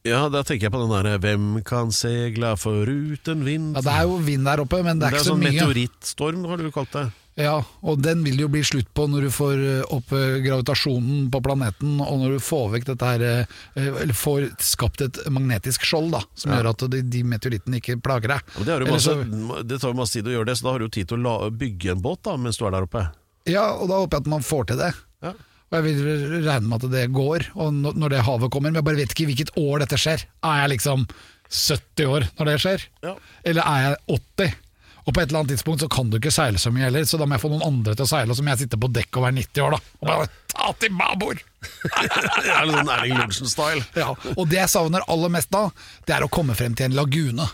Ja, 0.07 0.23
da 0.31 0.43
tenker 0.47 0.69
jeg 0.69 0.73
på 0.75 0.81
den 0.85 0.93
derre 0.95 1.19
'Hvem 1.19 1.63
kan 1.67 1.91
segla 1.93 2.55
foruten 2.57 3.43
vind'? 3.47 3.75
Ja, 3.75 3.81
Det 3.83 3.93
er 3.93 4.03
jo 4.07 4.17
vind 4.23 4.45
der 4.47 4.61
oppe, 4.63 4.83
men 4.85 4.99
det 5.01 5.07
er, 5.09 5.11
det 5.11 5.15
er 5.17 5.19
ikke 5.21 5.27
så 5.27 5.33
sånn 5.35 5.43
mye. 5.43 5.53
meteorittstorm, 5.53 6.45
har 6.49 6.57
du 6.63 6.71
kalt 6.71 6.93
det. 6.93 7.07
Ja, 7.37 7.59
og 7.85 8.01
den 8.01 8.23
vil 8.25 8.39
jo 8.41 8.49
bli 8.49 8.63
slutt 8.65 8.87
på 8.97 9.05
når 9.13 9.27
du 9.27 9.29
får 9.29 9.57
eh, 9.61 9.83
opp 9.93 10.11
eh, 10.17 10.39
gravitasjonen 10.41 11.27
på 11.31 11.43
planeten, 11.45 11.99
og 12.01 12.21
når 12.23 12.31
du 12.39 12.41
får 12.41 12.71
vekk 12.73 12.87
dette 12.87 13.05
her 13.11 13.21
eh, 13.21 13.45
Eller 13.77 14.15
får 14.17 14.47
skapt 14.59 15.03
et 15.05 15.19
magnetisk 15.29 15.85
skjold, 15.85 16.13
da, 16.17 16.23
som 16.35 16.53
gjør 16.55 16.71
at 16.71 16.87
de, 16.95 17.03
de 17.03 17.23
meteorittene 17.29 17.77
ikke 17.83 17.99
plager 18.01 18.29
deg. 18.29 18.41
Ja, 18.57 18.65
det, 18.65 18.73
er 18.89 18.91
masse, 18.91 19.13
så- 19.13 19.63
det 19.69 19.81
tar 19.83 19.93
jo 19.93 19.99
masse 20.01 20.13
tid 20.17 20.25
å 20.31 20.33
gjøre 20.33 20.47
det, 20.47 20.57
så 20.57 20.65
da 20.65 20.71
har 20.73 20.79
du 20.79 20.87
jo 20.87 20.95
tid 20.97 21.09
til 21.13 21.19
å 21.19 21.23
la, 21.27 21.51
bygge 21.51 21.91
en 21.93 22.01
båt 22.01 22.23
da, 22.25 22.37
mens 22.41 22.57
du 22.57 22.65
er 22.65 22.71
der 22.79 22.87
oppe. 22.89 23.05
Ja, 23.45 23.67
og 23.77 23.89
da 23.93 24.01
håper 24.01 24.17
jeg 24.17 24.25
at 24.25 24.33
man 24.33 24.41
får 24.43 24.65
til 24.73 24.77
det. 24.81 24.95
Ja. 25.23 25.33
Og 25.77 25.85
jeg 25.85 25.97
vil 25.97 26.45
regne 26.47 26.69
med 26.71 26.85
at 26.85 26.93
det 26.93 27.07
går, 27.13 27.51
og 27.61 27.81
når 27.85 28.13
det 28.15 28.27
havet 28.27 28.53
kommer. 28.53 28.73
Men 28.73 28.81
jeg 28.81 28.89
bare 28.89 29.01
vet 29.03 29.13
ikke 29.13 29.27
hvilket 29.29 29.57
år 29.61 29.83
dette 29.85 29.99
skjer. 30.01 30.23
Er 30.47 30.63
jeg 30.63 30.77
liksom 30.77 31.05
70 31.53 32.07
år 32.13 32.29
når 32.39 32.49
det 32.51 32.55
skjer? 32.65 32.87
Ja. 33.05 33.13
Eller 33.45 33.69
er 33.69 33.83
jeg 33.85 33.99
80? 34.17 34.63
Og 35.07 35.15
på 35.15 35.23
et 35.23 35.29
eller 35.29 35.45
annet 35.45 35.53
tidspunkt 35.55 35.85
så 35.85 35.89
kan 35.91 36.09
du 36.11 36.17
ikke 36.19 36.33
seile 36.35 36.59
så 36.59 36.73
mye 36.75 36.89
heller, 36.89 37.05
så 37.07 37.19
da 37.21 37.29
må 37.29 37.37
jeg 37.37 37.45
få 37.45 37.51
noen 37.53 37.63
andre 37.63 37.93
til 37.95 38.03
å 38.03 38.11
seile, 38.11 38.33
og 38.33 38.39
så 38.39 38.43
må 38.43 38.51
jeg 38.51 38.65
sitte 38.65 38.79
på 38.83 38.89
dekk 38.91 39.21
og 39.21 39.27
være 39.29 39.37
90 39.37 39.63
år, 39.63 39.77
da. 39.77 39.93
Og 40.01 40.09
bare 40.11 40.27
ta 40.51 40.73
til 40.83 40.97
babord! 40.99 41.45
Det 41.63 42.51
er 42.51 42.67
litt 42.67 42.75
sånn 42.75 42.91
Erling 42.97 43.15
Lorentzen-style. 43.15 43.85
Ja, 44.03 44.09
og 44.35 44.43
det 44.51 44.59
jeg 44.59 44.73
savner 44.73 45.07
aller 45.07 45.31
mest 45.31 45.53
da, 45.55 45.69
det 46.11 46.17
er 46.17 46.27
å 46.27 46.31
komme 46.33 46.59
frem 46.59 46.75
til 46.75 46.89
en 46.89 46.99
lagune. 46.99 47.47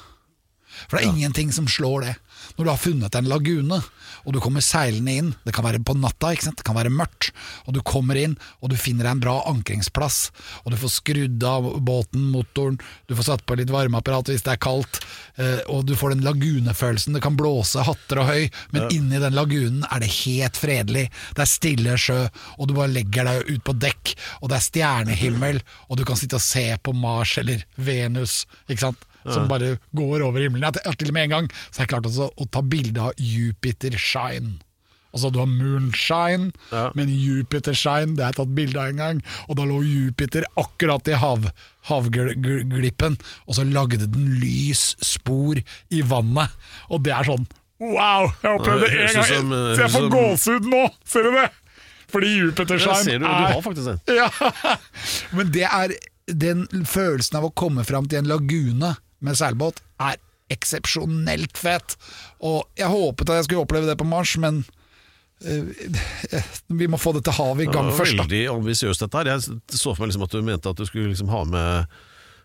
For 0.86 0.96
det 0.96 1.02
er 1.02 1.10
ingenting 1.12 1.52
som 1.52 1.68
slår 1.68 2.06
det. 2.06 2.14
Når 2.56 2.64
du 2.64 2.70
har 2.72 2.80
funnet 2.80 3.20
en 3.20 3.28
lagune, 3.28 3.82
og 4.24 4.34
du 4.34 4.40
kommer 4.42 4.64
seilende 4.64 5.14
inn, 5.18 5.30
det 5.46 5.54
kan 5.56 5.66
være 5.66 5.82
på 5.84 5.96
natta, 5.98 6.32
det 6.32 6.64
kan 6.66 6.76
være 6.76 6.92
mørkt, 6.92 7.32
og 7.66 7.76
du 7.76 7.80
kommer 7.86 8.18
inn, 8.18 8.36
og 8.60 8.72
du 8.72 8.76
finner 8.78 9.06
deg 9.06 9.16
en 9.16 9.22
bra 9.24 9.36
ankringsplass, 9.50 10.18
og 10.62 10.72
du 10.72 10.78
får 10.80 10.94
skrudd 10.96 11.46
av 11.46 11.68
båten, 11.84 12.28
motoren, 12.32 12.78
du 13.08 13.16
får 13.18 13.28
satt 13.30 13.46
på 13.46 13.58
litt 13.58 13.72
varmeapparat 13.72 14.32
hvis 14.32 14.44
det 14.46 14.54
er 14.54 14.62
kaldt, 14.62 15.02
eh, 15.36 15.60
og 15.72 15.86
du 15.88 15.94
får 15.98 16.14
den 16.14 16.26
lagunefølelsen, 16.26 17.16
det 17.16 17.24
kan 17.24 17.38
blåse 17.38 17.84
hatter 17.86 18.22
og 18.22 18.30
høy, 18.30 18.48
men 18.74 18.88
inni 18.94 19.22
den 19.22 19.36
lagunen 19.36 19.86
er 19.90 20.02
det 20.02 20.12
helt 20.22 20.60
fredelig, 20.60 21.08
det 21.36 21.46
er 21.46 21.52
stille 21.52 21.98
sjø, 22.00 22.20
og 22.58 22.68
du 22.68 22.76
bare 22.78 22.92
legger 22.94 23.28
deg 23.28 23.54
ut 23.54 23.64
på 23.66 23.76
dekk, 23.86 24.16
og 24.40 24.52
det 24.52 24.58
er 24.58 24.68
stjernehimmel, 24.68 25.62
og 25.88 25.98
du 25.98 26.06
kan 26.08 26.18
sitte 26.20 26.38
og 26.38 26.44
se 26.44 26.68
på 26.82 26.94
Mars 26.96 27.36
eller 27.42 27.64
Venus, 27.76 28.42
ikke 28.68 28.86
sant? 28.86 29.08
Som 29.28 29.48
bare 29.48 29.78
går 29.94 30.22
over 30.26 30.40
himmelen. 30.40 30.66
Jeg 30.72 30.82
har 30.84 30.94
til 30.98 31.08
og 31.08 31.14
med 31.14 31.24
en 31.28 31.34
gang 31.36 31.48
så 31.70 31.78
har 31.80 31.86
jeg 31.86 31.92
klart 31.94 32.06
altså, 32.10 32.30
å 32.36 32.48
ta 32.50 32.62
bilde 32.62 33.00
av 33.00 33.12
Jupiter 33.18 33.96
Shine. 33.98 34.58
Altså 35.12 35.28
Du 35.30 35.38
har 35.42 35.46
Moonshine, 35.46 36.52
Ja. 36.72 36.86
men 36.96 37.10
Jupiter 37.12 37.74
Shine 37.76 38.16
det 38.16 38.24
har 38.24 38.32
jeg 38.32 38.38
tatt 38.40 38.54
bilde 38.56 38.80
av 38.80 38.88
en 38.88 38.96
gang. 39.02 39.18
Og 39.48 39.56
da 39.58 39.66
lå 39.68 39.82
Jupiter 39.84 40.46
akkurat 40.56 41.06
i 41.12 41.18
hav, 41.20 41.50
havglippen, 41.90 43.18
og 43.46 43.54
så 43.58 43.66
lagde 43.68 43.98
den 44.06 44.38
lys 44.40 44.94
spor 45.04 45.60
i 45.92 46.00
vannet. 46.02 46.48
Og 46.90 47.02
det 47.04 47.12
er 47.12 47.28
sånn 47.28 47.44
Wow! 47.82 48.28
Jeg 48.44 48.46
opplevde 48.60 48.60
opplevd 48.62 48.82
det 48.86 48.90
én 48.94 49.14
gang! 49.16 49.26
som, 49.26 49.52
eh, 49.52 49.74
Så 49.74 49.80
jeg 49.82 49.90
får 49.90 50.00
som- 50.00 50.10
gåsehud 50.12 50.64
nå! 50.70 50.82
Ser 51.04 51.22
du 51.24 51.30
det? 51.32 51.48
Fordi 52.12 52.28
Jupiter 52.36 52.78
Shine 52.78 53.02
ser 53.04 53.18
du, 53.18 53.24
er 53.26 53.52
har 53.52 53.62
faktisk 53.62 53.88
en. 53.88 54.00
ja, 54.20 54.28
men 55.32 55.50
det 55.50 55.64
er 55.66 55.94
den 56.28 56.66
følelsen 56.86 57.36
av 57.40 57.44
å 57.48 57.54
komme 57.54 57.84
fram 57.84 58.06
til 58.06 58.18
en 58.20 58.28
lagune 58.30 58.96
med 59.22 59.38
seilbåt 59.38 59.80
er 60.02 60.20
eksepsjonelt 60.52 61.56
fet. 61.56 61.96
Og 62.44 62.66
jeg 62.78 62.90
håpet 62.92 63.30
at 63.32 63.40
jeg 63.40 63.48
skulle 63.48 63.64
oppleve 63.64 63.88
det 63.88 63.98
på 64.00 64.06
Mars, 64.08 64.34
men 64.42 64.62
eh, 65.46 65.64
vi 66.68 66.88
må 66.90 67.00
få 67.00 67.14
dette 67.16 67.34
havet 67.38 67.66
i 67.66 67.72
gang 67.72 67.88
ja, 67.90 67.96
først. 67.98 68.16
Da. 68.18 68.26
veldig 68.26 68.42
ambisiøst 68.52 69.06
dette 69.06 69.22
her. 69.22 69.32
Jeg 69.36 69.60
så 69.78 69.94
for 69.94 70.04
meg 70.04 70.12
liksom 70.12 70.26
at 70.28 70.34
du 70.36 70.42
mente 70.46 70.72
at 70.74 70.80
du 70.82 70.88
skulle 70.88 71.12
liksom 71.14 71.30
ha 71.32 71.44
med 71.48 72.00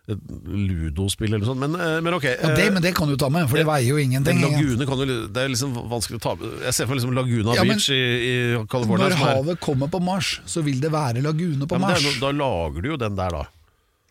et 0.07 0.21
ludospill 0.47 1.27
eller 1.27 1.41
noe 1.43 1.49
sånt, 1.49 1.59
men, 1.59 1.73
eh, 1.83 1.97
men 1.99 2.15
ok. 2.15 2.23
Ja, 2.29 2.53
det, 2.55 2.69
men 2.71 2.79
det 2.85 2.93
kan 2.95 3.09
du 3.11 3.17
ta 3.19 3.27
med, 3.27 3.49
for 3.51 3.59
det 3.59 3.65
veier 3.67 3.89
jo 3.91 3.97
ingenting. 3.99 4.39
Lagune 4.39 4.87
kan 4.87 5.01
jo 5.03 5.17
Det 5.27 5.41
er 5.43 5.51
liksom 5.51 5.73
vanskelig 5.91 6.21
å 6.21 6.23
ta 6.23 6.31
Jeg 6.63 6.77
ser 6.77 6.87
for 6.87 6.93
meg 6.93 7.01
liksom 7.01 7.17
Laguna 7.17 7.57
Ja, 7.57 7.65
men- 7.67 7.75
Beach 7.75 7.89
i, 7.91 7.99
i 7.99 8.35
California. 8.71 9.09
Når 9.11 9.19
havet 9.19 9.59
kommer 9.59 9.91
på 9.91 9.99
Mars, 9.99 10.37
så 10.47 10.63
vil 10.63 10.79
det 10.79 10.93
være 10.95 11.19
lagune 11.25 11.67
på 11.67 11.75
det 11.75 11.83
Mars. 11.83 12.07
no- 12.07 12.19
da 12.23 12.31
lager 12.31 12.81
du 12.81 12.89
jo 12.93 12.97
den 13.03 13.19
der, 13.19 13.35
da. 13.35 13.43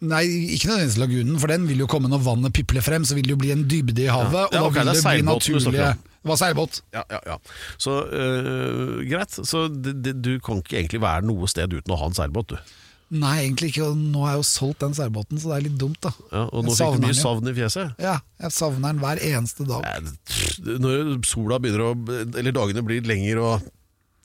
Nei, 0.04 0.24
ikke 0.52 0.68
nødvendigvis 0.68 0.98
lagunen, 1.00 1.36
for 1.40 1.48
den 1.48 1.62
vil 1.70 1.78
jo 1.80 1.86
komme 1.88 2.10
når 2.12 2.20
vannet 2.26 2.52
pipler 2.52 2.84
frem, 2.84 3.04
så 3.08 3.16
vil 3.16 3.24
det 3.24 3.32
jo 3.32 3.38
bli 3.40 3.52
en 3.54 3.62
dybde 3.64 4.02
i 4.04 4.10
havet, 4.12 4.52
Ja, 4.52 4.60
og 4.60 4.74
da 4.74 4.82
da 4.84 4.90
vil 4.90 4.90
det 4.90 4.96
det 4.98 5.04
bli 5.08 5.24
naturlige. 5.24 5.92
Det 6.26 6.28
var 6.32 6.40
seilbåt. 6.40 6.80
Ja, 6.92 7.04
ja, 7.14 7.20
ja. 7.30 7.36
Så 7.80 7.94
øh, 8.04 8.98
greit. 9.08 9.30
Så 9.46 9.68
du 9.70 10.32
kan 10.44 10.58
ikke 10.60 10.76
egentlig 10.82 11.00
være 11.00 11.24
noe 11.24 11.48
sted 11.48 11.72
uten 11.72 11.94
å 11.94 12.00
ha 12.00 12.10
en 12.10 12.18
seilbåt, 12.18 12.52
du. 12.52 12.74
Nei, 13.14 13.36
egentlig 13.44 13.70
ikke. 13.70 13.86
og 13.92 13.96
Nå 14.02 14.24
har 14.26 14.34
jeg 14.34 14.42
jo 14.42 14.46
solgt 14.50 14.82
den 14.82 14.96
seilbåten, 14.98 15.38
så 15.38 15.52
det 15.52 15.56
er 15.60 15.64
litt 15.68 15.78
dumt, 15.78 16.00
da. 16.02 16.10
Ja, 16.32 16.42
og 16.50 16.66
nå 16.66 16.74
fikk 16.74 16.98
du 16.98 17.06
mye 17.06 17.16
savn 17.16 17.48
i 17.48 17.54
fjeset. 17.56 17.94
Ja, 18.02 18.16
jeg 18.42 18.54
savner 18.56 18.90
den 18.90 19.00
hver 19.04 19.22
eneste 19.22 19.66
dag. 19.68 19.86
Nei, 19.86 20.76
Når 20.82 21.14
sola 21.28 21.60
begynner 21.62 21.84
å 21.86 21.90
Eller 22.36 22.52
dagene 22.56 22.82
blir 22.84 23.06
lengre 23.06 23.44
og 23.46 23.72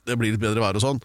det 0.08 0.16
blir 0.18 0.34
litt 0.34 0.42
bedre 0.42 0.58
vær 0.64 0.74
og 0.80 0.82
sånn, 0.82 0.98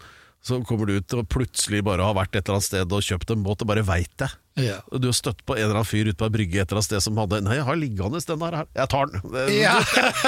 så 0.44 0.60
kommer 0.64 0.86
du 0.86 0.98
ut 0.98 1.14
og 1.18 1.26
plutselig 1.28 1.82
bare 1.84 2.04
har 2.06 2.14
vært 2.16 2.36
et 2.36 2.44
eller 2.46 2.58
annet 2.58 2.68
sted 2.68 2.92
og 2.94 3.04
kjøpt 3.04 3.32
en 3.34 3.42
båt 3.44 3.64
og 3.64 3.68
bare 3.68 3.82
veit 3.86 4.12
det. 4.22 4.28
Ja. 4.58 4.78
Du 4.90 5.06
har 5.06 5.14
støtt 5.14 5.44
på 5.46 5.54
en 5.54 5.62
eller 5.62 5.76
annen 5.78 5.86
fyr 5.86 6.08
ute 6.08 6.18
på 6.18 6.26
ei 6.26 6.34
brygge 6.34 6.58
et 6.58 6.64
eller 6.64 6.80
annet 6.80 6.88
sted 6.88 7.02
som 7.04 7.18
hadde 7.20 7.38
Nei, 7.46 7.58
jeg 7.60 7.66
har 7.68 7.78
liggende 7.78 8.22
den 8.26 8.40
der 8.42 8.56
her. 8.58 8.68
Jeg 8.74 8.90
tar 8.90 9.12
den. 9.12 9.36
Ja. 9.54 9.74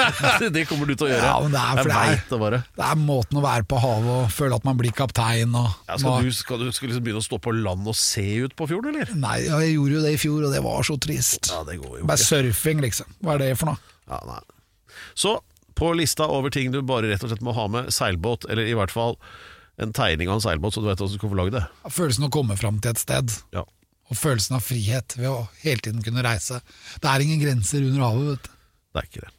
det 0.55 0.63
kommer 0.69 0.87
du 0.87 0.93
til 0.95 1.07
å 1.07 1.11
gjøre. 1.11 1.25
Ja, 1.25 1.35
men 1.43 1.55
det 1.55 1.63
er 1.63 1.81
jeg 1.81 2.21
for 2.21 2.35
det 2.35 2.41
bare. 2.45 2.61
Det 2.77 2.87
er 2.87 3.01
måten 3.01 3.41
å 3.41 3.43
være 3.43 3.67
på 3.67 3.81
havet 3.83 4.13
og 4.13 4.31
føle 4.35 4.59
at 4.61 4.67
man 4.67 4.79
blir 4.79 4.95
kaptein 4.95 5.55
og 5.57 5.67
Ja, 5.89 5.99
skal, 5.99 6.23
du, 6.23 6.31
skal 6.35 6.63
du 6.63 6.71
skal 6.71 6.91
liksom 6.91 7.05
begynne 7.07 7.23
å 7.23 7.27
stå 7.27 7.41
på 7.43 7.55
land 7.57 7.91
og 7.91 7.97
se 7.99 8.25
ut 8.45 8.55
på 8.55 8.69
fjorden, 8.71 8.95
eller? 8.95 9.13
Nei, 9.19 9.37
jeg 9.47 9.75
gjorde 9.75 9.97
jo 9.97 10.03
det 10.05 10.15
i 10.15 10.21
fjor, 10.21 10.47
og 10.47 10.55
det 10.55 10.63
var 10.65 10.87
så 10.87 10.97
trist. 11.01 11.51
Ja, 11.51 11.63
det 11.67 11.79
går 11.83 12.01
jo 12.01 12.09
Bare 12.11 12.23
surfing, 12.23 12.83
liksom. 12.85 13.11
Hva 13.19 13.35
er 13.35 13.45
det 13.47 13.53
for 13.59 13.73
noe? 13.73 13.95
Ja, 14.11 14.21
nei. 14.29 14.41
Så 15.17 15.39
på 15.75 15.91
lista 15.97 16.27
over 16.29 16.53
ting 16.53 16.71
du 16.71 16.81
bare 16.85 17.09
rett 17.09 17.23
og 17.25 17.31
slett 17.31 17.43
må 17.43 17.55
ha 17.57 17.65
med, 17.71 17.91
seilbåt, 17.95 18.45
eller 18.51 18.69
i 18.69 18.75
hvert 18.77 18.93
fall 18.93 19.17
en 19.85 19.93
tegning 19.93 20.29
av 20.29 20.35
en 20.39 20.41
seilbåt, 20.45 20.73
så 20.75 20.81
du 20.83 20.87
vet 20.89 20.97
hvordan 20.99 21.13
du 21.15 21.19
skal 21.19 21.29
få 21.33 21.39
lagd 21.41 21.53
det. 21.57 21.63
Følelsen 21.91 22.27
å 22.27 22.31
komme 22.33 22.57
fram 22.59 22.79
til 22.83 22.91
et 22.93 23.01
sted, 23.01 23.31
Ja. 23.55 23.63
og 24.11 24.17
følelsen 24.17 24.55
av 24.57 24.61
frihet 24.65 25.15
ved 25.17 25.29
å 25.29 25.47
hele 25.63 25.79
tiden 25.81 26.01
kunne 26.03 26.23
reise. 26.23 26.61
Det 27.01 27.09
er 27.09 27.19
ingen 27.25 27.39
grenser 27.41 27.81
under 27.87 28.01
havet, 28.07 28.27
vet 28.27 28.43
du. 28.43 28.49
Det 28.91 28.99
er 28.99 29.05
ikke 29.07 29.21
det. 29.25 29.31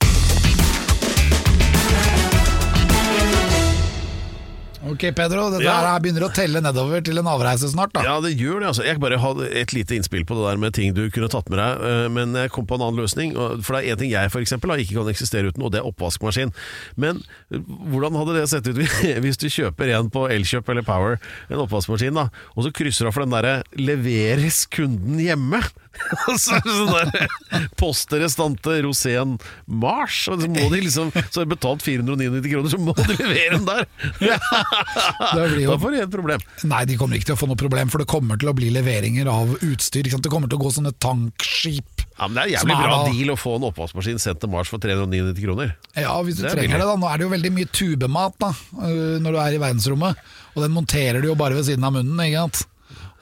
Ok, 4.82 5.04
Pedro, 5.14 5.44
dette 5.52 5.62
Ja. 5.62 5.76
her 5.94 6.00
begynner 6.00 6.24
å 6.26 6.32
telle 6.34 6.60
nedover 6.60 7.02
til 7.04 7.18
en 7.18 7.28
avreise 7.30 7.68
snart, 7.70 7.92
da. 7.94 8.02
Ja, 8.02 8.20
det 8.20 8.36
gjør 8.36 8.58
det. 8.60 8.66
altså 8.72 8.84
Jeg 8.84 8.98
bare 8.98 9.18
hadde 9.18 9.46
et 9.54 9.72
lite 9.72 9.94
innspill 9.94 10.24
på 10.26 10.34
det 10.34 10.50
der 10.50 10.56
med 10.58 10.74
ting 10.74 10.92
du 10.92 11.08
kunne 11.08 11.28
tatt 11.30 11.48
med 11.50 11.58
deg, 11.60 11.84
eh, 11.86 12.08
men 12.08 12.34
jeg 12.34 12.50
kom 12.50 12.66
på 12.66 12.74
en 12.74 12.82
annen 12.82 12.98
løsning. 12.98 13.32
For 13.62 13.76
det 13.78 13.86
er 13.86 13.94
én 13.94 13.98
ting 13.98 14.10
jeg 14.10 14.30
for 14.32 14.40
eksempel, 14.40 14.70
ikke 14.74 14.98
kan 14.98 15.12
eksistere 15.12 15.52
uten, 15.52 15.62
og 15.62 15.70
det 15.70 15.80
er 15.82 15.86
oppvaskmaskin. 15.86 16.52
Men 16.96 17.22
eh, 17.52 17.58
hvordan 17.58 18.16
hadde 18.18 18.34
det 18.40 18.48
sett 18.50 18.66
ut 18.66 18.76
hvis 19.22 19.38
du 19.38 19.46
kjøper 19.46 19.94
en 19.98 20.10
på 20.10 20.26
Elkjøp 20.28 20.68
eller 20.68 20.82
Power, 20.82 21.20
en 21.48 21.62
oppvaskmaskin, 21.62 22.14
da, 22.14 22.28
og 22.56 22.64
så 22.66 22.72
krysser 22.74 23.06
du 23.06 23.12
av 23.12 23.14
for 23.14 23.22
den 23.24 23.30
derre 23.36 23.62
'leveres 23.78 24.66
kunden 24.68 25.18
hjemme'? 25.22 25.62
Altså 26.28 26.59
sånn 26.64 26.93
der 26.93 27.66
posterestante 27.80 28.78
Rosén 28.86 29.34
Mars, 29.66 30.22
og 30.32 30.40
så 30.43 30.49
må 30.51 30.66
de 30.72 30.80
liksom 30.86 31.11
Så 31.12 31.40
har 31.43 31.47
de 31.47 31.53
betalt 31.53 31.84
499 31.84 32.49
kroner, 32.53 32.72
så 32.72 32.80
må 32.80 32.95
de 32.97 33.16
levere 33.18 33.59
den 33.59 33.66
der! 33.68 33.86
Det 34.22 35.66
Da 35.66 35.76
får 35.78 35.95
de 35.95 36.01
et 36.03 36.12
problem. 36.12 36.43
Nei, 36.68 36.82
de 36.88 36.97
kommer 37.01 37.18
ikke 37.18 37.30
til 37.30 37.36
å 37.36 37.40
få 37.40 37.49
noe 37.51 37.61
problem, 37.61 37.90
for 37.93 38.03
det 38.03 38.09
kommer 38.11 38.40
til 38.40 38.51
å 38.51 38.55
bli 38.57 38.70
leveringer 38.74 39.28
av 39.30 39.53
utstyr. 39.64 40.09
Det 40.12 40.30
kommer 40.32 40.51
til 40.51 40.59
å 40.59 40.64
gå 40.64 40.72
sånne 40.74 40.93
tankskip. 41.03 42.05
Ja, 42.18 42.28
men 42.28 42.36
Det 42.36 42.43
er 42.43 42.47
en 42.47 42.55
jævlig 42.57 42.74
er 42.76 42.82
bra 42.86 42.99
da- 42.99 43.12
deal 43.12 43.32
å 43.34 43.38
få 43.40 43.55
en 43.59 43.66
oppvaskmaskin 43.70 44.20
sendt 44.22 44.43
til 44.43 44.53
Mars 44.53 44.70
for 44.72 44.82
399 44.82 45.43
kroner. 45.45 45.74
Ja, 45.97 46.14
hvis 46.24 46.38
du 46.40 46.45
Det 46.45 46.53
er 46.53 46.59
trenger 46.61 46.82
det 46.82 46.88
da. 46.90 46.97
Nå 47.01 47.09
er 47.11 47.18
det 47.18 47.26
jo 47.28 47.32
veldig 47.34 47.53
mye 47.57 47.70
tubemat 47.72 48.38
da, 48.43 48.53
øh, 48.82 49.18
når 49.22 49.30
du 49.36 49.40
er 49.45 49.57
i 49.57 49.62
verdensrommet. 49.62 50.22
Og 50.55 50.62
den 50.66 50.74
monterer 50.76 51.20
du 51.22 51.28
jo 51.30 51.36
bare 51.38 51.57
ved 51.59 51.68
siden 51.70 51.84
av 51.88 51.95
munnen, 51.97 52.20
ikke 52.26 52.45
sant? 52.47 52.64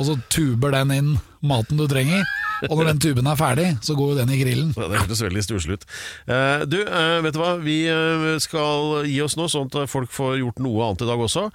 Og 0.00 0.06
så 0.08 0.16
tuber 0.32 0.72
den 0.74 0.90
inn 0.96 1.10
maten 1.46 1.80
du 1.80 1.86
trenger. 1.90 2.24
Og 2.68 2.76
når 2.76 2.90
den 2.90 3.00
tuben 3.00 3.28
er 3.30 3.38
ferdig, 3.40 3.68
så 3.84 3.94
går 3.96 4.12
jo 4.12 4.16
den 4.18 4.32
i 4.34 4.38
grillen. 4.40 4.72
Ja, 4.76 4.88
det 4.90 5.00
hørtes 5.00 5.22
veldig 5.24 5.44
stusslig 5.44 5.78
ut. 5.78 5.86
Eh, 6.28 6.64
du, 6.68 6.76
eh, 6.84 7.20
vet 7.24 7.36
du 7.36 7.40
hva? 7.40 7.54
Vi 7.62 7.78
eh, 7.88 8.26
skal 8.44 9.06
gi 9.08 9.16
oss 9.24 9.36
nå, 9.40 9.46
sånn 9.48 9.70
at 9.70 9.88
folk 9.90 10.12
får 10.12 10.36
gjort 10.42 10.60
noe 10.60 10.90
annet 10.90 11.04
i 11.06 11.08
dag 11.08 11.24
også. 11.24 11.46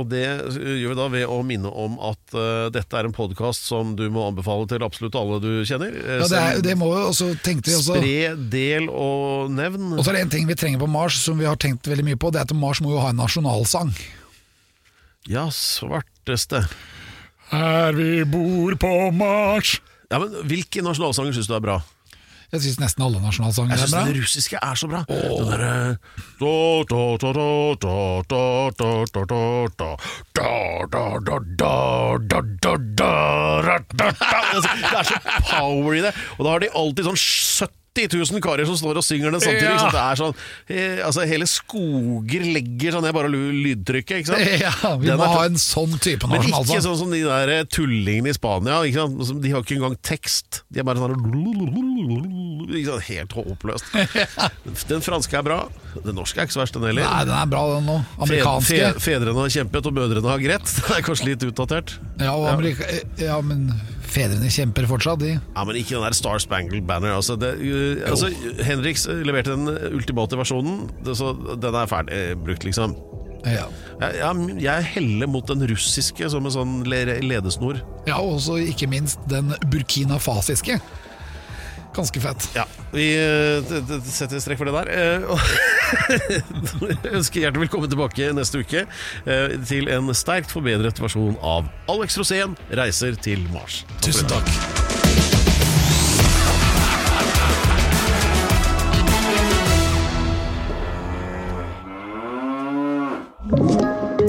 Og 0.00 0.10
det 0.10 0.24
gjør 0.24 0.92
vi 0.92 0.98
da 0.98 1.06
ved 1.12 1.30
å 1.30 1.40
minne 1.46 1.70
om 1.70 1.96
at 2.10 2.36
dette 2.74 2.98
er 2.98 3.06
en 3.06 3.14
podkast 3.14 3.66
som 3.68 3.94
du 3.98 4.06
må 4.12 4.26
anbefale 4.28 4.66
til 4.70 4.84
absolutt 4.86 5.18
alle 5.18 5.40
du 5.42 5.50
kjenner. 5.68 5.94
Ja, 5.94 6.26
det, 6.26 6.40
er, 6.40 6.62
det 6.64 6.76
må 6.80 6.90
jo 6.94 7.06
også 7.10 7.32
tenkte 7.44 7.70
vi 7.70 7.78
også 7.78 7.98
Spre, 8.00 8.34
del 8.52 8.88
og 8.90 9.52
nevn. 9.54 9.94
Og 9.96 10.04
så 10.04 10.12
er 10.12 10.20
det 10.20 10.26
en 10.26 10.34
ting 10.34 10.48
vi 10.50 10.58
trenger 10.58 10.82
på 10.82 10.90
Mars 10.90 11.20
som 11.22 11.38
vi 11.40 11.48
har 11.48 11.58
tenkt 11.60 11.86
veldig 11.90 12.06
mye 12.10 12.20
på, 12.20 12.32
det 12.34 12.42
er 12.42 12.48
at 12.48 12.56
Mars 12.56 12.82
må 12.82 12.94
jo 12.94 13.02
ha 13.02 13.12
en 13.14 13.20
nasjonalsang. 13.20 13.94
Ja, 15.30 15.50
svarteste. 15.54 16.64
Her 17.50 17.96
vi 17.96 18.24
bor 18.30 18.76
på 18.78 18.90
Mars. 19.14 19.80
Ja, 20.10 20.18
men 20.22 20.34
Hvilke 20.50 20.82
nasjonalsanger 20.86 21.34
syns 21.34 21.50
du 21.50 21.56
er 21.56 21.64
bra? 21.64 21.80
Jeg 22.50 22.64
syns 22.64 22.80
nesten 22.82 23.04
alle 23.06 23.20
nasjonalsanger 23.22 23.70
er 23.70 23.78
bra. 23.78 23.84
Jeg 23.84 23.90
syns 23.90 24.08
den 24.08 24.16
russiske 24.18 24.58
er 24.58 24.78
så 24.78 24.88
bra. 24.90 25.04
Det 25.06 25.16
er 25.16 25.94
så 35.06 35.18
power 35.50 35.94
i 35.94 36.02
det. 36.06 36.14
Og 36.38 36.42
da 36.42 36.48
har 36.54 36.64
de 36.64 36.72
alltid 36.74 37.06
sånn 37.06 37.22
70 37.22 37.79
000 37.98 38.40
karer 38.40 38.64
som 38.68 38.76
står 38.78 38.96
og 39.00 39.04
synger 39.04 39.32
det 39.34 39.40
samtidig. 39.42 39.70
Ja. 39.74 39.88
Det 39.90 40.02
er 40.02 40.18
sånn, 40.20 40.34
eh, 40.70 41.00
altså 41.06 41.24
Hele 41.26 41.46
skoger 41.50 42.44
legger 42.54 42.92
seg 42.94 43.02
ned 43.02 43.14
bare 43.16 43.28
lydtrykket. 43.32 44.20
ikke 44.22 44.30
sant? 44.30 44.46
Ja, 44.62 44.94
vi 44.96 45.06
Den 45.10 45.18
må 45.18 45.24
er- 45.26 45.34
ha 45.36 45.44
en 45.48 45.58
sånn 45.58 45.98
type 46.00 46.28
men 46.30 46.40
ikke 46.46 46.80
sånn 46.84 46.96
som 47.00 47.10
de 47.10 47.22
der 47.26 47.64
tullingene 47.66 48.30
i 48.30 48.32
Spania. 48.36 48.78
Ikke 48.86 49.02
sant? 49.02 49.42
De 49.42 49.50
har 49.50 49.62
ikke 49.64 49.76
engang 49.80 49.96
tekst. 50.02 50.62
De 50.70 50.80
er 50.80 50.84
bare 50.84 51.02
sånn 51.02 51.16
ikke 52.70 52.86
sant? 52.92 53.02
Helt 53.10 53.32
håpløst. 53.34 53.84
Den 54.90 55.00
franske 55.04 55.36
er 55.38 55.42
bra. 55.46 55.58
Den 56.04 56.14
norske 56.14 56.38
er 56.38 56.46
ikke 56.46 56.54
så 56.58 56.62
verst, 56.62 56.76
den 56.78 56.86
heller. 56.86 57.02
Nei, 57.08 57.24
den 57.26 57.34
er 57.34 57.46
bra 57.50 57.62
den 57.74 57.86
nå. 57.90 57.96
Amerikanske. 58.22 58.78
fe- 58.94 59.00
Fedrene 59.02 59.34
har 59.42 59.50
kjempet, 59.50 59.86
og 59.90 59.96
mødrene 59.96 60.30
har 60.30 60.38
grett. 60.42 60.70
Det 60.90 60.98
er 60.98 61.02
kanskje 61.06 61.26
litt 61.32 61.42
utdatert. 61.50 61.96
Ja, 62.20 62.34
og 62.36 62.46
Amerika 62.54 62.86
ja, 63.18 63.40
men 63.42 63.66
fedrene 64.10 64.50
kjemper 64.52 64.88
fortsatt, 64.90 65.22
de. 65.22 65.36
Ja, 65.38 65.64
Men 65.66 65.78
ikke 65.78 65.96
den 65.96 66.06
der 66.08 66.16
Star 66.16 66.42
Spangled 66.42 66.86
Banner. 66.88 67.16
Altså, 67.18 67.36
det, 67.40 67.54
uh, 67.62 68.02
altså, 68.10 68.30
Henriks 68.66 69.06
leverte 69.24 69.56
den 69.56 69.94
ultimate 69.94 70.38
versjonen, 70.40 70.88
det, 71.06 71.16
så 71.20 71.32
den 71.60 71.76
er 71.78 71.90
ferdig 71.90 72.20
brukt, 72.44 72.66
liksom. 72.66 72.96
Ja. 73.46 73.66
Jeg, 74.00 74.16
jeg, 74.20 74.56
jeg 74.60 74.88
heller 74.94 75.28
mot 75.30 75.46
den 75.48 75.64
russiske 75.70 76.28
som 76.32 76.44
en 76.44 76.52
sånn 76.52 76.74
ledesnor. 76.84 77.80
ja, 78.08 78.18
og 78.20 78.50
ikke 78.60 78.88
minst 78.90 79.22
den 79.30 79.54
burkinafasiske. 79.72 80.76
Ganske 81.94 82.20
fett. 82.22 82.44
Ja, 82.54 82.64
vi 82.94 83.06
eh, 83.18 83.70
setter 84.06 84.38
strekk 84.40 84.60
for 84.60 84.70
det 84.70 84.74
der. 84.76 84.90
Eh, 84.94 85.46
Jeg 87.02 87.14
ønsker 87.18 87.42
hjertelig 87.42 87.64
velkommen 87.66 87.90
tilbake 87.90 88.30
neste 88.36 88.62
uke 88.62 88.84
eh, 88.86 89.56
til 89.66 89.90
en 89.90 90.12
sterkt 90.14 90.54
forbedret 90.54 91.02
versjon 91.02 91.34
av 91.42 91.66
Alex 91.90 92.20
Rosén 92.22 92.54
reiser 92.78 93.18
til 93.26 93.42
Mars. 93.54 93.82
Tusen 94.06 94.30
takk. 94.30 95.58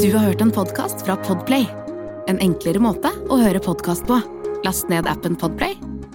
Du 0.01 0.13
har 0.13 0.19
hørt 0.25 0.41
en 0.41 0.51
podcast 0.51 1.05
fra 1.05 1.15
Podplay. 1.15 1.65
En 2.31 2.39
enklere 2.41 2.79
måte 2.81 3.11
å 3.29 3.37
høre 3.41 3.61
podcast 3.63 4.05
på. 4.07 4.17
Last 4.65 4.89
ned 4.89 5.07
appen 5.09 5.35
Podplay, 5.41 5.75